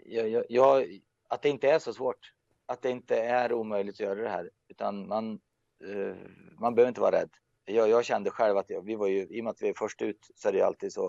Jag, 0.07 0.45
jag, 0.49 1.01
att 1.29 1.43
det 1.43 1.49
inte 1.49 1.71
är 1.71 1.79
så 1.79 1.93
svårt. 1.93 2.33
Att 2.67 2.83
det 2.83 2.91
inte 2.91 3.17
är 3.17 3.53
omöjligt 3.53 3.95
att 3.95 4.01
göra 4.01 4.23
det 4.23 4.29
här. 4.29 4.51
Utan 4.69 5.09
man, 5.09 5.41
uh, 5.85 6.15
man 6.59 6.75
behöver 6.75 6.89
inte 6.89 7.01
vara 7.01 7.17
rädd 7.17 7.31
jag, 7.65 7.89
jag 7.89 8.05
kände 8.05 8.31
själv 8.31 8.57
att 8.57 8.71
jag, 8.71 8.83
vi 8.83 8.95
var 8.95 9.07
ju, 9.07 9.27
i 9.31 9.41
och 9.41 9.45
med 9.45 9.51
att 9.51 9.63
vi 9.63 9.69
är 9.69 9.75
först 9.75 10.03
ut 10.03 10.31
så 10.35 10.49
är 10.49 10.53
det 10.53 10.63
alltid 10.63 10.93
så 10.93 11.07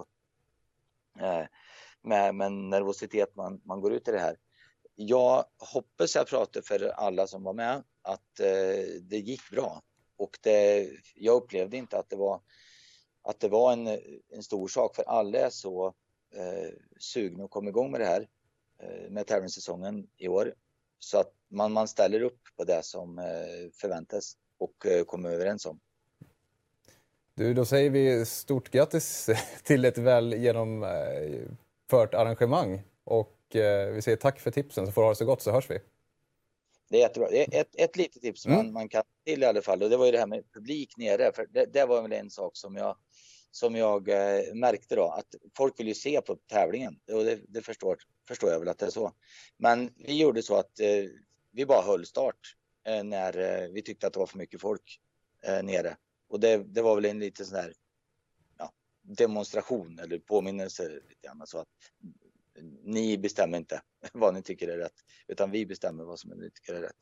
uh, 1.21 1.45
med, 2.01 2.35
med 2.35 2.51
nervositet 2.51 3.35
man, 3.35 3.61
man 3.63 3.81
går 3.81 3.93
ut 3.93 4.07
i 4.07 4.11
det 4.11 4.19
här. 4.19 4.35
Jag 4.95 5.45
hoppas 5.73 6.15
jag 6.15 6.27
pratar 6.27 6.61
för 6.61 6.87
alla 6.87 7.27
som 7.27 7.43
var 7.43 7.53
med 7.53 7.83
att 8.01 8.39
eh, 8.39 9.01
det 9.01 9.17
gick 9.17 9.51
bra 9.51 9.81
och 10.17 10.39
det, 10.41 10.89
jag 11.15 11.35
upplevde 11.35 11.77
inte 11.77 11.97
att 11.97 12.09
det 12.09 12.15
var 12.15 12.41
att 13.21 13.39
det 13.39 13.47
var 13.47 13.73
en, 13.73 13.87
en 14.29 14.43
stor 14.43 14.67
sak 14.67 14.95
för 14.95 15.03
alla 15.03 15.39
är 15.39 15.49
så 15.49 15.87
eh, 16.35 16.73
sugna 16.99 17.43
att 17.43 17.49
komma 17.49 17.69
igång 17.69 17.91
med 17.91 18.01
det 18.01 18.05
här 18.05 18.27
eh, 18.79 19.09
med 19.09 19.27
tävlingssäsongen 19.27 20.07
i 20.17 20.27
år 20.27 20.53
så 20.99 21.19
att 21.19 21.33
man, 21.47 21.73
man 21.73 21.87
ställer 21.87 22.21
upp 22.21 22.39
på 22.57 22.63
det 22.63 22.83
som 22.83 23.19
eh, 23.19 23.25
förväntas 23.73 24.37
och 24.57 24.85
eh, 24.85 25.03
kommer 25.03 25.29
överens 25.29 25.65
om. 25.65 25.79
Du, 27.33 27.53
då 27.53 27.65
säger 27.65 27.89
vi 27.89 28.25
stort 28.25 28.69
grattis 28.69 29.29
till 29.63 29.85
ett 29.85 29.97
väl 29.97 30.33
genomfört 30.33 32.13
arrangemang. 32.13 32.83
Och 33.03 33.34
vi 33.53 34.01
säger 34.01 34.15
tack 34.17 34.39
för 34.39 34.51
tipsen, 34.51 34.85
så 34.85 34.91
får 34.91 35.01
du 35.01 35.05
ha 35.05 35.11
det 35.11 35.15
så 35.15 35.25
gott 35.25 35.41
så 35.41 35.51
hörs 35.51 35.69
vi. 35.69 35.79
Det 36.89 36.97
är 36.97 37.01
jättebra. 37.01 37.27
Ett, 37.29 37.75
ett 37.75 37.95
litet 37.95 38.21
tips 38.21 38.45
mm. 38.45 38.57
man, 38.57 38.73
man 38.73 38.89
kan 38.89 39.03
till 39.25 39.43
i 39.43 39.45
alla 39.45 39.61
fall 39.61 39.83
och 39.83 39.89
det 39.89 39.97
var 39.97 40.05
ju 40.05 40.11
det 40.11 40.19
här 40.19 40.27
med 40.27 40.51
publik 40.53 40.97
nere. 40.97 41.31
För 41.35 41.47
det, 41.49 41.65
det 41.73 41.85
var 41.85 42.01
väl 42.01 42.11
en 42.11 42.29
sak 42.29 42.57
som 42.57 42.75
jag, 42.75 42.97
som 43.51 43.75
jag 43.75 44.09
eh, 44.09 44.53
märkte 44.53 44.95
då 44.95 45.07
att 45.07 45.35
folk 45.57 45.79
vill 45.79 45.87
ju 45.87 45.93
se 45.93 46.21
på 46.21 46.35
tävlingen 46.35 46.99
och 47.11 47.23
det, 47.23 47.39
det 47.47 47.61
förstår, 47.61 47.97
förstår 48.27 48.51
jag 48.51 48.59
väl 48.59 48.69
att 48.69 48.77
det 48.77 48.85
är 48.85 48.89
så. 48.89 49.11
Men 49.57 49.93
vi 49.97 50.19
gjorde 50.19 50.43
så 50.43 50.55
att 50.55 50.79
eh, 50.79 51.05
vi 51.51 51.65
bara 51.65 51.81
höll 51.81 52.05
start 52.05 52.55
eh, 52.87 53.03
när 53.03 53.37
eh, 53.37 53.69
vi 53.69 53.81
tyckte 53.81 54.07
att 54.07 54.13
det 54.13 54.19
var 54.19 54.27
för 54.27 54.37
mycket 54.37 54.61
folk 54.61 54.99
eh, 55.43 55.63
nere. 55.63 55.97
Och 56.29 56.39
det, 56.39 56.57
det 56.57 56.81
var 56.81 56.95
väl 56.95 57.05
en 57.05 57.19
liten 57.19 57.45
sån 57.45 57.57
här 57.57 57.73
demonstration 59.01 59.99
eller 59.99 60.19
påminnelse 60.19 60.89
lite 60.89 61.27
grann. 61.27 61.41
Så 61.45 61.57
att 61.57 61.67
ni 62.83 63.17
bestämmer 63.17 63.57
inte 63.57 63.81
vad 64.13 64.33
ni 64.33 64.41
tycker 64.41 64.67
är 64.67 64.77
rätt, 64.77 64.93
utan 65.27 65.51
vi 65.51 65.65
bestämmer 65.65 66.03
vad 66.03 66.19
som 66.19 66.29
ni 66.29 66.51
tycker 66.51 66.73
är 66.73 66.81
rätt. 66.81 66.97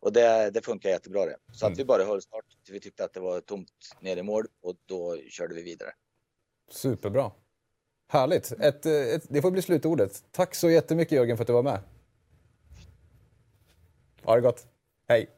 Och 0.00 0.12
det, 0.12 0.50
det 0.50 0.62
funkar 0.62 0.90
jättebra 0.90 1.26
det. 1.26 1.36
Så 1.52 1.66
mm. 1.66 1.72
att 1.72 1.78
vi 1.78 1.84
bara 1.84 2.04
höll 2.04 2.22
start 2.22 2.44
till 2.64 2.74
vi 2.74 2.80
tyckte 2.80 3.04
att 3.04 3.12
det 3.12 3.20
var 3.20 3.40
tomt 3.40 3.68
nere 4.00 4.20
i 4.20 4.22
mål 4.22 4.46
och 4.62 4.74
då 4.86 5.18
körde 5.28 5.54
vi 5.54 5.62
vidare. 5.62 5.90
Superbra. 6.70 7.32
Härligt. 8.08 8.52
Ett, 8.52 8.86
ett, 8.86 9.24
det 9.28 9.42
får 9.42 9.50
bli 9.50 9.62
slutordet. 9.62 10.24
Tack 10.30 10.54
så 10.54 10.70
jättemycket 10.70 11.12
Jörgen 11.12 11.36
för 11.36 11.44
att 11.44 11.46
du 11.46 11.52
var 11.52 11.62
med. 11.62 11.80
Ha 14.22 14.34
det 14.34 14.40
gott. 14.40 14.66
Hej. 15.08 15.30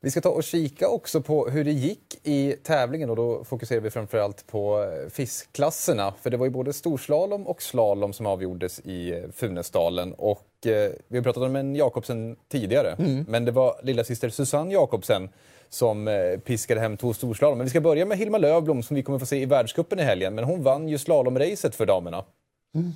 Vi 0.00 0.10
ska 0.10 0.20
ta 0.20 0.28
och 0.28 0.44
kika 0.44 0.88
också 0.88 1.22
på 1.22 1.48
hur 1.48 1.64
det 1.64 1.72
gick 1.72 2.05
i 2.26 2.56
tävlingen 2.62 3.10
och 3.10 3.16
då 3.16 3.44
fokuserar 3.44 3.80
vi 3.80 3.90
framförallt 3.90 4.46
på 4.46 4.82
eh, 4.82 5.08
fiskklasserna. 5.10 6.14
För 6.22 6.30
det 6.30 6.36
var 6.36 6.46
ju 6.46 6.50
både 6.50 6.72
storslalom 6.72 7.46
och 7.46 7.62
slalom 7.62 8.12
som 8.12 8.26
avgjordes 8.26 8.80
i 8.80 9.12
eh, 9.12 9.30
Funäsdalen. 9.32 10.12
Och 10.12 10.66
eh, 10.66 10.90
vi 11.08 11.18
har 11.18 11.22
pratat 11.22 11.42
om 11.42 11.56
en 11.56 11.76
Jakobsen 11.76 12.36
tidigare, 12.48 12.96
mm. 12.98 13.24
men 13.28 13.44
det 13.44 13.52
var 13.52 13.80
lilla 13.82 14.04
syster 14.04 14.28
Susanne 14.28 14.72
Jakobsen 14.72 15.28
som 15.68 16.08
eh, 16.08 16.38
piskade 16.38 16.80
hem 16.80 16.96
två 16.96 17.14
storslalom. 17.14 17.58
Men 17.58 17.64
vi 17.64 17.70
ska 17.70 17.80
börja 17.80 18.06
med 18.06 18.18
Hilma 18.18 18.38
Lövblom 18.38 18.82
som 18.82 18.96
vi 18.96 19.02
kommer 19.02 19.18
få 19.18 19.26
se 19.26 19.42
i 19.42 19.46
världskuppen 19.46 19.98
i 19.98 20.02
helgen. 20.02 20.34
Men 20.34 20.44
hon 20.44 20.62
vann 20.62 20.88
ju 20.88 20.98
slalomracet 20.98 21.74
för 21.74 21.86
damerna. 21.86 22.24
Mm. 22.74 22.92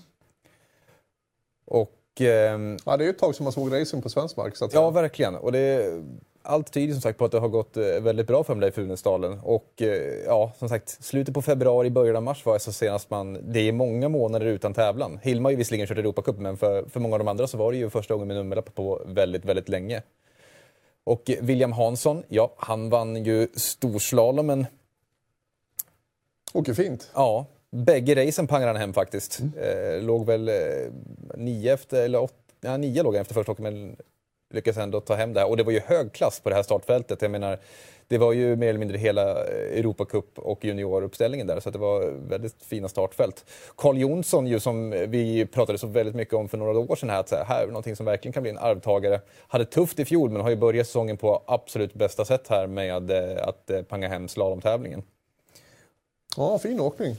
Och, 1.64 2.20
ehm, 2.20 2.78
ja, 2.84 2.96
det 2.96 3.04
är 3.04 3.06
ju 3.06 3.10
ett 3.10 3.18
tag 3.18 3.34
som 3.34 3.44
man 3.44 3.52
såg 3.52 3.72
racing 3.72 4.02
på 4.02 4.08
svensk 4.08 4.36
mark. 4.36 4.56
Så 4.56 4.64
att 4.64 4.74
ja, 4.74 4.90
verkligen. 4.90 5.34
Och 5.34 5.52
det 5.52 5.92
allt 6.42 6.72
tyder 6.72 6.92
som 6.92 7.02
sagt 7.02 7.18
på 7.18 7.24
att 7.24 7.32
det 7.32 7.38
har 7.38 7.48
gått 7.48 7.76
eh, 7.76 7.84
väldigt 7.84 8.26
bra 8.26 8.44
för 8.44 8.68
i 8.68 8.70
Funäsdalen. 8.70 9.40
Och 9.42 9.82
eh, 9.82 10.24
ja, 10.26 10.52
som 10.58 10.68
sagt, 10.68 11.04
slutet 11.04 11.34
på 11.34 11.42
februari, 11.42 11.90
början 11.90 12.16
av 12.16 12.22
mars 12.22 12.46
var 12.46 12.58
så 12.58 12.72
senast 12.72 13.10
man... 13.10 13.38
Det 13.52 13.60
är 13.60 13.72
många 13.72 14.08
månader 14.08 14.46
utan 14.46 14.74
tävlan. 14.74 15.18
Hilma 15.22 15.46
har 15.46 15.50
ju 15.50 15.56
visserligen 15.56 15.86
kört 15.86 15.98
Europacup, 15.98 16.38
men 16.38 16.56
för, 16.56 16.84
för 16.88 17.00
många 17.00 17.14
av 17.14 17.18
de 17.18 17.28
andra 17.28 17.46
så 17.46 17.58
var 17.58 17.72
det 17.72 17.78
ju 17.78 17.90
första 17.90 18.14
gången 18.14 18.28
med 18.28 18.36
nummerlapp 18.36 18.74
på 18.74 19.02
väldigt, 19.06 19.44
väldigt 19.44 19.68
länge. 19.68 20.02
Och 21.04 21.30
William 21.40 21.72
Hansson, 21.72 22.22
ja, 22.28 22.54
han 22.56 22.90
vann 22.90 23.24
ju 23.24 23.48
storslalomen. 23.54 24.66
Åker 26.52 26.74
fint. 26.74 27.10
Ja, 27.14 27.46
bägge 27.70 28.26
racen 28.26 28.46
pangade 28.46 28.72
han 28.72 28.80
hem 28.80 28.92
faktiskt. 28.92 29.40
Mm. 29.40 29.52
Eh, 29.58 30.02
låg 30.02 30.26
väl 30.26 30.48
eh, 30.48 30.54
nio 31.36 31.74
efter, 31.74 32.04
eller 32.04 32.22
åtta, 32.22 32.34
ja, 32.60 32.76
nio 32.76 33.02
låg 33.02 33.14
han 33.14 33.20
efter 33.20 33.34
första 33.34 33.52
åket, 33.52 33.62
men 33.62 33.96
lyckades 34.50 34.78
ändå 34.78 35.00
ta 35.00 35.14
hem 35.14 35.32
det 35.32 35.40
här. 35.40 35.48
Och 35.48 35.56
det 35.56 35.62
var 35.62 35.72
ju 35.72 35.80
hög 35.80 36.12
klass 36.12 36.40
på 36.40 36.48
det 36.48 36.54
här 36.54 36.62
startfältet. 36.62 37.22
Jag 37.22 37.30
menar, 37.30 37.58
det 38.08 38.18
var 38.18 38.32
ju 38.32 38.56
mer 38.56 38.68
eller 38.68 38.78
mindre 38.78 38.98
hela 38.98 39.44
Europacup 39.46 40.38
och 40.38 40.64
junioruppställningen 40.64 41.46
där, 41.46 41.60
så 41.60 41.70
det 41.70 41.78
var 41.78 42.10
väldigt 42.28 42.62
fina 42.62 42.88
startfält. 42.88 43.44
Carl 43.76 43.98
Jonsson, 43.98 44.46
ju, 44.46 44.60
som 44.60 44.90
vi 44.90 45.46
pratade 45.46 45.78
så 45.78 45.86
väldigt 45.86 46.14
mycket 46.14 46.34
om 46.34 46.48
för 46.48 46.58
några 46.58 46.78
år 46.78 46.96
sedan, 46.96 47.10
här, 47.10 47.20
att 47.20 47.30
här 47.30 47.62
är 47.62 47.66
någonting 47.66 47.96
som 47.96 48.06
verkligen 48.06 48.32
kan 48.32 48.42
bli 48.42 48.50
en 48.50 48.58
arvtagare. 48.58 49.20
Hade 49.48 49.64
tufft 49.64 49.98
i 49.98 50.04
fjol, 50.04 50.30
men 50.30 50.42
har 50.42 50.50
ju 50.50 50.56
börjat 50.56 50.86
säsongen 50.86 51.16
på 51.16 51.42
absolut 51.46 51.94
bästa 51.94 52.24
sätt 52.24 52.48
här 52.48 52.66
med 52.66 53.10
eh, 53.10 53.48
att 53.48 53.70
eh, 53.70 53.82
panga 53.82 54.08
hem 54.08 54.28
slalomtävlingen. 54.28 55.02
Ja, 56.36 56.58
fin 56.58 56.80
åkning. 56.80 57.16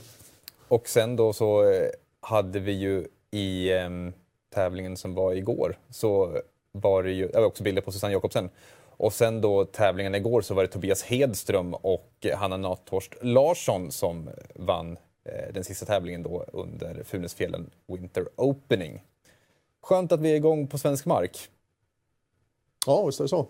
Och 0.68 0.88
sen 0.88 1.16
då 1.16 1.32
så 1.32 1.70
eh, 1.70 1.88
hade 2.20 2.60
vi 2.60 2.72
ju 2.72 3.06
i 3.30 3.72
ehm, 3.72 4.12
tävlingen 4.54 4.96
som 4.96 5.14
var 5.14 5.32
igår 5.32 5.78
så 5.90 6.40
var 6.72 7.02
det 7.02 7.12
ju, 7.12 7.28
det 7.28 7.38
var 7.38 7.46
också 7.46 7.62
bilder 7.62 7.82
på 7.82 7.92
Susanne 7.92 8.12
Jakobsen. 8.12 8.50
Och 8.96 9.12
sen 9.12 9.40
då 9.40 9.64
tävlingen 9.64 10.14
igår 10.14 10.40
så 10.40 10.54
var 10.54 10.62
det 10.62 10.68
Tobias 10.68 11.02
Hedström 11.02 11.74
och 11.74 12.26
Hanna 12.34 12.56
Nathorst 12.56 13.14
Larsson 13.20 13.90
som 13.92 14.30
vann 14.54 14.96
eh, 15.24 15.52
den 15.54 15.64
sista 15.64 15.86
tävlingen 15.86 16.22
då 16.22 16.44
under 16.52 17.04
Funäsfjällen 17.04 17.70
Winter 17.86 18.28
Opening. 18.36 19.02
Skönt 19.82 20.12
att 20.12 20.20
vi 20.20 20.32
är 20.32 20.36
igång 20.36 20.66
på 20.66 20.78
svensk 20.78 21.06
mark. 21.06 21.48
Ja, 22.86 23.06
visst 23.06 23.20
är 23.20 23.24
det 23.24 23.28
så. 23.28 23.46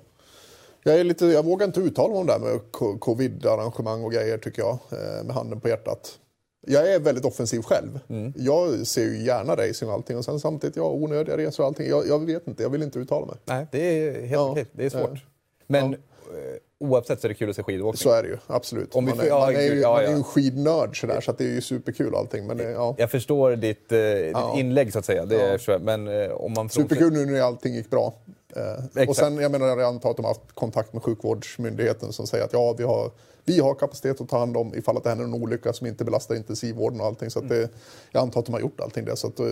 Jag, 0.82 1.00
är 1.00 1.04
lite, 1.04 1.26
jag 1.26 1.44
vågar 1.44 1.66
inte 1.66 1.80
uttala 1.80 2.08
mig 2.08 2.20
om 2.20 2.26
det 2.26 2.32
här 2.32 2.40
med 2.40 2.60
covid-arrangemang 3.00 4.04
och 4.04 4.12
grejer 4.12 4.38
tycker 4.38 4.62
jag, 4.62 4.78
eh, 4.90 5.24
med 5.24 5.34
handen 5.34 5.60
på 5.60 5.68
hjärtat. 5.68 6.18
Jag 6.66 6.94
är 6.94 7.00
väldigt 7.00 7.24
offensiv 7.24 7.62
själv. 7.62 8.00
Mm. 8.08 8.32
Jag 8.36 8.86
ser 8.86 9.02
ju 9.02 9.22
gärna 9.22 9.56
racing 9.56 9.88
och 9.88 9.94
allting 9.94 10.16
och 10.16 10.24
sen 10.24 10.40
samtidigt, 10.40 10.76
ja, 10.76 10.90
onödiga 10.90 11.36
resor 11.36 11.64
och 11.64 11.68
allting. 11.68 11.88
Jag, 11.88 12.08
jag 12.08 12.26
vet 12.26 12.46
inte, 12.46 12.62
jag 12.62 12.70
vill 12.70 12.82
inte 12.82 12.98
uttala 12.98 13.26
mig. 13.26 13.36
Nej, 13.44 13.66
det 13.72 13.78
är 13.78 14.20
helt 14.20 14.32
ja. 14.32 14.50
okej. 14.50 14.66
Det 14.72 14.84
är 14.84 14.90
svårt. 14.90 15.18
Men 15.66 15.92
ja. 15.92 15.98
Eh, 16.32 16.88
oavsett 16.88 17.20
så 17.20 17.26
är 17.26 17.28
det 17.28 17.34
kul 17.34 17.50
att 17.50 17.56
se 17.56 17.62
skidåkning. 17.62 17.96
Så 17.96 18.10
är 18.10 18.22
det 18.22 18.28
ju, 18.28 18.38
absolut. 18.46 18.94
Om 18.94 19.06
vi, 19.06 19.14
man, 19.14 19.20
är, 19.20 19.28
ja, 19.28 19.40
man, 19.40 19.56
är 19.56 19.62
ju, 19.62 19.80
ja, 19.80 19.92
man 19.92 20.04
är 20.04 20.08
ju 20.08 20.14
en 20.14 20.24
skidnörd 20.24 21.00
sådär, 21.00 21.20
så 21.20 21.30
att 21.30 21.38
det 21.38 21.44
är 21.44 21.48
ju 21.48 21.60
superkul 21.60 22.14
allting. 22.14 22.46
Men, 22.46 22.58
ja. 22.58 22.94
Jag 22.98 23.10
förstår 23.10 23.56
ditt, 23.56 23.92
eh, 23.92 23.98
ditt 23.98 24.58
inlägg 24.58 24.92
så 24.92 24.98
att 24.98 25.04
säga. 25.04 25.24
Det 25.24 25.40
är, 25.40 25.78
men, 25.78 26.08
eh, 26.08 26.30
om 26.30 26.52
man 26.52 26.68
Superkul 26.68 27.12
nu 27.12 27.26
när 27.26 27.40
allting 27.40 27.74
gick 27.74 27.90
bra. 27.90 28.14
Eh, 28.56 29.08
och 29.08 29.16
sen, 29.16 29.36
jag 29.36 29.50
menar, 29.50 29.66
jag 29.66 29.82
antar 29.82 30.10
att 30.10 30.16
de 30.16 30.24
har 30.24 30.30
haft 30.30 30.52
kontakt 30.54 30.92
med 30.92 31.02
sjukvårdsmyndigheten 31.02 32.12
som 32.12 32.26
säger 32.26 32.44
att 32.44 32.52
ja, 32.52 32.74
vi 32.78 32.84
har, 32.84 33.10
vi 33.44 33.60
har 33.60 33.74
kapacitet 33.74 34.20
att 34.20 34.28
ta 34.28 34.38
hand 34.38 34.56
om 34.56 34.74
ifall 34.74 34.96
att 34.96 35.02
det 35.02 35.08
händer 35.08 35.24
en 35.24 35.34
olycka 35.34 35.72
som 35.72 35.86
inte 35.86 36.04
belastar 36.04 36.34
intensivvården 36.34 37.00
och 37.00 37.06
allting. 37.06 37.30
Så 37.30 37.38
att 37.38 37.48
det, 37.48 37.68
jag 38.10 38.22
antar 38.22 38.40
att 38.40 38.46
de 38.46 38.52
har 38.52 38.60
gjort 38.60 38.80
allting 38.80 39.04
det. 39.04 39.16
Så 39.16 39.26
att, 39.26 39.40
eh, 39.40 39.46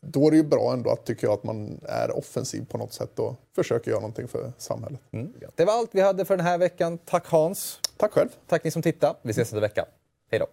då 0.00 0.26
är 0.26 0.30
det 0.30 0.36
ju 0.36 0.42
bra 0.42 0.72
ändå 0.72 0.90
att, 0.90 1.04
tycker 1.04 1.26
jag, 1.26 1.34
att 1.34 1.44
man 1.44 1.80
är 1.82 2.16
offensiv 2.18 2.66
på 2.66 2.78
något 2.78 2.92
sätt 2.92 3.18
och 3.18 3.34
försöker 3.54 3.90
göra 3.90 4.00
någonting 4.00 4.28
för 4.28 4.52
samhället. 4.58 5.00
Mm. 5.10 5.32
Det 5.54 5.64
var 5.64 5.72
allt 5.72 5.90
vi 5.92 6.00
hade 6.00 6.24
för 6.24 6.36
den 6.36 6.46
här 6.46 6.58
veckan. 6.58 6.98
Tack 6.98 7.26
Hans. 7.26 7.80
Tack 7.96 8.12
själv. 8.12 8.28
Tack 8.46 8.64
ni 8.64 8.70
som 8.70 8.82
tittar. 8.82 9.16
Vi 9.22 9.30
ses 9.30 9.38
nästa 9.38 9.60
vecka. 9.60 9.86
Hej 10.30 10.40
då. 10.40 10.46